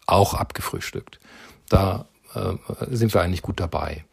auch 0.06 0.34
abgefrühstückt. 0.34 1.20
Da 1.68 2.06
äh, 2.34 2.54
sind 2.90 3.14
wir 3.14 3.22
eigentlich 3.22 3.42
gut 3.42 3.60
dabei. 3.60 4.04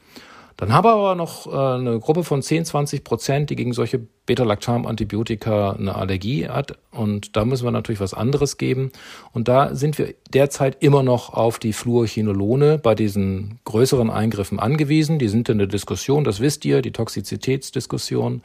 Dann 0.62 0.74
haben 0.74 0.86
wir 0.86 0.92
aber 0.92 1.16
noch 1.16 1.48
äh, 1.48 1.80
eine 1.80 2.00
Gruppe 2.00 2.24
von 2.24 2.44
10, 2.44 2.66
20 2.66 3.04
Prozent, 3.04 3.50
die 3.50 3.56
gegen 3.56 3.74
solche 3.74 4.00
Beta-Lactam-Antibiotika 4.28 5.72
eine 5.72 5.96
Allergie 5.96 6.48
hat. 6.48 6.78
Und 6.92 7.36
da 7.36 7.46
müssen 7.46 7.66
wir 7.66 7.72
natürlich 7.72 8.00
was 8.00 8.14
anderes 8.14 8.58
geben. 8.58 8.92
Und 9.34 9.48
da 9.48 9.74
sind 9.74 9.98
wir 9.98 10.14
derzeit 10.32 10.78
immer 10.84 11.02
noch 11.02 11.34
auf 11.34 11.58
die 11.58 11.74
Fluorchinolone 11.74 12.78
bei 12.78 12.94
diesen 12.94 13.60
größeren 13.66 14.12
Eingriffen 14.12 14.60
angewiesen. 14.60 15.18
Die 15.18 15.30
sind 15.30 15.50
in 15.50 15.58
der 15.58 15.66
Diskussion, 15.66 16.24
das 16.24 16.42
wisst 16.42 16.64
ihr, 16.64 16.84
die 16.84 16.92
Toxizitätsdiskussion. 16.92 18.44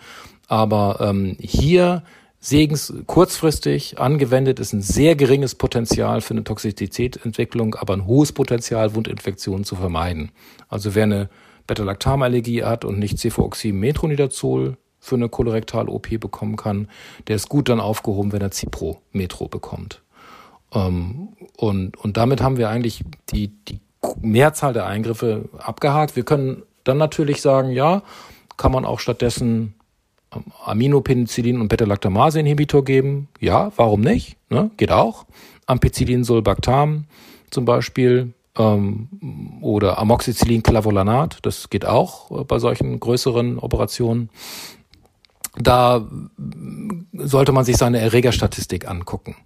Aber 0.48 0.98
ähm, 1.02 1.36
hier 1.38 2.02
Segens 2.46 2.94
kurzfristig 3.06 3.98
angewendet 3.98 4.60
ist 4.60 4.72
ein 4.72 4.80
sehr 4.80 5.16
geringes 5.16 5.56
Potenzial 5.56 6.20
für 6.20 6.32
eine 6.32 6.44
Toxizitätsentwicklung, 6.44 7.74
aber 7.74 7.94
ein 7.94 8.06
hohes 8.06 8.30
Potenzial, 8.30 8.94
Wundinfektionen 8.94 9.64
zu 9.64 9.74
vermeiden. 9.74 10.30
Also 10.68 10.94
wer 10.94 11.02
eine 11.02 11.28
Beta-Lactam-Allergie 11.66 12.62
hat 12.62 12.84
und 12.84 13.00
nicht 13.00 13.18
Cefuroxim-Metronidazol 13.18 14.76
für 15.00 15.14
eine 15.16 15.28
Kolorektal-OP 15.28 16.20
bekommen 16.20 16.54
kann, 16.54 16.86
der 17.26 17.34
ist 17.34 17.48
gut 17.48 17.68
dann 17.68 17.80
aufgehoben, 17.80 18.30
wenn 18.30 18.42
er 18.42 18.52
Cipro-Metro 18.52 19.48
bekommt. 19.48 20.02
Ähm, 20.72 21.30
und, 21.56 21.96
und 21.96 22.16
damit 22.16 22.42
haben 22.42 22.58
wir 22.58 22.68
eigentlich 22.68 23.02
die, 23.30 23.48
die 23.48 23.80
Mehrzahl 24.20 24.72
der 24.72 24.86
Eingriffe 24.86 25.48
abgehakt. 25.58 26.14
Wir 26.14 26.24
können 26.24 26.62
dann 26.84 26.98
natürlich 26.98 27.42
sagen, 27.42 27.72
ja, 27.72 28.04
kann 28.56 28.70
man 28.70 28.84
auch 28.84 29.00
stattdessen 29.00 29.74
Aminopenicillin 30.64 31.60
und 31.60 31.68
Beta-Lactamase-Inhibitor 31.68 32.84
geben? 32.84 33.28
Ja, 33.40 33.72
warum 33.76 34.00
nicht? 34.00 34.36
Ne? 34.50 34.70
Geht 34.76 34.92
auch. 34.92 35.26
Ampicillin, 35.66 36.24
Sulbactam 36.24 37.04
zum 37.50 37.64
Beispiel 37.64 38.32
ähm, 38.56 39.08
oder 39.60 39.98
Amoxicillin 39.98 40.62
Clavulanat, 40.62 41.38
das 41.42 41.70
geht 41.70 41.84
auch 41.86 42.30
äh, 42.30 42.44
bei 42.44 42.58
solchen 42.58 42.98
größeren 43.00 43.58
Operationen. 43.58 44.30
Da 45.58 45.98
äh, 45.98 47.26
sollte 47.26 47.52
man 47.52 47.64
sich 47.64 47.76
seine 47.76 47.98
Erregerstatistik 47.98 48.88
angucken. 48.88 49.36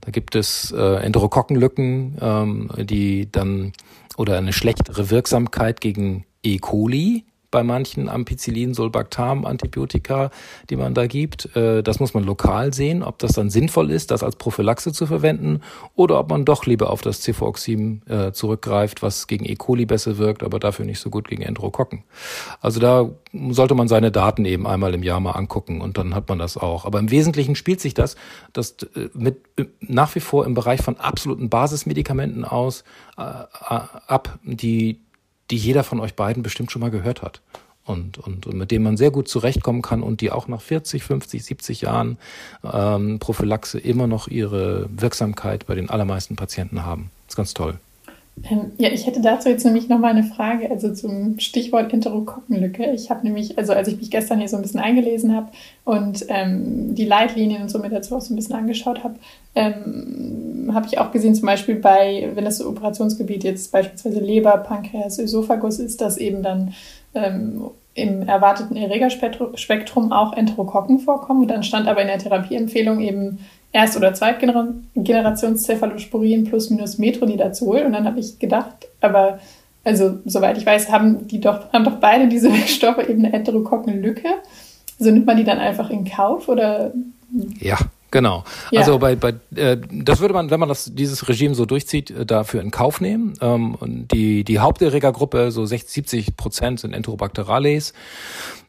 Da 0.00 0.10
gibt 0.10 0.34
es 0.34 0.72
äh, 0.72 0.96
Enterokokkenlücken, 0.96 2.18
ähm, 2.20 2.70
die 2.78 3.30
dann 3.30 3.72
oder 4.16 4.38
eine 4.38 4.52
schlechtere 4.52 5.10
Wirksamkeit 5.10 5.80
gegen 5.80 6.24
E. 6.42 6.58
coli 6.58 7.24
bei 7.50 7.62
manchen 7.62 8.08
Ampicillin, 8.08 8.74
Sulbactam, 8.74 9.44
Antibiotika, 9.44 10.30
die 10.68 10.76
man 10.76 10.94
da 10.94 11.06
gibt. 11.06 11.54
Äh, 11.56 11.82
das 11.82 12.00
muss 12.00 12.14
man 12.14 12.24
lokal 12.24 12.72
sehen, 12.72 13.02
ob 13.02 13.18
das 13.18 13.32
dann 13.32 13.50
sinnvoll 13.50 13.90
ist, 13.90 14.10
das 14.10 14.22
als 14.22 14.36
Prophylaxe 14.36 14.92
zu 14.92 15.06
verwenden 15.06 15.60
oder 15.94 16.18
ob 16.20 16.30
man 16.30 16.44
doch 16.44 16.66
lieber 16.66 16.90
auf 16.90 17.02
das 17.02 17.22
Cefuroxim 17.22 18.02
äh, 18.06 18.32
zurückgreift, 18.32 19.02
was 19.02 19.26
gegen 19.26 19.44
E. 19.44 19.56
coli 19.56 19.86
besser 19.86 20.18
wirkt, 20.18 20.42
aber 20.42 20.58
dafür 20.58 20.84
nicht 20.84 21.00
so 21.00 21.10
gut 21.10 21.28
gegen 21.28 21.42
Enterokokken. 21.42 22.04
Also 22.60 22.80
da 22.80 23.10
sollte 23.50 23.74
man 23.74 23.88
seine 23.88 24.10
Daten 24.10 24.44
eben 24.44 24.66
einmal 24.66 24.94
im 24.94 25.02
Jahr 25.02 25.20
mal 25.20 25.32
angucken 25.32 25.80
und 25.80 25.98
dann 25.98 26.14
hat 26.14 26.28
man 26.28 26.38
das 26.38 26.56
auch. 26.56 26.84
Aber 26.84 26.98
im 26.98 27.10
Wesentlichen 27.10 27.56
spielt 27.56 27.80
sich 27.80 27.94
das, 27.94 28.16
das 28.52 28.76
äh, 28.94 29.08
mit 29.14 29.38
nach 29.80 30.14
wie 30.14 30.20
vor 30.20 30.46
im 30.46 30.54
Bereich 30.54 30.82
von 30.82 30.96
absoluten 30.98 31.48
Basismedikamenten 31.48 32.44
aus 32.44 32.84
äh, 33.16 33.22
ab, 33.22 34.38
die 34.44 35.00
die 35.50 35.56
jeder 35.56 35.84
von 35.84 36.00
euch 36.00 36.14
beiden 36.14 36.42
bestimmt 36.42 36.70
schon 36.70 36.80
mal 36.80 36.90
gehört 36.90 37.22
hat. 37.22 37.40
Und, 37.86 38.18
und, 38.18 38.46
und 38.46 38.56
mit 38.56 38.70
dem 38.70 38.82
man 38.82 38.96
sehr 38.96 39.10
gut 39.10 39.26
zurechtkommen 39.26 39.82
kann 39.82 40.02
und 40.02 40.20
die 40.20 40.30
auch 40.30 40.46
nach 40.46 40.60
40, 40.60 41.02
50, 41.02 41.44
70 41.44 41.80
Jahren 41.80 42.18
ähm, 42.62 43.18
Prophylaxe 43.18 43.78
immer 43.80 44.06
noch 44.06 44.28
ihre 44.28 44.88
Wirksamkeit 44.92 45.66
bei 45.66 45.74
den 45.74 45.90
allermeisten 45.90 46.36
Patienten 46.36 46.84
haben. 46.84 47.10
Das 47.26 47.32
ist 47.32 47.36
ganz 47.36 47.54
toll. 47.54 47.78
Ähm, 48.48 48.72
ja, 48.78 48.90
ich 48.90 49.06
hätte 49.06 49.20
dazu 49.20 49.48
jetzt 49.48 49.64
nämlich 49.64 49.88
noch 49.88 49.98
mal 49.98 50.12
eine 50.12 50.22
Frage, 50.22 50.70
also 50.70 50.92
zum 50.94 51.38
Stichwort 51.38 51.92
Enterokokkenlücke. 51.92 52.90
Ich 52.92 53.10
habe 53.10 53.24
nämlich, 53.24 53.58
also 53.58 53.72
als 53.72 53.88
ich 53.88 53.98
mich 53.98 54.10
gestern 54.10 54.38
hier 54.38 54.48
so 54.48 54.56
ein 54.56 54.62
bisschen 54.62 54.80
eingelesen 54.80 55.34
habe 55.34 55.48
und 55.84 56.24
ähm, 56.28 56.94
die 56.94 57.04
Leitlinien 57.04 57.62
und 57.62 57.70
so 57.70 57.78
mir 57.78 57.90
dazu 57.90 58.16
auch 58.16 58.20
so 58.20 58.32
ein 58.32 58.36
bisschen 58.36 58.54
angeschaut 58.54 59.04
habe, 59.04 59.16
ähm, 59.54 60.70
habe 60.74 60.86
ich 60.86 60.98
auch 60.98 61.10
gesehen, 61.10 61.34
zum 61.34 61.46
Beispiel 61.46 61.76
bei, 61.76 62.30
wenn 62.34 62.44
das 62.44 62.62
Operationsgebiet 62.64 63.44
jetzt 63.44 63.72
beispielsweise 63.72 64.20
Leber, 64.20 64.58
Pankreas, 64.58 65.18
Ösophagus 65.18 65.78
ist, 65.78 66.00
dass 66.00 66.18
eben 66.18 66.42
dann 66.42 66.74
ähm, 67.14 67.70
im 67.94 68.28
erwarteten 68.28 68.76
Erregerspektrum 68.76 70.12
auch 70.12 70.32
Enterokokken 70.32 71.00
vorkommen. 71.00 71.48
Dann 71.48 71.64
stand 71.64 71.88
aber 71.88 72.02
in 72.02 72.08
der 72.08 72.18
Therapieempfehlung 72.18 73.00
eben 73.00 73.38
Erst- 73.72 73.96
oder 73.96 74.12
Zweitgenerationscephalosporin 74.14 76.44
plus 76.44 76.70
minus 76.70 76.98
Metronidazol. 76.98 77.82
Und 77.82 77.92
dann 77.92 78.04
habe 78.04 78.20
ich 78.20 78.38
gedacht, 78.38 78.86
aber 79.00 79.40
also 79.84 80.18
soweit 80.24 80.58
ich 80.58 80.66
weiß, 80.66 80.90
haben 80.90 81.28
die 81.28 81.40
doch, 81.40 81.72
haben 81.72 81.84
doch 81.84 81.96
beide 81.96 82.28
diese 82.28 82.54
Stoffe 82.66 83.02
eben 83.02 83.24
eine 83.24 83.34
Enterokokkenlücke. 83.34 84.28
Also 84.98 85.12
nimmt 85.12 85.26
man 85.26 85.36
die 85.36 85.44
dann 85.44 85.58
einfach 85.58 85.90
in 85.90 86.04
Kauf 86.04 86.48
oder? 86.48 86.92
Ja, 87.60 87.78
Genau. 88.10 88.44
Ja. 88.70 88.80
Also 88.80 88.98
bei, 88.98 89.14
bei 89.14 89.34
äh, 89.54 89.76
das 89.90 90.20
würde 90.20 90.34
man, 90.34 90.50
wenn 90.50 90.60
man 90.60 90.68
das 90.68 90.92
dieses 90.94 91.28
Regime 91.28 91.54
so 91.54 91.64
durchzieht, 91.64 92.10
äh, 92.10 92.26
dafür 92.26 92.60
in 92.60 92.70
Kauf 92.70 93.00
nehmen. 93.00 93.34
Ähm, 93.40 93.76
die 93.80 94.44
die 94.44 94.58
Haupterregergruppe, 94.58 95.50
so 95.52 95.64
60, 95.64 95.92
70 95.92 96.36
Prozent 96.36 96.80
sind 96.80 96.92
Enterobacterales. 96.92 97.92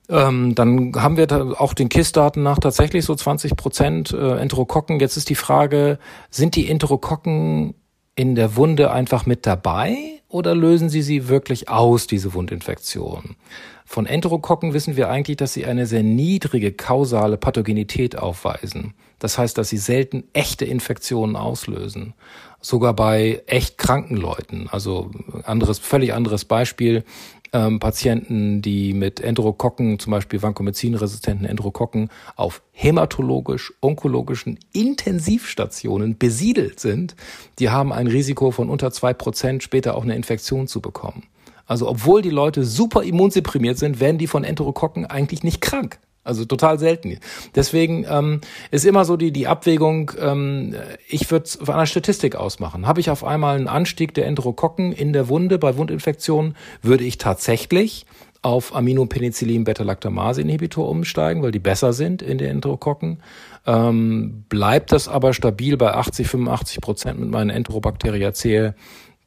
Ähm, 0.10 0.56
dann 0.56 0.94
haben 0.96 1.18
wir 1.18 1.26
da 1.26 1.54
auch 1.54 1.74
den 1.74 1.90
KISS-Daten 1.90 2.44
nach 2.44 2.60
tatsächlich 2.60 3.06
so 3.06 3.16
20 3.16 3.56
Prozent 3.56 4.12
äh, 4.12 4.38
Enterokokken. 4.38 5.00
Jetzt 5.00 5.18
ist 5.18 5.30
die 5.30 5.36
Frage, 5.36 6.00
sind 6.30 6.56
die 6.56 6.70
Enterokokken 6.70 7.76
in 8.16 8.36
der 8.36 8.56
Wunde 8.58 8.92
einfach 8.92 9.26
mit 9.26 9.46
dabei 9.46 9.96
oder 10.28 10.54
lösen 10.54 10.90
sie 10.90 11.02
sie 11.02 11.30
wirklich 11.30 11.70
aus, 11.70 12.08
diese 12.08 12.34
Wundinfektion? 12.34 13.36
Von 13.92 14.06
Enterokokken 14.06 14.74
wissen 14.74 14.96
wir 14.96 15.10
eigentlich, 15.10 15.36
dass 15.36 15.52
sie 15.52 15.66
eine 15.66 15.86
sehr 15.86 16.02
niedrige 16.02 16.72
kausale 16.72 17.36
Pathogenität 17.36 18.18
aufweisen. 18.18 18.94
Das 19.20 19.38
heißt, 19.38 19.58
dass 19.58 19.68
sie 19.68 19.80
selten 19.80 20.24
echte 20.32 20.64
Infektionen 20.64 21.36
auslösen. 21.36 22.14
Sogar 22.62 22.94
bei 22.94 23.44
echt 23.48 23.78
kranken 23.78 24.16
Leuten. 24.16 24.70
Also 24.72 25.12
anderes, 25.44 25.80
völlig 25.80 26.14
anderes 26.14 26.46
Beispiel 26.46 27.04
ähm, 27.52 27.80
Patienten, 27.80 28.62
die 28.62 28.94
mit 28.94 29.20
Enterokokken, 29.20 30.00
zum 30.00 30.12
Beispiel 30.12 30.42
Vancomycin-resistenten 30.42 31.46
Enterokokken, 31.46 32.08
auf 32.38 32.62
hämatologisch, 32.72 33.74
onkologischen 33.82 34.58
Intensivstationen 34.72 36.18
besiedelt 36.18 36.80
sind, 36.80 37.18
die 37.60 37.72
haben 37.72 37.92
ein 37.92 38.08
Risiko 38.08 38.52
von 38.52 38.70
unter 38.70 38.92
zwei 38.92 39.14
Prozent 39.14 39.64
später 39.64 39.96
auch 39.96 40.04
eine 40.04 40.16
Infektion 40.16 40.68
zu 40.68 40.80
bekommen. 40.80 41.24
Also 41.72 41.88
obwohl 41.88 42.22
die 42.22 42.32
Leute 42.32 42.66
super 42.66 43.02
immunsupprimiert 43.02 43.78
sind, 43.78 44.02
werden 44.02 44.18
die 44.18 44.28
von 44.28 44.44
Enterokokken 44.44 45.06
eigentlich 45.06 45.42
nicht 45.42 45.62
krank. 45.62 46.00
Also 46.22 46.44
total 46.44 46.78
selten. 46.78 47.18
Deswegen 47.56 48.06
ähm, 48.10 48.42
ist 48.72 48.84
immer 48.84 49.06
so 49.06 49.16
die, 49.16 49.32
die 49.32 49.48
Abwägung, 49.48 50.12
ähm, 50.20 50.76
ich 51.08 51.32
würde 51.32 51.46
es 51.46 51.56
von 51.56 51.74
einer 51.74 51.86
Statistik 51.86 52.36
ausmachen. 52.36 52.88
Habe 52.88 53.00
ich 53.00 53.10
auf 53.10 53.24
einmal 53.24 53.56
einen 53.56 53.70
Anstieg 53.70 54.14
der 54.16 54.26
Enterokokken 54.26 54.92
in 54.92 55.14
der 55.14 55.30
Wunde 55.30 55.60
bei 55.60 55.78
Wundinfektionen, 55.78 56.58
würde 56.82 57.06
ich 57.06 57.18
tatsächlich 57.18 58.06
auf 58.42 58.76
Aminopenicillin-Beta-Lactamase-Inhibitor 58.76 60.90
umsteigen, 60.90 61.42
weil 61.42 61.52
die 61.52 61.60
besser 61.60 61.94
sind 61.94 62.22
in 62.22 62.38
den 62.38 62.50
Enterokokken. 62.50 63.24
Ähm, 63.66 64.44
bleibt 64.50 64.92
das 64.92 65.08
aber 65.08 65.34
stabil 65.34 65.78
bei 65.78 65.94
80, 65.94 66.28
85 66.28 66.82
Prozent 66.82 67.18
mit 67.18 67.30
meinen 67.30 67.50
Enterobacteriaceae, 67.50 68.74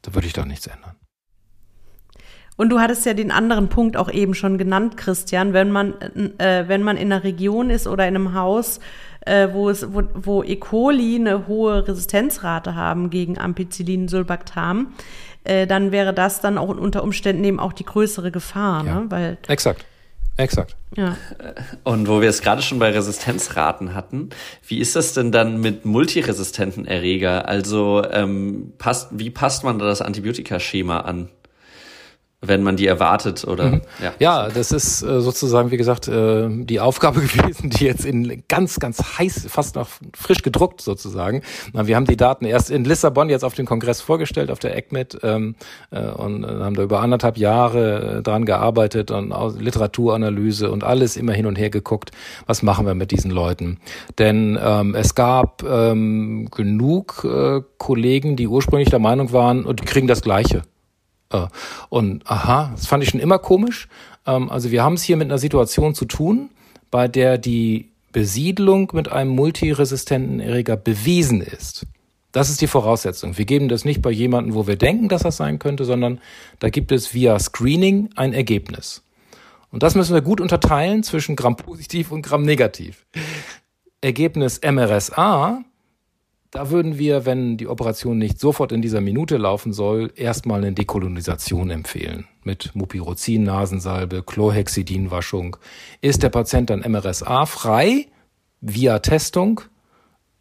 da 0.03 0.13
würde 0.13 0.27
ich 0.27 0.33
doch 0.33 0.45
nichts 0.45 0.67
ändern. 0.67 0.94
Und 2.57 2.69
du 2.69 2.79
hattest 2.79 3.05
ja 3.05 3.13
den 3.13 3.31
anderen 3.31 3.67
Punkt 3.67 3.97
auch 3.97 4.09
eben 4.09 4.33
schon 4.33 4.57
genannt, 4.57 4.95
Christian, 4.97 5.53
wenn 5.53 5.71
man, 5.71 5.93
äh, 6.37 6.65
wenn 6.67 6.83
man 6.83 6.95
in 6.95 7.11
einer 7.11 7.23
Region 7.23 7.69
ist 7.69 7.87
oder 7.87 8.07
in 8.07 8.15
einem 8.15 8.33
Haus, 8.33 8.79
äh, 9.25 9.49
wo, 9.51 9.69
es, 9.69 9.93
wo, 9.93 10.03
wo 10.13 10.43
E. 10.43 10.55
coli 10.55 11.15
eine 11.15 11.47
hohe 11.47 11.87
Resistenzrate 11.87 12.75
haben 12.75 13.09
gegen 13.09 13.37
Ampicillin, 13.37 14.07
Sulbactam, 14.07 14.93
äh, 15.43 15.67
dann 15.67 15.91
wäre 15.91 16.13
das 16.13 16.39
dann 16.41 16.57
auch 16.57 16.69
unter 16.69 17.03
Umständen 17.03 17.43
eben 17.43 17.59
auch 17.59 17.73
die 17.73 17.85
größere 17.85 18.31
Gefahr. 18.31 18.85
Ja. 18.85 18.99
Ne? 19.01 19.05
Weil, 19.09 19.37
Exakt. 19.47 19.85
Exakt. 20.37 20.75
Ja. 20.97 21.15
Und 21.85 22.09
wo 22.09 22.19
wir 22.19 22.27
es 22.27 22.41
gerade 22.41 22.61
schon 22.61 22.77
bei 22.77 22.91
Resistenzraten 22.91 23.93
hatten, 23.93 24.31
wie 24.67 24.79
ist 24.79 24.95
das 24.95 25.13
denn 25.13 25.31
dann 25.31 25.61
mit 25.61 25.85
multiresistenten 25.85 26.85
Erreger? 26.85 27.47
Also 27.47 28.03
ähm, 28.11 28.73
passt, 28.77 29.09
wie 29.11 29.29
passt 29.29 29.63
man 29.63 29.79
da 29.79 29.85
das 29.85 30.01
Antibiotikaschema 30.01 30.99
an? 30.99 31.29
Wenn 32.47 32.63
man 32.63 32.75
die 32.75 32.87
erwartet 32.87 33.45
oder 33.45 33.71
mhm. 33.71 33.81
ja. 34.01 34.13
ja, 34.19 34.49
das 34.49 34.71
ist 34.71 35.01
äh, 35.01 35.21
sozusagen 35.21 35.71
wie 35.71 35.77
gesagt 35.77 36.07
äh, 36.07 36.47
die 36.49 36.79
Aufgabe 36.79 37.21
gewesen, 37.25 37.69
die 37.69 37.85
jetzt 37.85 38.05
in 38.05 38.43
ganz 38.47 38.79
ganz 38.79 39.17
heiß, 39.17 39.47
fast 39.49 39.75
noch 39.75 39.87
frisch 40.15 40.41
gedruckt 40.41 40.81
sozusagen. 40.81 41.41
Na, 41.73 41.87
wir 41.87 41.95
haben 41.95 42.05
die 42.05 42.17
Daten 42.17 42.45
erst 42.45 42.69
in 42.69 42.83
Lissabon 42.83 43.29
jetzt 43.29 43.43
auf 43.43 43.53
dem 43.53 43.65
Kongress 43.65 44.01
vorgestellt 44.01 44.51
auf 44.51 44.59
der 44.59 44.75
ECMID 44.75 45.19
ähm, 45.23 45.55
äh, 45.91 46.01
und 46.01 46.43
äh, 46.43 46.47
haben 46.47 46.75
da 46.75 46.83
über 46.83 47.01
anderthalb 47.01 47.37
Jahre 47.37 48.17
äh, 48.17 48.21
dran 48.21 48.45
gearbeitet 48.45 49.11
und 49.11 49.33
Literaturanalyse 49.59 50.71
und 50.71 50.83
alles 50.83 51.17
immer 51.17 51.33
hin 51.33 51.45
und 51.45 51.57
her 51.57 51.69
geguckt. 51.69 52.11
Was 52.45 52.63
machen 52.63 52.85
wir 52.85 52.95
mit 52.95 53.11
diesen 53.11 53.31
Leuten? 53.31 53.79
Denn 54.17 54.57
ähm, 54.61 54.95
es 54.95 55.15
gab 55.15 55.63
ähm, 55.63 56.49
genug 56.51 57.25
äh, 57.25 57.61
Kollegen, 57.77 58.35
die 58.35 58.47
ursprünglich 58.47 58.89
der 58.89 58.99
Meinung 58.99 59.31
waren, 59.31 59.65
und 59.65 59.81
die 59.81 59.85
kriegen 59.85 60.07
das 60.07 60.21
Gleiche. 60.21 60.63
Äh, 61.31 61.47
und 61.89 62.29
aha, 62.29 62.71
das 62.75 62.87
fand 62.87 63.03
ich 63.03 63.09
schon 63.09 63.19
immer 63.19 63.39
komisch. 63.39 63.87
Ähm, 64.25 64.49
also 64.49 64.71
wir 64.71 64.83
haben 64.83 64.93
es 64.93 65.03
hier 65.03 65.17
mit 65.17 65.29
einer 65.29 65.37
Situation 65.37 65.95
zu 65.95 66.05
tun, 66.05 66.49
bei 66.91 67.07
der 67.07 67.37
die 67.37 67.91
Besiedlung 68.11 68.91
mit 68.93 69.11
einem 69.11 69.31
multiresistenten 69.31 70.39
Erreger 70.39 70.77
bewiesen 70.77 71.41
ist. 71.41 71.85
Das 72.31 72.49
ist 72.49 72.61
die 72.61 72.67
Voraussetzung. 72.67 73.37
Wir 73.37 73.45
geben 73.45 73.69
das 73.69 73.85
nicht 73.85 74.01
bei 74.01 74.11
jemandem, 74.11 74.55
wo 74.55 74.67
wir 74.67 74.75
denken, 74.75 75.07
dass 75.07 75.23
das 75.23 75.37
sein 75.37 75.59
könnte, 75.59 75.85
sondern 75.85 76.19
da 76.59 76.69
gibt 76.69 76.91
es 76.91 77.13
via 77.13 77.39
Screening 77.39 78.09
ein 78.15 78.33
Ergebnis. 78.33 79.03
Und 79.71 79.83
das 79.83 79.95
müssen 79.95 80.13
wir 80.13 80.21
gut 80.21 80.41
unterteilen 80.41 81.03
zwischen 81.03 81.35
Gramm 81.35 81.57
positiv 81.57 82.11
und 82.11 82.21
Gramm 82.21 82.43
negativ. 82.43 83.05
Ergebnis 84.01 84.61
MRSA 84.61 85.63
da 86.55 86.69
würden 86.69 86.97
wir, 86.97 87.25
wenn 87.25 87.57
die 87.57 87.67
Operation 87.67 88.17
nicht 88.17 88.39
sofort 88.39 88.71
in 88.71 88.81
dieser 88.81 89.01
Minute 89.01 89.35
laufen 89.35 89.73
soll, 89.73 90.13
erstmal 90.15 90.59
eine 90.59 90.71
Dekolonisation 90.71 91.69
empfehlen. 91.69 92.27
Mit 92.43 92.71
Mupirozin, 92.73 93.43
Nasensalbe, 93.43 94.23
Chlorhexidinwaschung. 94.23 95.57
Ist 95.99 96.23
der 96.23 96.29
Patient 96.29 96.69
dann 96.69 96.79
MRSA 96.79 97.45
frei, 97.45 98.07
via 98.61 98.99
Testung 98.99 99.61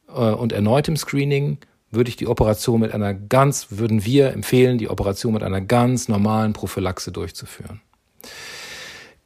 äh, 0.08 0.12
und 0.12 0.52
erneutem 0.52 0.96
Screening, 0.96 1.58
würde 1.90 2.10
ich 2.10 2.16
die 2.16 2.28
Operation 2.28 2.80
mit 2.80 2.92
einer 2.92 3.12
ganz, 3.12 3.66
würden 3.70 4.04
wir 4.04 4.32
empfehlen, 4.32 4.78
die 4.78 4.88
Operation 4.88 5.34
mit 5.34 5.42
einer 5.42 5.60
ganz 5.60 6.06
normalen 6.06 6.52
Prophylaxe 6.52 7.10
durchzuführen. 7.10 7.80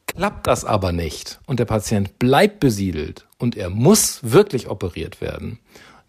Klappt 0.06 0.46
das 0.46 0.64
aber 0.64 0.92
nicht 0.92 1.38
und 1.46 1.60
der 1.60 1.66
Patient 1.66 2.18
bleibt 2.18 2.60
besiedelt 2.60 3.28
und 3.36 3.56
er 3.58 3.68
muss 3.68 4.20
wirklich 4.22 4.68
operiert 4.68 5.20
werden, 5.20 5.58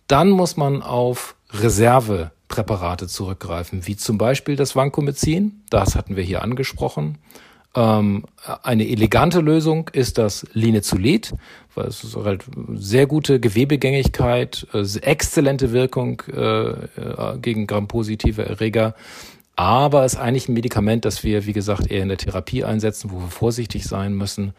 dann 0.10 0.32
muss 0.32 0.58
man 0.58 0.82
auf 0.82 1.36
Reservepräparate 1.52 3.08
zurückgreifen, 3.08 3.88
wie 3.88 3.96
zum 3.96 4.18
Beispiel 4.18 4.56
das 4.56 4.76
Vancomycin. 4.76 5.62
Das 5.70 5.96
hatten 5.96 6.16
wir 6.16 6.24
hier 6.24 6.42
angesprochen. 6.42 7.20
Ähm, 7.76 8.26
eine 8.64 8.88
elegante 8.88 9.40
Lösung 9.40 9.90
ist 9.94 10.18
das 10.18 10.48
Linezolid, 10.54 11.36
weil 11.76 11.86
es 11.86 12.04
ist 12.04 12.16
halt 12.16 12.44
sehr 12.74 13.06
gute 13.06 13.40
Gewebegängigkeit, 13.40 14.66
äh, 14.74 14.84
exzellente 15.02 15.72
Wirkung 15.72 16.24
äh, 16.36 16.70
äh, 16.70 17.38
gegen 17.40 17.68
grampositive 17.68 18.44
Erreger. 18.44 18.96
Aber 19.56 20.06
es 20.06 20.14
ist 20.14 20.20
eigentlich 20.20 20.50
ein 20.50 20.54
Medikament, 20.54 21.06
das 21.06 21.24
wir, 21.24 21.46
wie 21.46 21.54
gesagt, 21.54 21.92
eher 21.92 22.02
in 22.02 22.10
der 22.10 22.18
Therapie 22.18 22.64
einsetzen, 22.64 23.12
wo 23.12 23.20
wir 23.20 23.28
vorsichtig 23.28 23.86
sein 23.86 24.16
müssen. 24.16 24.54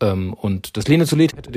Ähm, 0.00 0.34
und 0.34 0.76
das 0.76 0.88
Linezolid 0.88 1.34
hat 1.36 1.54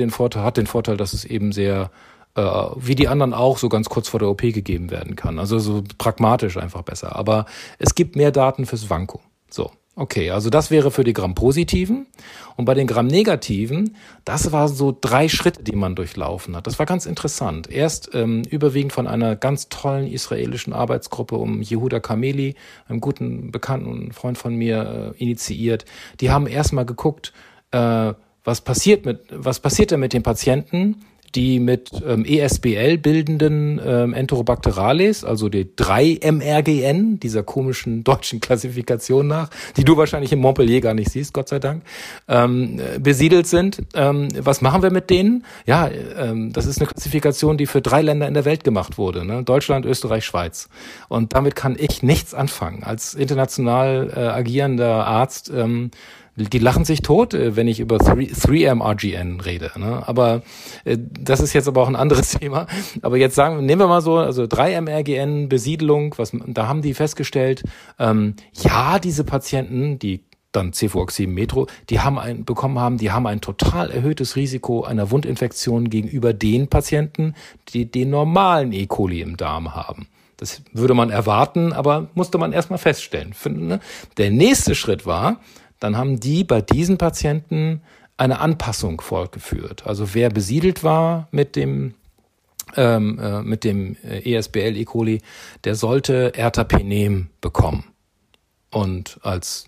den 0.56 0.66
Vorteil, 0.66 0.96
dass 0.96 1.12
es 1.12 1.26
eben 1.26 1.52
sehr 1.52 1.90
äh, 2.34 2.42
wie 2.76 2.94
die 2.94 3.08
anderen 3.08 3.34
auch 3.34 3.58
so 3.58 3.68
ganz 3.68 3.88
kurz 3.88 4.08
vor 4.08 4.20
der 4.20 4.28
OP 4.28 4.40
gegeben 4.40 4.90
werden 4.90 5.16
kann. 5.16 5.38
Also 5.38 5.58
so 5.58 5.84
pragmatisch 5.98 6.56
einfach 6.56 6.82
besser. 6.82 7.16
Aber 7.16 7.46
es 7.78 7.94
gibt 7.94 8.16
mehr 8.16 8.32
Daten 8.32 8.66
fürs 8.66 8.90
Vanko. 8.90 9.20
So. 9.50 9.70
Okay, 9.96 10.30
also 10.30 10.50
das 10.50 10.72
wäre 10.72 10.90
für 10.90 11.04
die 11.04 11.12
Gramm-Positiven. 11.12 12.08
Und 12.56 12.64
bei 12.64 12.74
den 12.74 12.88
Gramm-Negativen, 12.88 13.96
das 14.24 14.50
waren 14.50 14.66
so 14.66 14.96
drei 15.00 15.28
Schritte, 15.28 15.62
die 15.62 15.76
man 15.76 15.94
durchlaufen 15.94 16.56
hat. 16.56 16.66
Das 16.66 16.80
war 16.80 16.86
ganz 16.86 17.06
interessant. 17.06 17.70
Erst 17.70 18.10
ähm, 18.12 18.42
überwiegend 18.50 18.92
von 18.92 19.06
einer 19.06 19.36
ganz 19.36 19.68
tollen 19.68 20.08
israelischen 20.08 20.72
Arbeitsgruppe 20.72 21.36
um 21.36 21.62
Yehuda 21.62 22.00
Kameli, 22.00 22.56
einem 22.88 23.00
guten 23.00 23.52
Bekannten 23.52 23.86
und 23.86 24.14
Freund 24.14 24.36
von 24.36 24.56
mir, 24.56 25.14
äh, 25.16 25.22
initiiert. 25.22 25.84
Die 26.20 26.30
haben 26.32 26.48
erstmal 26.48 26.86
geguckt, 26.86 27.32
äh, 27.70 28.14
was 28.42 28.60
passiert 28.62 29.06
mit, 29.06 29.20
was 29.30 29.60
passiert 29.60 29.92
denn 29.92 30.00
mit 30.00 30.12
den 30.12 30.24
Patienten, 30.24 31.04
die 31.34 31.58
mit 31.58 31.90
ähm, 32.06 32.24
ESBL 32.24 32.98
bildenden 32.98 33.80
ähm, 33.84 34.14
Enterobacterales, 34.14 35.24
also 35.24 35.48
die 35.48 35.64
3-MRGN, 35.64 37.18
dieser 37.18 37.42
komischen 37.42 38.04
deutschen 38.04 38.40
Klassifikation 38.40 39.26
nach, 39.26 39.50
die 39.76 39.84
du 39.84 39.96
wahrscheinlich 39.96 40.32
in 40.32 40.38
Montpellier 40.38 40.80
gar 40.80 40.94
nicht 40.94 41.10
siehst, 41.10 41.32
Gott 41.32 41.48
sei 41.48 41.58
Dank, 41.58 41.82
ähm, 42.28 42.80
besiedelt 43.00 43.46
sind. 43.46 43.82
Ähm, 43.94 44.28
was 44.38 44.60
machen 44.60 44.82
wir 44.82 44.90
mit 44.90 45.10
denen? 45.10 45.44
Ja, 45.66 45.90
ähm, 46.16 46.52
das 46.52 46.66
ist 46.66 46.78
eine 46.78 46.88
Klassifikation, 46.88 47.56
die 47.56 47.66
für 47.66 47.82
drei 47.82 48.02
Länder 48.02 48.28
in 48.28 48.34
der 48.34 48.44
Welt 48.44 48.64
gemacht 48.64 48.98
wurde, 48.98 49.24
ne? 49.24 49.42
Deutschland, 49.42 49.86
Österreich, 49.86 50.24
Schweiz. 50.24 50.68
Und 51.08 51.34
damit 51.34 51.56
kann 51.56 51.76
ich 51.78 52.02
nichts 52.02 52.34
anfangen. 52.34 52.84
Als 52.84 53.14
international 53.14 54.12
äh, 54.14 54.20
agierender 54.20 55.06
Arzt 55.06 55.50
ähm, 55.54 55.90
die 56.36 56.58
lachen 56.58 56.84
sich 56.84 57.02
tot, 57.02 57.34
äh, 57.34 57.56
wenn 57.56 57.68
ich 57.68 57.80
über 57.80 57.96
3-MRGN 57.96 59.40
rede. 59.40 59.70
Ne? 59.76 60.02
Aber 60.06 60.42
äh, 60.84 60.98
das 60.98 61.40
ist 61.40 61.52
jetzt 61.52 61.68
aber 61.68 61.82
auch 61.82 61.88
ein 61.88 61.96
anderes 61.96 62.30
Thema. 62.38 62.66
Aber 63.02 63.16
jetzt 63.16 63.34
sagen, 63.34 63.64
nehmen 63.64 63.80
wir 63.80 63.88
mal 63.88 64.00
so, 64.00 64.16
also 64.16 64.44
3-MRGN, 64.44 65.48
Besiedelung, 65.48 66.14
was, 66.18 66.32
da 66.46 66.66
haben 66.66 66.82
die 66.82 66.94
festgestellt, 66.94 67.62
ähm, 67.98 68.34
ja, 68.62 68.98
diese 68.98 69.24
Patienten, 69.24 69.98
die 69.98 70.24
dann 70.52 70.72
Cefuoxim 70.72 71.34
Metro, 71.34 71.66
die 71.90 72.00
haben 72.00 72.18
ein, 72.18 72.44
bekommen 72.44 72.78
haben, 72.78 72.98
die 72.98 73.10
haben 73.10 73.26
ein 73.26 73.40
total 73.40 73.90
erhöhtes 73.90 74.36
Risiko 74.36 74.84
einer 74.84 75.10
Wundinfektion 75.10 75.90
gegenüber 75.90 76.32
den 76.32 76.68
Patienten, 76.68 77.34
die 77.70 77.90
den 77.90 78.10
normalen 78.10 78.72
E. 78.72 78.86
coli 78.86 79.20
im 79.20 79.36
Darm 79.36 79.74
haben. 79.74 80.06
Das 80.36 80.62
würde 80.72 80.94
man 80.94 81.10
erwarten, 81.10 81.72
aber 81.72 82.08
musste 82.14 82.38
man 82.38 82.52
erstmal 82.52 82.78
feststellen. 82.78 83.34
Ne? 83.44 83.80
Der 84.16 84.30
nächste 84.30 84.74
Schritt 84.74 85.06
war, 85.06 85.40
dann 85.80 85.96
haben 85.96 86.20
die 86.20 86.44
bei 86.44 86.60
diesen 86.60 86.98
Patienten 86.98 87.82
eine 88.16 88.40
Anpassung 88.40 89.00
fortgeführt. 89.00 89.86
Also 89.86 90.14
wer 90.14 90.30
besiedelt 90.30 90.84
war 90.84 91.28
mit 91.30 91.56
dem 91.56 91.94
ähm, 92.76 93.18
äh, 93.18 93.42
mit 93.42 93.64
dem 93.64 93.96
äh, 94.02 94.34
ESBL 94.34 94.76
E. 94.76 94.84
coli, 94.84 95.20
der 95.64 95.74
sollte 95.74 96.34
Ertapenem 96.34 97.28
bekommen 97.40 97.84
und 98.70 99.18
als 99.22 99.66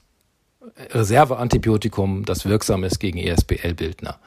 Reserveantibiotikum, 0.91 2.25
das 2.25 2.45
wirksam 2.45 2.85
ist 2.85 2.99
gegen 2.99 3.19
ESBL-Bildner. 3.19 4.19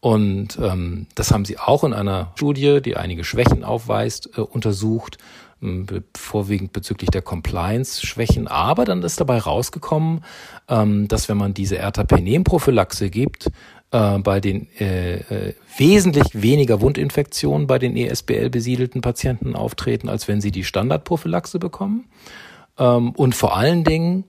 Und 0.00 0.58
ähm, 0.62 1.06
das 1.14 1.32
haben 1.32 1.44
sie 1.44 1.58
auch 1.58 1.82
in 1.82 1.94
einer 1.94 2.32
Studie, 2.36 2.80
die 2.82 2.96
einige 2.96 3.24
Schwächen 3.24 3.64
aufweist, 3.64 4.36
äh, 4.36 4.42
untersucht 4.42 5.18
vorwiegend 6.16 6.72
bezüglich 6.72 7.10
der 7.10 7.22
Compliance-Schwächen. 7.22 8.48
Aber 8.48 8.84
dann 8.84 9.02
ist 9.02 9.20
dabei 9.20 9.38
rausgekommen, 9.38 10.24
ähm, 10.68 11.08
dass 11.08 11.28
wenn 11.28 11.36
man 11.36 11.54
diese 11.54 11.78
Ertapenem-Prophylaxe 11.78 13.10
gibt, 13.10 13.50
äh, 13.94 14.18
bei 14.18 14.40
den 14.40 14.68
äh, 14.80 15.16
äh, 15.16 15.54
wesentlich 15.76 16.42
weniger 16.42 16.80
Wundinfektionen 16.80 17.66
bei 17.66 17.78
den 17.78 17.96
ESBL 17.96 18.50
besiedelten 18.50 19.00
Patienten 19.00 19.54
auftreten, 19.54 20.08
als 20.08 20.26
wenn 20.26 20.40
sie 20.40 20.50
die 20.50 20.64
Standardprophylaxe 20.64 21.58
bekommen. 21.58 22.06
Ähm, 22.76 23.10
und 23.10 23.34
vor 23.34 23.56
allen 23.56 23.84
Dingen 23.84 24.24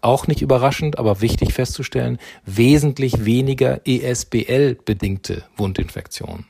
auch 0.00 0.26
nicht 0.26 0.42
überraschend, 0.42 0.98
aber 0.98 1.20
wichtig 1.20 1.52
festzustellen, 1.52 2.18
wesentlich 2.44 3.24
weniger 3.24 3.80
ESBL-bedingte 3.86 5.44
Wundinfektionen. 5.56 6.46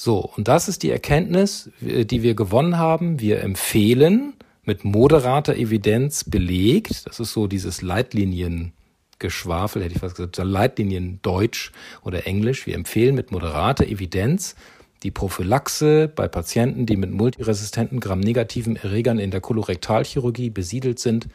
So, 0.00 0.20
und 0.20 0.46
das 0.46 0.68
ist 0.68 0.84
die 0.84 0.92
Erkenntnis, 0.92 1.72
die 1.80 2.22
wir 2.22 2.36
gewonnen 2.36 2.78
haben. 2.78 3.18
Wir 3.18 3.42
empfehlen 3.42 4.34
mit 4.62 4.84
moderater 4.84 5.56
Evidenz 5.56 6.22
belegt, 6.22 7.08
das 7.08 7.18
ist 7.18 7.32
so 7.32 7.48
dieses 7.48 7.82
Leitliniengeschwafel, 7.82 9.82
hätte 9.82 9.96
ich 9.96 10.00
fast 10.00 10.14
gesagt, 10.14 10.36
Leitlinien 10.36 11.18
Deutsch 11.22 11.72
oder 12.04 12.28
Englisch. 12.28 12.64
Wir 12.64 12.76
empfehlen 12.76 13.16
mit 13.16 13.32
moderater 13.32 13.88
Evidenz 13.88 14.54
die 15.02 15.10
Prophylaxe 15.10 16.06
bei 16.06 16.28
Patienten, 16.28 16.86
die 16.86 16.96
mit 16.96 17.10
multiresistenten 17.10 17.98
gramnegativen 17.98 18.76
Erregern 18.76 19.18
in 19.18 19.32
der 19.32 19.40
Kolorektalchirurgie 19.40 20.50
besiedelt 20.50 21.00
sind, 21.00 21.26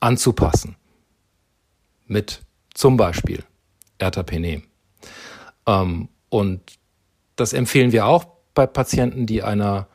anzupassen. 0.00 0.76
Mit 2.06 2.42
zum 2.74 2.98
Beispiel 2.98 3.42
Ertapenem. 3.96 4.64
Ähm, 5.66 6.10
und 6.28 6.60
das 7.36 7.52
empfehlen 7.52 7.92
wir 7.92 8.06
auch 8.06 8.24
bei 8.54 8.66
Patienten, 8.66 9.26
die 9.26 9.42
einer 9.42 9.86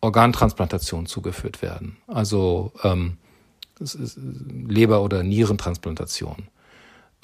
Organtransplantation 0.00 1.06
zugeführt 1.06 1.62
werden. 1.62 1.96
Also 2.06 2.72
ähm, 2.84 3.18
Leber- 4.68 5.02
oder 5.02 5.22
Nierentransplantation. 5.22 6.48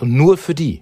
Und 0.01 0.13
nur 0.13 0.37
für 0.37 0.55
die. 0.55 0.81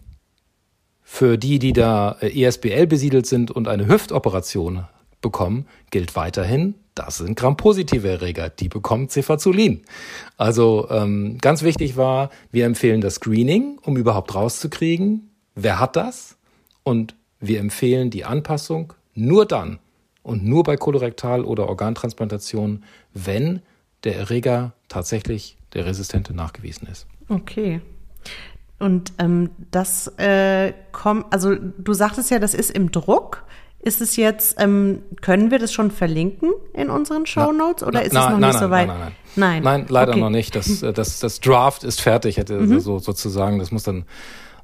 Für 1.02 1.36
die, 1.36 1.58
die 1.58 1.72
da 1.72 2.16
äh, 2.20 2.44
ESBL 2.44 2.86
besiedelt 2.86 3.26
sind 3.26 3.50
und 3.50 3.68
eine 3.68 3.86
Hüftoperation 3.86 4.86
bekommen, 5.20 5.66
gilt 5.90 6.16
weiterhin, 6.16 6.74
das 6.94 7.18
sind 7.18 7.36
grampositive 7.36 8.08
Erreger, 8.08 8.48
die 8.48 8.68
bekommen 8.68 9.08
Cefazolin. 9.08 9.82
Also 10.36 10.88
ähm, 10.90 11.38
ganz 11.38 11.62
wichtig 11.62 11.96
war, 11.96 12.30
wir 12.50 12.64
empfehlen 12.64 13.00
das 13.00 13.16
Screening, 13.16 13.78
um 13.82 13.96
überhaupt 13.96 14.34
rauszukriegen, 14.34 15.30
wer 15.54 15.78
hat 15.78 15.96
das 15.96 16.36
und 16.82 17.14
wir 17.40 17.60
empfehlen 17.60 18.10
die 18.10 18.24
Anpassung 18.24 18.92
nur 19.14 19.46
dann 19.46 19.78
und 20.22 20.44
nur 20.44 20.62
bei 20.62 20.76
Kolorektal- 20.76 21.44
oder 21.44 21.68
Organtransplantation, 21.68 22.84
wenn 23.14 23.62
der 24.04 24.16
Erreger 24.16 24.72
tatsächlich 24.88 25.56
der 25.72 25.86
Resistente 25.86 26.34
nachgewiesen 26.34 26.88
ist. 26.88 27.06
Okay. 27.28 27.80
Und 28.78 29.12
ähm, 29.18 29.50
das 29.70 30.08
äh, 30.18 30.72
kommt, 30.92 31.26
also 31.30 31.54
du 31.54 31.92
sagtest 31.92 32.30
ja, 32.30 32.38
das 32.38 32.54
ist 32.54 32.70
im 32.70 32.90
Druck. 32.90 33.44
Ist 33.82 34.02
es 34.02 34.16
jetzt, 34.16 34.60
ähm, 34.60 35.02
können 35.22 35.50
wir 35.50 35.58
das 35.58 35.72
schon 35.72 35.90
verlinken 35.90 36.50
in 36.74 36.90
unseren 36.90 37.24
Show 37.24 37.50
Notes 37.50 37.82
oder 37.82 38.00
na, 38.00 38.00
ist 38.00 38.12
na, 38.12 38.20
es 38.20 38.30
noch 38.32 38.38
nein, 38.38 38.50
nicht 38.50 38.60
nein, 38.60 38.62
so 38.62 38.70
weit? 38.70 38.88
Nein, 38.88 38.98
nein, 38.98 39.12
nein. 39.36 39.62
Nein, 39.62 39.62
nein 39.62 39.86
leider 39.88 40.12
okay. 40.12 40.20
noch 40.20 40.30
nicht. 40.30 40.54
Das, 40.54 40.82
äh, 40.82 40.92
das, 40.92 41.18
das 41.20 41.40
Draft 41.40 41.84
ist 41.84 42.00
fertig, 42.00 42.36
hätte 42.36 42.60
mhm. 42.60 42.80
so, 42.80 42.98
sozusagen. 42.98 43.58
Das 43.58 43.70
muss 43.70 43.82
dann, 43.82 44.04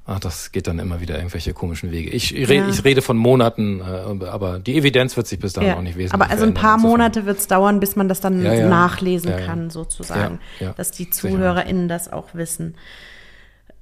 ach, 0.07 0.20
das 0.20 0.52
geht 0.52 0.66
dann 0.66 0.78
immer 0.78 1.00
wieder 1.00 1.16
irgendwelche 1.16 1.52
komischen 1.52 1.90
Wege. 1.90 2.11
Ich, 2.11 2.34
ich, 2.34 2.48
ja. 2.48 2.68
ich 2.68 2.84
rede 2.84 3.02
von 3.02 3.16
Monaten, 3.16 3.80
äh, 3.80 4.24
aber 4.26 4.59
die 4.59 4.76
Evidenz 4.76 5.16
wird 5.16 5.26
sich 5.26 5.38
bis 5.38 5.52
dahin 5.52 5.70
ja. 5.70 5.76
auch 5.76 5.82
nicht 5.82 5.96
wesentlich 5.96 6.14
Aber 6.14 6.30
also 6.30 6.44
ein 6.44 6.54
paar 6.54 6.78
Monate 6.78 7.26
wird 7.26 7.38
es 7.38 7.48
dauern, 7.48 7.80
bis 7.80 7.96
man 7.96 8.09
das 8.09 8.20
dann 8.20 8.44
ja, 8.44 8.68
nachlesen 8.68 9.36
kann, 9.44 9.70
sozusagen, 9.70 10.38
dass 10.76 10.90
die 10.92 11.11
ZuhörerInnen 11.11 11.88
das 11.88 12.12
auch 12.12 12.34
wissen. 12.34 12.76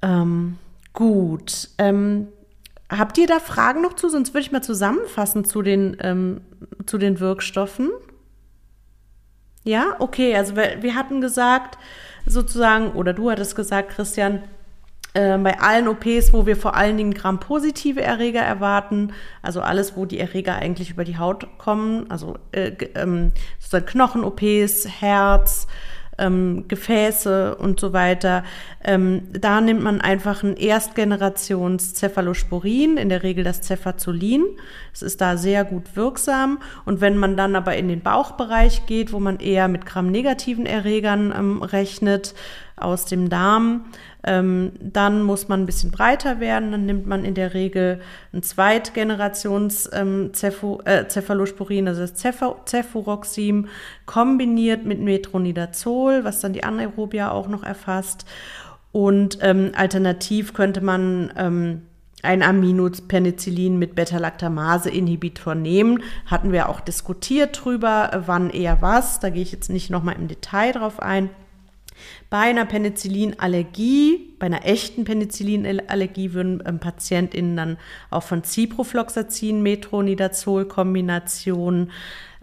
Ähm, 0.02 0.58
gut. 0.92 1.68
Ähm, 1.78 2.28
Habt 2.90 3.16
ihr 3.18 3.26
da 3.26 3.40
Fragen 3.40 3.82
noch 3.82 3.94
zu? 3.94 4.08
Sonst 4.08 4.34
würde 4.34 4.42
ich 4.42 4.52
mal 4.52 4.62
zusammenfassen 4.62 5.44
zu 5.44 5.62
den, 5.62 5.96
ähm, 6.00 6.42
zu 6.86 6.98
den 6.98 7.18
Wirkstoffen. 7.18 7.90
Ja, 9.64 9.96
okay. 9.98 10.36
Also 10.36 10.54
wir, 10.54 10.82
wir 10.82 10.94
hatten 10.94 11.20
gesagt, 11.20 11.78
sozusagen, 12.26 12.92
oder 12.92 13.14
du 13.14 13.30
hattest 13.30 13.56
gesagt, 13.56 13.90
Christian, 13.90 14.42
äh, 15.14 15.38
bei 15.38 15.60
allen 15.60 15.88
OPs, 15.88 16.32
wo 16.32 16.44
wir 16.44 16.56
vor 16.56 16.74
allen 16.74 16.96
Dingen 16.96 17.14
grampositive 17.14 18.02
Erreger 18.02 18.42
erwarten, 18.42 19.12
also 19.42 19.60
alles, 19.60 19.96
wo 19.96 20.06
die 20.06 20.18
Erreger 20.18 20.56
eigentlich 20.56 20.90
über 20.90 21.04
die 21.04 21.18
Haut 21.18 21.46
kommen, 21.56 22.10
also 22.10 22.36
äh, 22.52 22.72
ähm, 22.96 23.30
Knochen-OPs, 23.70 24.88
Herz, 25.00 25.68
ähm, 26.18 26.66
Gefäße 26.68 27.56
und 27.56 27.80
so 27.80 27.92
weiter. 27.92 28.44
Ähm, 28.82 29.28
da 29.32 29.60
nimmt 29.60 29.82
man 29.82 30.00
einfach 30.00 30.42
ein 30.42 30.56
Erstgenerations-Cephalosporin, 30.56 32.96
in 32.96 33.08
der 33.08 33.22
Regel 33.22 33.44
das 33.44 33.62
Cefazolin. 33.62 34.44
Es 34.92 35.02
ist 35.02 35.20
da 35.20 35.36
sehr 35.36 35.64
gut 35.64 35.94
wirksam. 35.96 36.58
Und 36.84 37.00
wenn 37.00 37.16
man 37.16 37.36
dann 37.36 37.54
aber 37.56 37.76
in 37.76 37.88
den 37.88 38.00
Bauchbereich 38.00 38.86
geht, 38.86 39.12
wo 39.12 39.20
man 39.20 39.38
eher 39.38 39.68
mit 39.68 39.86
gramnegativen 39.86 40.66
Erregern 40.66 41.32
ähm, 41.36 41.62
rechnet, 41.62 42.34
aus 42.76 43.06
dem 43.06 43.28
Darm. 43.28 43.84
Ähm, 44.26 44.72
dann 44.80 45.22
muss 45.22 45.48
man 45.48 45.62
ein 45.62 45.66
bisschen 45.66 45.90
breiter 45.90 46.40
werden. 46.40 46.72
Dann 46.72 46.86
nimmt 46.86 47.06
man 47.06 47.24
in 47.24 47.34
der 47.34 47.54
Regel 47.54 48.00
ein 48.32 48.42
Zweitgenerations 48.42 49.90
ähm, 49.92 50.32
äh, 50.84 51.08
Cephalosporin, 51.08 51.88
also 51.88 52.00
das 52.00 52.14
Cefuroxim, 52.14 53.68
kombiniert 54.06 54.84
mit 54.84 55.00
Metronidazol, 55.00 56.24
was 56.24 56.40
dann 56.40 56.54
die 56.54 56.64
Anaerobia 56.64 57.30
auch 57.30 57.48
noch 57.48 57.62
erfasst. 57.62 58.24
Und 58.92 59.38
ähm, 59.42 59.72
alternativ 59.74 60.54
könnte 60.54 60.80
man 60.80 61.32
ähm, 61.36 61.82
ein 62.22 62.42
Aminopenicillin 62.42 63.78
mit 63.78 63.94
Beta-Lactamase-Inhibitor 63.94 65.54
nehmen. 65.54 66.02
Hatten 66.26 66.52
wir 66.52 66.68
auch 66.68 66.80
diskutiert 66.80 67.64
drüber, 67.64 68.22
wann 68.26 68.50
eher 68.50 68.80
was. 68.80 69.20
Da 69.20 69.30
gehe 69.30 69.42
ich 69.42 69.52
jetzt 69.52 69.68
nicht 69.68 69.90
nochmal 69.90 70.16
im 70.16 70.28
Detail 70.28 70.72
drauf 70.72 71.00
ein. 71.00 71.28
Bei 72.34 72.40
einer 72.50 72.64
Penicillinallergie, 72.64 74.34
bei 74.40 74.46
einer 74.46 74.66
echten 74.66 75.04
Penicillinallergie 75.04 76.32
würden 76.32 76.60
ähm, 76.66 76.80
PatientInnen 76.80 77.56
dann 77.56 77.76
auch 78.10 78.24
von 78.24 78.42
Ciprofloxacin, 78.42 79.62
Metronidazol 79.62 80.64
Kombination 80.64 81.92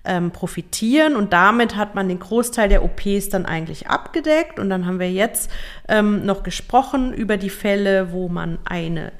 ähm, 0.06 0.32
profitieren. 0.32 1.18
Und 1.18 1.34
damit 1.34 1.76
hat 1.76 1.94
man 1.94 2.08
den 2.08 2.20
Großteil 2.20 2.70
der 2.70 2.86
OPs 2.86 3.28
dann 3.28 3.46
eigentlich 3.46 3.90
abgedeckt. 3.90 4.60
Und 4.60 4.70
dann 4.70 4.86
haben 4.86 5.02
wir 5.02 5.12
jetzt 5.12 5.52
ähm, 5.90 6.26
noch 6.26 6.44
gesprochen 6.44 7.14
über 7.14 7.36
die 7.36 7.50
Fälle, 7.50 8.14
wo 8.14 8.30
man 8.30 8.60
eine 8.64 9.12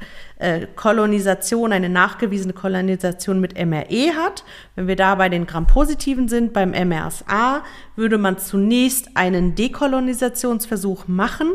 äh, 0.42 0.68
Kolonisation, 0.76 1.72
eine 1.72 1.90
nachgewiesene 1.90 2.54
Kolonisation 2.54 3.40
mit 3.40 3.54
MRE 3.64 4.16
hat. 4.16 4.44
Wenn 4.76 4.88
wir 4.88 4.96
da 4.96 5.16
bei 5.16 5.30
den 5.30 5.46
Gram-Positiven 5.46 6.28
sind, 6.28 6.52
beim 6.52 6.72
MRSA, 6.72 7.64
würde 7.96 8.18
man 8.18 8.38
zunächst 8.38 9.16
einen 9.16 9.56
Dekolonisationsversuch 9.56 11.08
machen. 11.08 11.52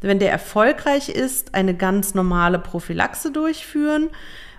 Wenn 0.00 0.18
der 0.18 0.32
erfolgreich 0.32 1.10
ist, 1.10 1.54
eine 1.54 1.74
ganz 1.74 2.14
normale 2.14 2.58
Prophylaxe 2.58 3.30
durchführen. 3.30 4.08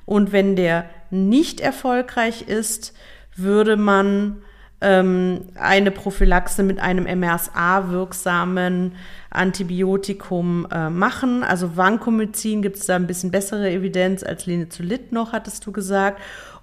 Und 0.05 0.31
wenn 0.31 0.55
der 0.55 0.89
nicht 1.09 1.59
erfolgreich 1.59 2.43
ist, 2.43 2.93
würde 3.35 3.77
man 3.77 4.43
ähm, 4.81 5.41
eine 5.55 5.91
Prophylaxe 5.91 6.63
mit 6.63 6.79
einem 6.79 7.05
MRSA-wirksamen 7.19 8.93
Antibiotikum 9.29 10.67
äh, 10.71 10.89
machen. 10.89 11.43
Also 11.43 11.77
Vancomycin 11.77 12.61
gibt 12.61 12.77
es 12.77 12.87
da 12.87 12.95
ein 12.95 13.07
bisschen 13.07 13.31
bessere 13.31 13.69
Evidenz 13.69 14.23
als 14.23 14.45
Linezolid 14.45 15.11
noch, 15.11 15.31
hattest 15.31 15.65
du 15.65 15.71
gesagt. 15.71 16.19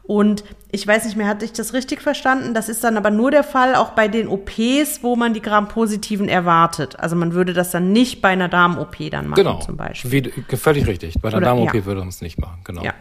Und 0.09 0.43
ich 0.73 0.87
weiß 0.87 1.05
nicht 1.05 1.19
mehr, 1.19 1.27
hatte 1.27 1.45
ich 1.45 1.53
das 1.53 1.75
richtig 1.75 2.01
verstanden? 2.01 2.55
Das 2.55 2.71
ist 2.71 2.83
dann 2.83 2.97
aber 2.97 3.11
nur 3.11 3.31
der 3.31 3.45
Fall 3.45 3.75
auch 3.75 3.91
bei 3.91 4.09
den 4.09 4.27
OPs, 4.27 5.03
wo 5.03 5.17
man 5.17 5.35
die 5.35 5.43
Gram-Positiven 5.43 6.31
erwartet. 6.31 6.99
Also 6.99 7.15
man 7.15 7.35
würde 7.35 7.53
das 7.53 7.73
dann 7.73 7.93
nicht 7.93 8.23
bei 8.23 8.31
einer 8.31 8.49
Darm-OP 8.49 8.97
dann 9.11 9.29
machen 9.29 9.45
genau. 9.45 9.59
zum 9.61 9.77
Beispiel. 9.77 10.33
Wie, 10.49 10.57
völlig 10.57 10.87
richtig. 10.87 11.17
Bei 11.21 11.29
einer 11.29 11.43
Darm-OP 11.43 11.75
ja. 11.75 11.85
würde 11.85 12.01
man 12.01 12.09
es 12.09 12.23
nicht 12.23 12.39
machen, 12.39 12.61
genau. 12.65 12.83
Ja. 12.83 12.95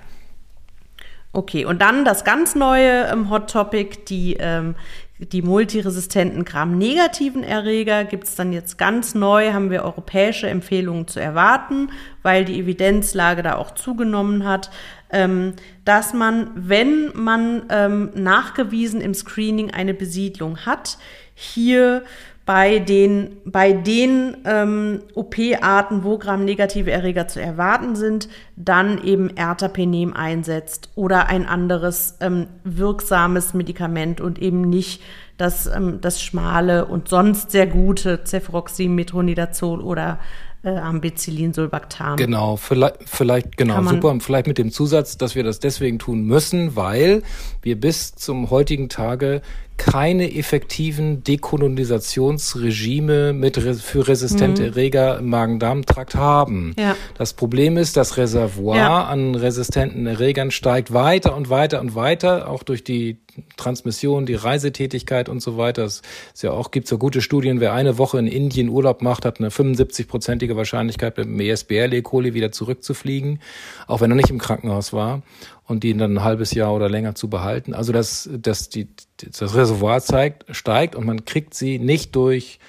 Okay, 1.32 1.64
und 1.64 1.82
dann 1.82 2.04
das 2.04 2.26
ganz 2.26 2.56
neue 2.56 3.06
ähm, 3.06 3.30
Hot 3.30 3.52
Topic, 3.52 4.00
die 4.08 4.36
ähm, 4.40 4.76
die 5.20 5.42
multiresistenten 5.42 6.46
Gram-negativen 6.46 7.44
Erreger 7.44 8.06
gibt 8.06 8.26
es 8.26 8.36
dann 8.36 8.54
jetzt 8.54 8.78
ganz 8.78 9.16
neu, 9.16 9.52
haben 9.52 9.72
wir 9.72 9.84
europäische 9.84 10.48
Empfehlungen 10.48 11.08
zu 11.08 11.20
erwarten, 11.20 11.90
weil 12.22 12.46
die 12.46 12.60
Evidenzlage 12.60 13.42
da 13.42 13.56
auch 13.56 13.72
zugenommen 13.72 14.46
hat, 14.46 14.70
ähm, 15.12 15.54
dass 15.86 16.14
man, 16.14 16.52
wenn 16.56 17.12
man 17.16 17.64
ähm, 17.70 18.12
nachgewiesen 18.14 19.02
im 19.02 19.16
Screening 19.16 19.72
eine 19.72 19.96
Besiedlung 19.96 20.66
hat, 20.66 21.00
hier 21.34 22.04
bei 22.48 22.80
den, 22.80 23.36
bei 23.44 23.74
den 23.74 24.38
ähm, 24.46 25.02
OP-Arten, 25.16 26.06
wo 26.06 26.18
gramnegative 26.18 26.90
Erreger 26.90 27.28
zu 27.28 27.42
erwarten 27.42 27.98
sind, 27.98 28.30
dann 28.56 29.04
eben 29.04 29.36
Ertapenem 29.36 30.14
einsetzt 30.14 30.90
oder 30.96 31.28
ein 31.28 31.46
anderes 31.46 32.16
ähm, 32.22 32.48
wirksames 32.64 33.54
Medikament 33.54 34.22
und 34.22 34.40
eben 34.40 34.62
nicht 34.62 35.02
das, 35.36 35.68
ähm, 35.68 36.00
das 36.00 36.22
schmale 36.22 36.86
und 36.86 37.10
sonst 37.10 37.52
sehr 37.52 37.68
gute 37.68 38.24
Cefuroxim, 38.24 38.96
Metronidazol 38.96 39.82
oder 39.82 40.18
äh, 40.64 40.70
Ambicillin, 40.70 41.54
Sulbactam. 41.54 42.16
Genau, 42.16 42.56
vielleicht, 42.56 42.98
vielleicht 43.06 43.58
genau, 43.58 43.84
super, 43.84 44.18
vielleicht 44.22 44.48
mit 44.48 44.58
dem 44.58 44.72
Zusatz, 44.72 45.18
dass 45.18 45.36
wir 45.36 45.44
das 45.44 45.60
deswegen 45.60 46.00
tun 46.00 46.22
müssen, 46.24 46.78
weil 46.78 47.24
wir 47.62 47.78
bis 47.78 48.16
zum 48.16 48.50
heutigen 48.50 48.88
Tage 48.88 49.42
keine 49.78 50.36
effektiven 50.36 51.24
Dekolonisationsregime 51.24 53.34
mit 53.34 53.58
für 53.58 54.08
resistente 54.08 54.64
mhm. 54.64 54.70
Erreger 54.70 55.20
im 55.20 55.30
Magen-Darm-Trakt 55.30 56.16
haben. 56.16 56.74
Ja. 56.78 56.96
Das 57.18 57.34
Problem 57.34 57.78
ist, 57.78 57.96
das 57.96 58.18
Reservoir 58.18 58.78
ja. 58.78 59.04
an 59.06 59.36
resistenten 59.36 60.08
Erregern 60.08 60.52
steigt 60.52 60.94
weiter 60.94 61.36
und 61.36 61.50
weiter 61.50 61.80
und 61.80 61.96
weiter, 61.96 62.50
auch 62.50 62.64
durch 62.64 62.84
die 62.84 63.18
Transmission, 63.56 64.26
die 64.26 64.36
Reisetätigkeit 64.36 65.30
und 65.30 65.42
so 65.42 65.58
weiter. 65.58 65.84
Es 65.84 66.02
ist 66.34 66.44
ja 66.44 66.52
auch, 66.52 66.72
gibt's 66.72 66.92
ja 66.92 66.98
gute 66.98 67.22
Studien, 67.22 67.60
wer 67.60 67.74
eine 67.74 67.98
Woche 67.98 68.20
in 68.20 68.28
Indien 68.28 68.70
Urlaub 68.70 69.02
macht, 69.02 69.26
hat 69.26 69.40
eine 69.40 69.50
75-prozentige 69.50 70.56
Wahrscheinlichkeit, 70.56 71.18
mit 71.18 71.28
dem 71.28 71.40
ESBL-E. 71.40 72.02
coli 72.02 72.34
wieder 72.34 72.52
zurückzufliegen, 72.52 73.40
auch 73.86 74.02
wenn 74.02 74.12
er 74.12 74.16
nicht 74.16 74.30
im 74.30 74.40
Krankenhaus 74.40 74.94
war 74.94 75.22
und 75.66 75.84
die 75.84 75.96
dann 75.96 76.18
ein 76.18 76.24
halbes 76.24 76.54
Jahr 76.54 76.74
oder 76.74 76.90
länger 76.90 77.16
zu 77.16 77.30
behalten. 77.30 77.74
Also 77.74 77.92
dass, 77.92 78.30
dass 78.32 78.70
die, 78.70 78.88
das 79.24 79.56
Reservoir 79.56 80.02
zeigt, 80.02 80.46
steigt 80.56 80.96
und 80.96 81.06
man 81.06 81.26
kriegt 81.26 81.54
sie 81.54 81.80
nicht 81.80 82.16
durch 82.16 82.60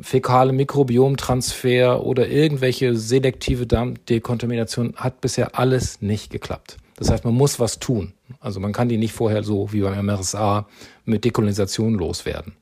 fäkale 0.00 0.52
Mikrobiomtransfer 0.52 2.04
oder 2.04 2.28
irgendwelche 2.28 2.96
selektive 2.96 3.66
Darmdekontamination 3.66 4.94
hat 4.96 5.20
bisher 5.20 5.58
alles 5.58 6.02
nicht 6.02 6.30
geklappt. 6.30 6.78
Das 6.96 7.10
heißt, 7.10 7.24
man 7.24 7.34
muss 7.34 7.60
was 7.60 7.78
tun. 7.78 8.12
Also 8.40 8.60
man 8.60 8.72
kann 8.72 8.88
die 8.88 8.98
nicht 8.98 9.12
vorher 9.12 9.42
so 9.42 9.72
wie 9.72 9.80
beim 9.80 10.06
MRSA 10.06 10.68
mit 11.04 11.24
Dekolonisation 11.24 11.94
loswerden. 11.94 12.54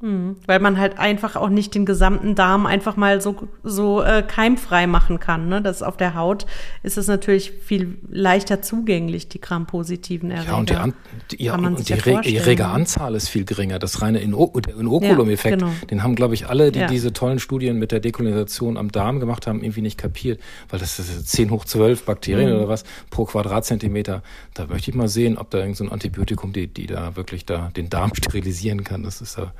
Mhm. 0.00 0.36
Weil 0.46 0.60
man 0.60 0.78
halt 0.78 0.96
einfach 0.98 1.34
auch 1.34 1.48
nicht 1.48 1.74
den 1.74 1.84
gesamten 1.84 2.36
Darm 2.36 2.66
einfach 2.66 2.96
mal 2.96 3.20
so, 3.20 3.48
so 3.64 4.00
äh, 4.00 4.22
keimfrei 4.22 4.86
machen 4.86 5.18
kann. 5.18 5.48
Ne? 5.48 5.60
Das 5.60 5.82
auf 5.82 5.96
der 5.96 6.14
Haut 6.14 6.46
ist 6.84 6.98
es 6.98 7.08
natürlich 7.08 7.50
viel 7.50 7.98
leichter 8.08 8.62
zugänglich, 8.62 9.28
die 9.28 9.40
Gram-positiven 9.40 10.30
Erreger. 10.30 10.52
Ja, 10.52 10.56
und 10.56 10.70
die, 10.70 10.76
An 10.76 10.94
die, 11.32 11.42
ja, 11.42 11.56
und 11.56 11.88
die 11.88 11.94
Re 11.94 12.20
Erregeranzahl 12.24 13.16
ist 13.16 13.28
viel 13.28 13.44
geringer. 13.44 13.80
Das 13.80 14.00
reine 14.00 14.20
Inoculum-Effekt, 14.20 15.60
ja, 15.60 15.66
genau. 15.66 15.86
den 15.90 16.04
haben, 16.04 16.14
glaube 16.14 16.34
ich, 16.34 16.46
alle, 16.46 16.70
die 16.70 16.78
ja. 16.78 16.86
diese 16.86 17.12
tollen 17.12 17.40
Studien 17.40 17.76
mit 17.80 17.90
der 17.90 17.98
Dekolonisation 17.98 18.76
am 18.76 18.92
Darm 18.92 19.18
gemacht 19.18 19.48
haben, 19.48 19.64
irgendwie 19.64 19.82
nicht 19.82 19.98
kapiert. 19.98 20.40
Weil 20.68 20.78
das 20.78 21.00
ist 21.00 21.28
10 21.28 21.50
hoch 21.50 21.64
12 21.64 22.04
Bakterien 22.04 22.50
mhm. 22.50 22.56
oder 22.58 22.68
was 22.68 22.84
pro 23.10 23.24
Quadratzentimeter. 23.24 24.22
Da 24.54 24.66
möchte 24.66 24.92
ich 24.92 24.96
mal 24.96 25.08
sehen, 25.08 25.38
ob 25.38 25.50
da 25.50 25.58
irgendein 25.58 25.88
so 25.88 25.92
Antibiotikum, 25.92 26.52
die, 26.52 26.68
die 26.68 26.86
da 26.86 27.16
wirklich 27.16 27.44
da 27.46 27.70
den 27.76 27.90
Darm 27.90 28.14
sterilisieren 28.14 28.84
kann. 28.84 29.02
Das 29.02 29.20
ist 29.20 29.36
da 29.36 29.52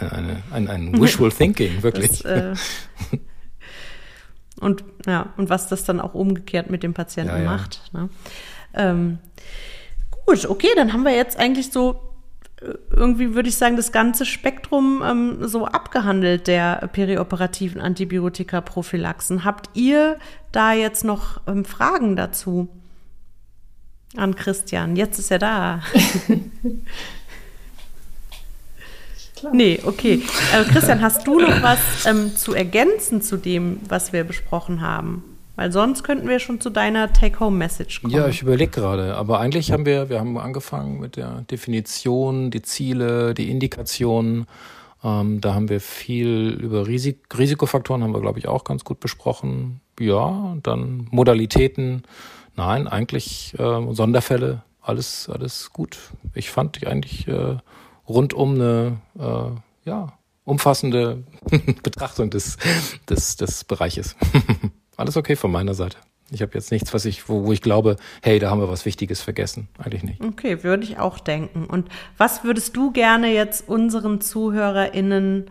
eine, 0.00 0.42
ein, 0.50 0.68
ein 0.68 1.00
Wishful 1.00 1.30
Thinking, 1.36 1.82
wirklich. 1.82 2.22
Das, 2.22 2.24
äh, 2.24 2.54
und 4.60 4.84
ja, 5.06 5.32
und 5.36 5.50
was 5.50 5.68
das 5.68 5.84
dann 5.84 6.00
auch 6.00 6.14
umgekehrt 6.14 6.70
mit 6.70 6.82
dem 6.82 6.94
Patienten 6.94 7.36
ja, 7.36 7.42
ja. 7.42 7.50
macht. 7.50 7.90
Ne? 7.92 8.08
Ähm, 8.74 9.18
gut, 10.26 10.46
okay, 10.46 10.68
dann 10.76 10.92
haben 10.92 11.04
wir 11.04 11.14
jetzt 11.14 11.38
eigentlich 11.38 11.70
so 11.70 12.08
äh, 12.60 12.74
irgendwie 12.90 13.34
würde 13.34 13.48
ich 13.48 13.56
sagen, 13.56 13.76
das 13.76 13.92
ganze 13.92 14.26
Spektrum 14.26 15.02
ähm, 15.04 15.38
so 15.48 15.66
abgehandelt 15.66 16.46
der 16.46 16.88
perioperativen 16.92 17.80
Antibiotika-Prophylaxen. 17.80 19.44
Habt 19.44 19.70
ihr 19.74 20.18
da 20.52 20.72
jetzt 20.72 21.04
noch 21.04 21.40
ähm, 21.46 21.64
Fragen 21.64 22.16
dazu? 22.16 22.68
An 24.16 24.34
Christian, 24.34 24.96
jetzt 24.96 25.18
ist 25.18 25.30
er 25.30 25.38
da. 25.38 25.82
Klar. 29.38 29.54
Nee, 29.54 29.78
okay. 29.84 30.22
Äh, 30.52 30.64
Christian, 30.64 31.00
hast 31.00 31.26
du 31.26 31.38
noch 31.38 31.62
was 31.62 32.06
ähm, 32.06 32.34
zu 32.36 32.54
ergänzen 32.54 33.22
zu 33.22 33.36
dem, 33.36 33.78
was 33.88 34.12
wir 34.12 34.24
besprochen 34.24 34.80
haben? 34.80 35.22
Weil 35.54 35.72
sonst 35.72 36.04
könnten 36.04 36.28
wir 36.28 36.38
schon 36.38 36.60
zu 36.60 36.70
deiner 36.70 37.12
Take-Home-Message 37.12 38.02
kommen. 38.02 38.14
Ja, 38.14 38.28
ich 38.28 38.42
überlege 38.42 38.70
gerade. 38.70 39.16
Aber 39.16 39.40
eigentlich 39.40 39.72
haben 39.72 39.86
wir, 39.86 40.08
wir 40.08 40.20
haben 40.20 40.38
angefangen 40.38 41.00
mit 41.00 41.16
der 41.16 41.42
Definition, 41.50 42.50
die 42.50 42.62
Ziele, 42.62 43.34
die 43.34 43.50
Indikationen. 43.50 44.46
Ähm, 45.02 45.40
da 45.40 45.54
haben 45.54 45.68
wir 45.68 45.80
viel 45.80 46.50
über 46.60 46.86
Risik 46.86 47.36
Risikofaktoren, 47.36 48.02
haben 48.02 48.14
wir, 48.14 48.20
glaube 48.20 48.38
ich, 48.38 48.48
auch 48.48 48.64
ganz 48.64 48.84
gut 48.84 49.00
besprochen. 49.00 49.80
Ja, 49.98 50.56
dann 50.62 51.08
Modalitäten. 51.10 52.02
Nein, 52.56 52.86
eigentlich 52.86 53.54
äh, 53.58 53.94
Sonderfälle. 53.94 54.62
Alles, 54.80 55.28
alles 55.28 55.72
gut. 55.72 55.98
Ich 56.34 56.50
fand 56.50 56.86
eigentlich 56.86 57.28
äh, 57.28 57.56
rundum 58.08 58.54
eine 58.54 59.00
äh, 59.18 59.88
ja, 59.88 60.12
umfassende 60.44 61.24
Betrachtung 61.82 62.30
des, 62.30 62.56
des, 63.08 63.36
des 63.36 63.64
Bereiches. 63.64 64.16
Alles 64.96 65.16
okay 65.16 65.36
von 65.36 65.52
meiner 65.52 65.74
Seite. 65.74 65.98
Ich 66.30 66.42
habe 66.42 66.52
jetzt 66.54 66.70
nichts, 66.72 66.92
was 66.92 67.04
ich, 67.04 67.28
wo, 67.28 67.46
wo 67.46 67.52
ich 67.52 67.62
glaube, 67.62 67.96
hey, 68.22 68.38
da 68.38 68.50
haben 68.50 68.60
wir 68.60 68.68
was 68.68 68.84
Wichtiges 68.84 69.22
vergessen. 69.22 69.68
Eigentlich 69.78 70.02
nicht. 70.02 70.22
Okay, 70.22 70.62
würde 70.62 70.84
ich 70.84 70.98
auch 70.98 71.18
denken. 71.18 71.64
Und 71.64 71.88
was 72.18 72.44
würdest 72.44 72.76
du 72.76 72.92
gerne 72.92 73.32
jetzt 73.32 73.66
unseren 73.68 74.20
ZuhörerInnen 74.20 75.50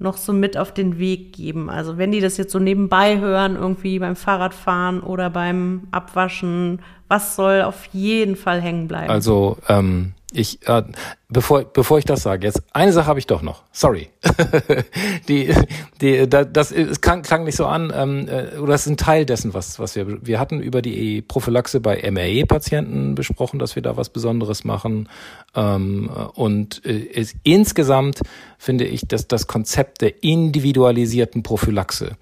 noch 0.00 0.16
so 0.16 0.32
mit 0.32 0.56
auf 0.56 0.74
den 0.74 0.98
Weg 0.98 1.34
geben? 1.34 1.70
Also 1.70 1.98
wenn 1.98 2.10
die 2.10 2.20
das 2.20 2.36
jetzt 2.36 2.52
so 2.52 2.58
nebenbei 2.58 3.18
hören, 3.18 3.54
irgendwie 3.54 3.98
beim 4.00 4.16
Fahrradfahren 4.16 5.00
oder 5.00 5.30
beim 5.30 5.86
Abwaschen, 5.92 6.80
was 7.06 7.36
soll 7.36 7.62
auf 7.62 7.84
jeden 7.92 8.34
Fall 8.34 8.60
hängen 8.60 8.88
bleiben? 8.88 9.10
Also 9.10 9.58
ähm, 9.68 10.14
ich, 10.32 10.66
äh, 10.68 10.82
bevor, 11.30 11.64
bevor 11.64 11.98
ich 11.98 12.04
das 12.04 12.22
sage, 12.22 12.46
jetzt 12.46 12.62
eine 12.72 12.92
Sache 12.92 13.06
habe 13.06 13.18
ich 13.18 13.26
doch 13.26 13.40
noch. 13.40 13.62
Sorry. 13.72 14.10
die, 15.28 15.54
die, 16.02 16.28
das, 16.28 16.70
es 16.70 17.00
klang, 17.00 17.22
klang 17.22 17.44
nicht 17.44 17.56
so 17.56 17.64
an, 17.64 17.90
ähm, 17.94 18.28
äh, 18.28 18.58
oder 18.58 18.72
das 18.72 18.82
ist 18.82 18.92
ein 18.92 18.96
Teil 18.98 19.24
dessen, 19.24 19.54
was, 19.54 19.78
was 19.78 19.96
wir, 19.96 20.26
wir 20.26 20.38
hatten 20.38 20.60
über 20.60 20.82
die 20.82 21.22
Prophylaxe 21.22 21.80
bei 21.80 22.10
MRE-Patienten 22.10 23.14
besprochen, 23.14 23.58
dass 23.58 23.74
wir 23.74 23.82
da 23.82 23.96
was 23.96 24.10
Besonderes 24.10 24.64
machen. 24.64 25.08
Ähm, 25.54 26.10
und 26.34 26.84
äh, 26.84 26.98
ist, 26.98 27.34
insgesamt 27.42 28.20
finde 28.58 28.84
ich, 28.84 29.08
dass 29.08 29.28
das 29.28 29.46
Konzept 29.46 30.02
der 30.02 30.22
individualisierten 30.22 31.42
Prophylaxe, 31.42 32.16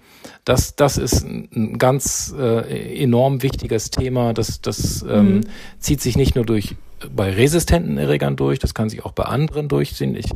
das, 0.45 0.77
das 0.77 0.97
ist 0.97 1.25
ein 1.25 1.77
ganz 1.77 2.33
äh, 2.37 3.03
enorm 3.03 3.43
wichtiges 3.43 3.91
Thema. 3.91 4.33
Das, 4.33 4.61
das 4.61 5.03
ähm, 5.09 5.35
mhm. 5.35 5.41
zieht 5.79 5.99
sich 5.99 6.15
nicht 6.15 6.35
nur 6.35 6.45
durch 6.45 6.77
bei 7.15 7.31
resistenten 7.31 7.97
Erregern 7.97 8.35
durch, 8.35 8.59
das 8.59 8.73
kann 8.73 8.89
sich 8.89 9.05
auch 9.05 9.11
bei 9.11 9.23
anderen 9.23 9.67
durchziehen. 9.67 10.15
Ich, 10.15 10.29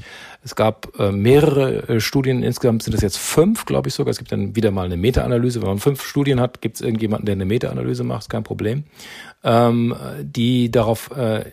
es 0.44 0.56
gab 0.56 1.00
äh, 1.00 1.12
mehrere 1.12 1.88
äh, 1.90 2.00
Studien, 2.00 2.44
insgesamt 2.44 2.84
sind 2.84 2.94
es 2.94 3.02
jetzt 3.02 3.18
fünf, 3.18 3.66
glaube 3.66 3.90
ich 3.90 3.94
sogar. 3.94 4.12
Es 4.12 4.18
gibt 4.18 4.32
dann 4.32 4.56
wieder 4.56 4.72
mal 4.72 4.86
eine 4.86 4.98
Meta-Analyse. 4.98 5.62
Wenn 5.62 5.70
man 5.70 5.80
fünf 5.80 6.04
Studien 6.04 6.40
hat, 6.40 6.62
gibt 6.62 6.76
es 6.76 6.82
irgendjemanden, 6.82 7.26
der 7.26 7.34
eine 7.34 7.46
Meta-Analyse 7.46 8.04
macht, 8.04 8.24
ist 8.24 8.30
kein 8.30 8.44
Problem. 8.44 8.84
Ähm, 9.44 9.96
die 10.22 10.70
darauf 10.70 11.10
äh, 11.18 11.46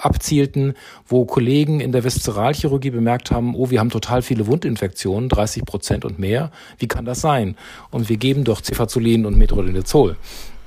abzielten, 0.00 0.74
wo 1.06 1.24
Kollegen 1.24 1.80
in 1.80 1.92
der 1.92 2.02
Viszeralchirurgie 2.02 2.90
bemerkt 2.90 3.30
haben, 3.30 3.54
oh, 3.54 3.70
wir 3.70 3.80
haben 3.80 3.90
total 3.90 4.22
viele 4.22 4.46
Wundinfektionen, 4.46 5.28
30 5.28 5.64
Prozent 5.64 6.04
und 6.04 6.18
mehr. 6.18 6.50
Wie 6.78 6.88
kann 6.88 7.04
das 7.04 7.20
sein? 7.20 7.56
Und 7.90 8.08
wir 8.08 8.16
geben 8.16 8.44
doch 8.44 8.62
Cefazolin 8.62 9.26
und 9.26 9.38
Metronidazol. 9.38 10.16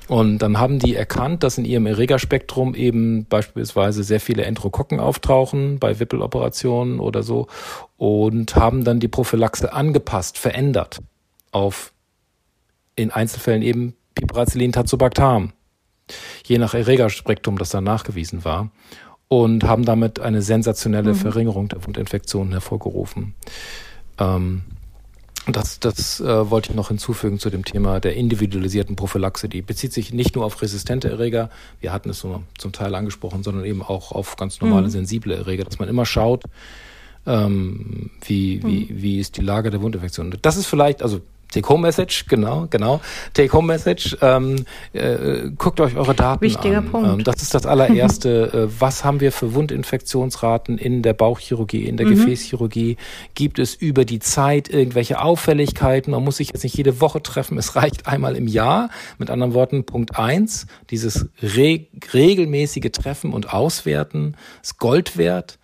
Und 0.07 0.39
dann 0.39 0.57
haben 0.57 0.79
die 0.79 0.95
erkannt, 0.95 1.43
dass 1.43 1.57
in 1.57 1.65
ihrem 1.65 1.85
Erregerspektrum 1.85 2.75
eben 2.75 3.25
beispielsweise 3.25 4.03
sehr 4.03 4.21
viele 4.21 4.43
Enterokokken 4.45 4.99
auftauchen 4.99 5.79
bei 5.79 5.99
Wippeloperationen 5.99 6.99
oder 6.99 7.23
so 7.23 7.47
und 7.97 8.55
haben 8.55 8.85
dann 8.85 8.99
die 8.99 9.09
Prophylaxe 9.09 9.73
angepasst, 9.73 10.37
verändert 10.37 11.01
auf 11.51 11.93
in 12.95 13.11
Einzelfällen 13.11 13.61
eben 13.61 13.95
Piperacillin 14.15 14.71
tazobactam, 14.71 15.51
je 16.45 16.57
nach 16.57 16.73
Erregerspektrum, 16.73 17.57
das 17.57 17.69
dann 17.69 17.83
nachgewiesen 17.83 18.45
war 18.45 18.71
und 19.27 19.65
haben 19.65 19.83
damit 19.83 20.19
eine 20.19 20.41
sensationelle 20.41 21.11
mhm. 21.11 21.17
Verringerung 21.17 21.67
der 21.67 21.85
Wundinfektionen 21.85 22.53
hervorgerufen. 22.53 23.35
Ähm, 24.19 24.63
das, 25.47 25.79
das 25.79 26.19
äh, 26.19 26.49
wollte 26.49 26.71
ich 26.71 26.75
noch 26.75 26.89
hinzufügen 26.89 27.39
zu 27.39 27.49
dem 27.49 27.63
Thema 27.63 27.99
der 27.99 28.15
individualisierten 28.15 28.95
Prophylaxe. 28.95 29.47
Die 29.47 29.61
bezieht 29.61 29.93
sich 29.93 30.13
nicht 30.13 30.35
nur 30.35 30.45
auf 30.45 30.61
resistente 30.61 31.09
Erreger, 31.09 31.49
wir 31.79 31.93
hatten 31.93 32.09
es 32.09 32.19
so 32.19 32.43
zum 32.57 32.71
Teil 32.71 32.93
angesprochen, 32.95 33.43
sondern 33.43 33.65
eben 33.65 33.81
auch 33.81 34.11
auf 34.11 34.35
ganz 34.35 34.61
normale, 34.61 34.87
mhm. 34.87 34.91
sensible 34.91 35.35
Erreger, 35.35 35.63
dass 35.63 35.79
man 35.79 35.89
immer 35.89 36.05
schaut, 36.05 36.43
ähm, 37.25 38.11
wie, 38.25 38.63
wie, 38.63 38.91
mhm. 38.91 39.01
wie 39.01 39.19
ist 39.19 39.37
die 39.37 39.41
Lage 39.41 39.69
der 39.69 39.81
Wundinfektion. 39.81 40.35
Das 40.41 40.57
ist 40.57 40.65
vielleicht, 40.65 41.01
also 41.01 41.21
Take-Home-Message, 41.51 42.25
genau, 42.27 42.67
genau. 42.69 42.99
Take-Home-Message, 43.33 44.17
ähm, 44.21 44.65
äh, 44.93 45.49
guckt 45.57 45.79
euch 45.79 45.95
eure 45.95 46.13
Daten 46.13 46.41
Wichtiger 46.41 46.79
an. 46.79 46.91
Punkt. 46.91 47.09
Ähm, 47.09 47.23
das 47.23 47.41
ist 47.41 47.53
das 47.53 47.65
allererste. 47.65 48.69
äh, 48.69 48.79
was 48.79 49.05
haben 49.05 49.21
wir 49.21 49.31
für 49.31 49.53
Wundinfektionsraten 49.53 50.77
in 50.77 51.01
der 51.01 51.13
Bauchchirurgie, 51.13 51.85
in 51.85 51.97
der 51.97 52.05
mhm. 52.05 52.11
Gefäßchirurgie? 52.11 52.97
Gibt 53.33 53.59
es 53.59 53.75
über 53.75 54.03
die 54.03 54.19
Zeit 54.19 54.69
irgendwelche 54.69 55.21
Auffälligkeiten? 55.21 56.11
Man 56.11 56.23
muss 56.23 56.37
sich 56.37 56.49
jetzt 56.49 56.63
nicht 56.63 56.75
jede 56.75 56.99
Woche 56.99 57.21
treffen. 57.23 57.57
Es 57.57 57.75
reicht 57.75 58.07
einmal 58.07 58.35
im 58.35 58.47
Jahr. 58.47 58.89
Mit 59.17 59.29
anderen 59.29 59.53
Worten, 59.53 59.85
Punkt 59.85 60.17
eins, 60.19 60.67
dieses 60.89 61.29
re 61.41 61.87
regelmäßige 62.13 62.91
Treffen 62.91 63.33
und 63.33 63.53
Auswerten 63.53 64.35
ist 64.61 64.79
Gold 64.79 65.17
wert. 65.17 65.59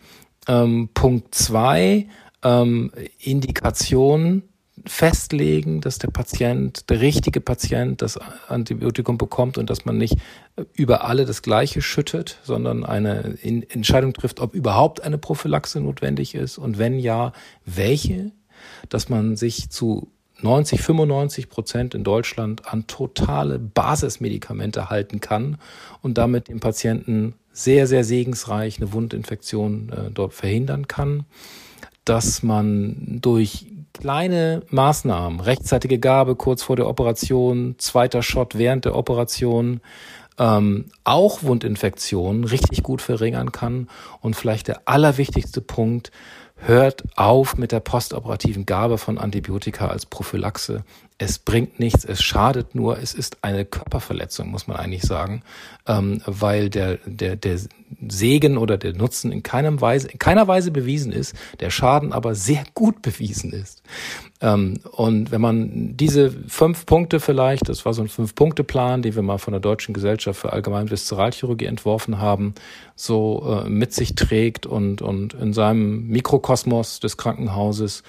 Ähm, 0.47 0.89
Punkt 0.93 1.35
zwei, 1.35 2.07
ähm, 2.43 2.91
Indikation 3.19 4.43
festlegen, 4.85 5.81
dass 5.81 5.97
der 5.97 6.09
Patient, 6.09 6.89
der 6.89 6.99
richtige 7.01 7.41
Patient 7.41 8.01
das 8.01 8.17
Antibiotikum 8.47 9.17
bekommt 9.17 9.57
und 9.57 9.69
dass 9.69 9.85
man 9.85 9.97
nicht 9.97 10.17
über 10.73 11.05
alle 11.05 11.25
das 11.25 11.41
Gleiche 11.41 11.81
schüttet, 11.81 12.39
sondern 12.43 12.83
eine 12.83 13.37
Entscheidung 13.41 14.13
trifft, 14.13 14.39
ob 14.39 14.53
überhaupt 14.53 15.01
eine 15.01 15.17
Prophylaxe 15.17 15.79
notwendig 15.79 16.35
ist 16.35 16.57
und 16.57 16.77
wenn 16.77 16.99
ja, 16.99 17.31
welche, 17.65 18.31
dass 18.89 19.09
man 19.09 19.35
sich 19.35 19.69
zu 19.69 20.11
90, 20.41 20.81
95 20.81 21.49
Prozent 21.49 21.95
in 21.95 22.03
Deutschland 22.03 22.67
an 22.67 22.87
totale 22.87 23.59
Basismedikamente 23.59 24.89
halten 24.89 25.21
kann 25.21 25.57
und 26.01 26.17
damit 26.17 26.49
dem 26.49 26.59
Patienten 26.59 27.35
sehr, 27.53 27.87
sehr 27.87 28.03
segensreich 28.03 28.77
eine 28.77 28.91
Wundinfektion 28.91 29.89
äh, 29.89 30.11
dort 30.11 30.33
verhindern 30.33 30.87
kann, 30.87 31.25
dass 32.03 32.43
man 32.43 33.19
durch 33.21 33.67
kleine 33.93 34.63
Maßnahmen, 34.69 35.39
rechtzeitige 35.39 35.99
Gabe 35.99 36.35
kurz 36.35 36.63
vor 36.63 36.75
der 36.75 36.87
Operation, 36.87 37.75
zweiter 37.77 38.23
Shot 38.23 38.57
während 38.57 38.85
der 38.85 38.95
Operation, 38.95 39.81
ähm, 40.39 40.85
auch 41.03 41.43
Wundinfektionen 41.43 42.43
richtig 42.43 42.83
gut 42.83 43.01
verringern 43.01 43.51
kann. 43.51 43.87
Und 44.21 44.35
vielleicht 44.35 44.67
der 44.67 44.81
allerwichtigste 44.85 45.61
Punkt, 45.61 46.11
hört 46.65 47.03
auf 47.15 47.57
mit 47.57 47.71
der 47.71 47.81
postoperativen 47.81 48.65
Gabe 48.65 48.97
von 48.97 49.17
Antibiotika 49.17 49.87
als 49.87 50.05
Prophylaxe. 50.05 50.83
Es 51.23 51.39
bringt 51.39 51.79
nichts, 51.79 52.03
es 52.03 52.21
schadet 52.21 52.75
nur, 52.75 52.99
es 52.99 53.13
ist 53.13 53.37
eine 53.43 53.63
Körperverletzung, 53.63 54.51
muss 54.51 54.67
man 54.67 54.75
eigentlich 54.75 55.03
sagen, 55.03 55.41
ähm, 55.87 56.21
weil 56.25 56.69
der, 56.69 56.97
der, 57.05 57.37
der 57.37 57.59
Segen 58.09 58.57
oder 58.57 58.77
der 58.77 58.93
Nutzen 58.93 59.31
in, 59.31 59.41
keinem 59.41 59.79
Weise, 59.79 60.09
in 60.09 60.19
keiner 60.19 60.49
Weise 60.49 60.71
bewiesen 60.71 61.13
ist, 61.13 61.33
der 61.61 61.69
Schaden 61.69 62.11
aber 62.11 62.35
sehr 62.35 62.65
gut 62.73 63.01
bewiesen 63.01 63.53
ist. 63.53 63.83
Ähm, 64.41 64.81
und 64.91 65.31
wenn 65.31 65.39
man 65.39 65.95
diese 65.95 66.29
fünf 66.49 66.85
Punkte 66.85 67.21
vielleicht, 67.21 67.69
das 67.69 67.85
war 67.85 67.93
so 67.93 68.01
ein 68.01 68.09
Fünf-Punkte-Plan, 68.09 69.01
den 69.01 69.15
wir 69.15 69.21
mal 69.21 69.37
von 69.37 69.53
der 69.53 69.61
Deutschen 69.61 69.93
Gesellschaft 69.93 70.41
für 70.41 70.51
Allgemein 70.51 70.91
Viszeralchirurgie 70.91 71.67
entworfen 71.67 72.19
haben, 72.19 72.53
so 72.97 73.63
äh, 73.63 73.69
mit 73.69 73.93
sich 73.93 74.15
trägt 74.15 74.65
und, 74.65 75.01
und 75.01 75.35
in 75.35 75.53
seinem 75.53 76.07
Mikrokosmos 76.07 76.99
des 76.99 77.15
Krankenhauses 77.15 78.03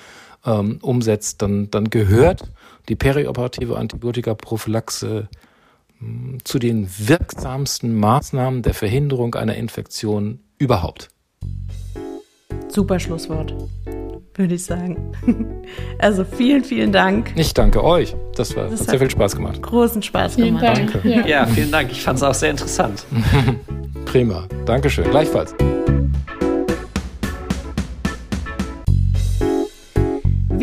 ähm, 0.45 0.79
umsetzt, 0.83 1.43
dann, 1.43 1.71
dann 1.71 1.91
gehört 1.91 2.43
die 2.89 2.97
perioperative 2.97 3.77
Antibiotikaprophylaxe 3.77 5.29
hm, 5.99 6.39
zu 6.45 6.59
den 6.59 6.89
wirksamsten 6.99 7.95
Maßnahmen 7.95 8.63
der 8.63 8.75
Verhinderung 8.75 9.35
einer 9.35 9.55
Infektion 9.57 10.41
überhaupt. 10.59 11.09
Super 12.69 12.99
Schlusswort, 12.99 13.55
würde 14.35 14.55
ich 14.55 14.65
sagen. 14.65 15.13
Also 15.99 16.25
vielen, 16.25 16.63
vielen 16.65 16.93
Dank. 16.93 17.33
Ich 17.37 17.55
danke 17.55 17.83
euch. 17.83 18.15
Das, 18.37 18.55
war, 18.55 18.69
das 18.69 18.81
hat 18.81 18.91
sehr 18.91 18.99
viel 18.99 19.11
Spaß 19.11 19.37
gemacht. 19.37 19.63
Großen 19.63 20.03
Spaß 20.03 20.35
vielen 20.35 20.59
gemacht. 20.59 20.65
Dank. 20.65 20.93
Danke. 20.93 21.09
Ja. 21.09 21.27
ja, 21.27 21.47
vielen 21.47 21.71
Dank. 21.71 21.91
Ich 21.91 22.03
fand 22.03 22.19
es 22.19 22.23
auch 22.23 22.35
sehr 22.35 22.51
interessant. 22.51 23.07
Prima. 24.05 24.47
Dankeschön. 24.67 25.09
Gleichfalls. 25.11 25.55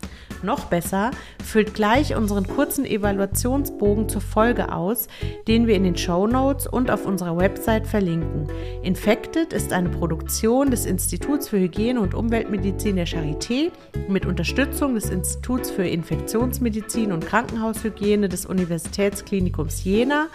Noch 0.43 0.67
besser, 0.67 1.11
füllt 1.43 1.75
gleich 1.75 2.17
unseren 2.17 2.47
kurzen 2.47 2.85
Evaluationsbogen 2.85 4.09
zur 4.09 4.21
Folge 4.21 4.73
aus, 4.73 5.09
den 5.49 5.67
wir 5.67 5.75
in 5.75 5.85
den 5.85 5.97
Show 5.97 6.27
Notes 6.27 6.67
und 6.67 6.91
auf 6.91 7.07
unserer 7.07 7.37
Website 7.37 7.87
verlinken. 7.87 8.49
Infected 8.83 9.53
ist 9.53 9.73
eine 9.73 9.89
Produktion 9.89 10.71
des 10.71 10.87
Instituts 10.87 11.49
für 11.49 11.59
Hygiene 11.59 12.01
und 12.01 12.15
Umweltmedizin 12.15 12.97
der 12.97 13.07
Charité 13.07 13.71
mit 14.09 14.27
Unterstützung 14.27 14.95
des 14.95 15.11
Instituts 15.11 15.71
für 15.71 15.87
Infektionsmedizin 15.87 17.13
und 17.13 17.27
Krankenhaushygiene 17.27 18.29
des 18.29 18.47
Universitätsklinikums 18.47 19.85
Jena, 19.85 20.29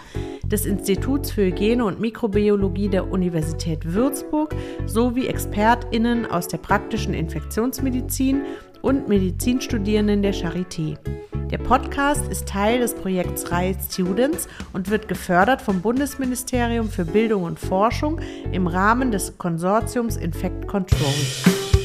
des 0.44 0.66
Instituts 0.66 1.30
für 1.30 1.46
Hygiene 1.46 1.84
und 1.84 2.00
Mikrobiologie 2.00 2.88
der 2.88 3.10
Universität 3.10 3.94
Würzburg 3.94 4.54
sowie 4.86 5.26
ExpertInnen 5.26 6.26
aus 6.26 6.48
der 6.48 6.58
praktischen 6.58 7.14
Infektionsmedizin 7.14 8.42
und 8.82 9.08
Medizinstudierenden 9.08 10.22
der 10.22 10.34
Charité. 10.34 10.98
Der 11.50 11.58
Podcast 11.58 12.26
ist 12.28 12.48
Teil 12.48 12.80
des 12.80 12.94
Projekts 12.94 13.50
Reihe 13.50 13.76
Students 13.90 14.48
und 14.72 14.90
wird 14.90 15.08
gefördert 15.08 15.62
vom 15.62 15.80
Bundesministerium 15.80 16.88
für 16.88 17.04
Bildung 17.04 17.44
und 17.44 17.60
Forschung 17.60 18.20
im 18.52 18.66
Rahmen 18.66 19.10
des 19.10 19.38
Konsortiums 19.38 20.16
Infect 20.16 20.66
Control. 20.66 21.81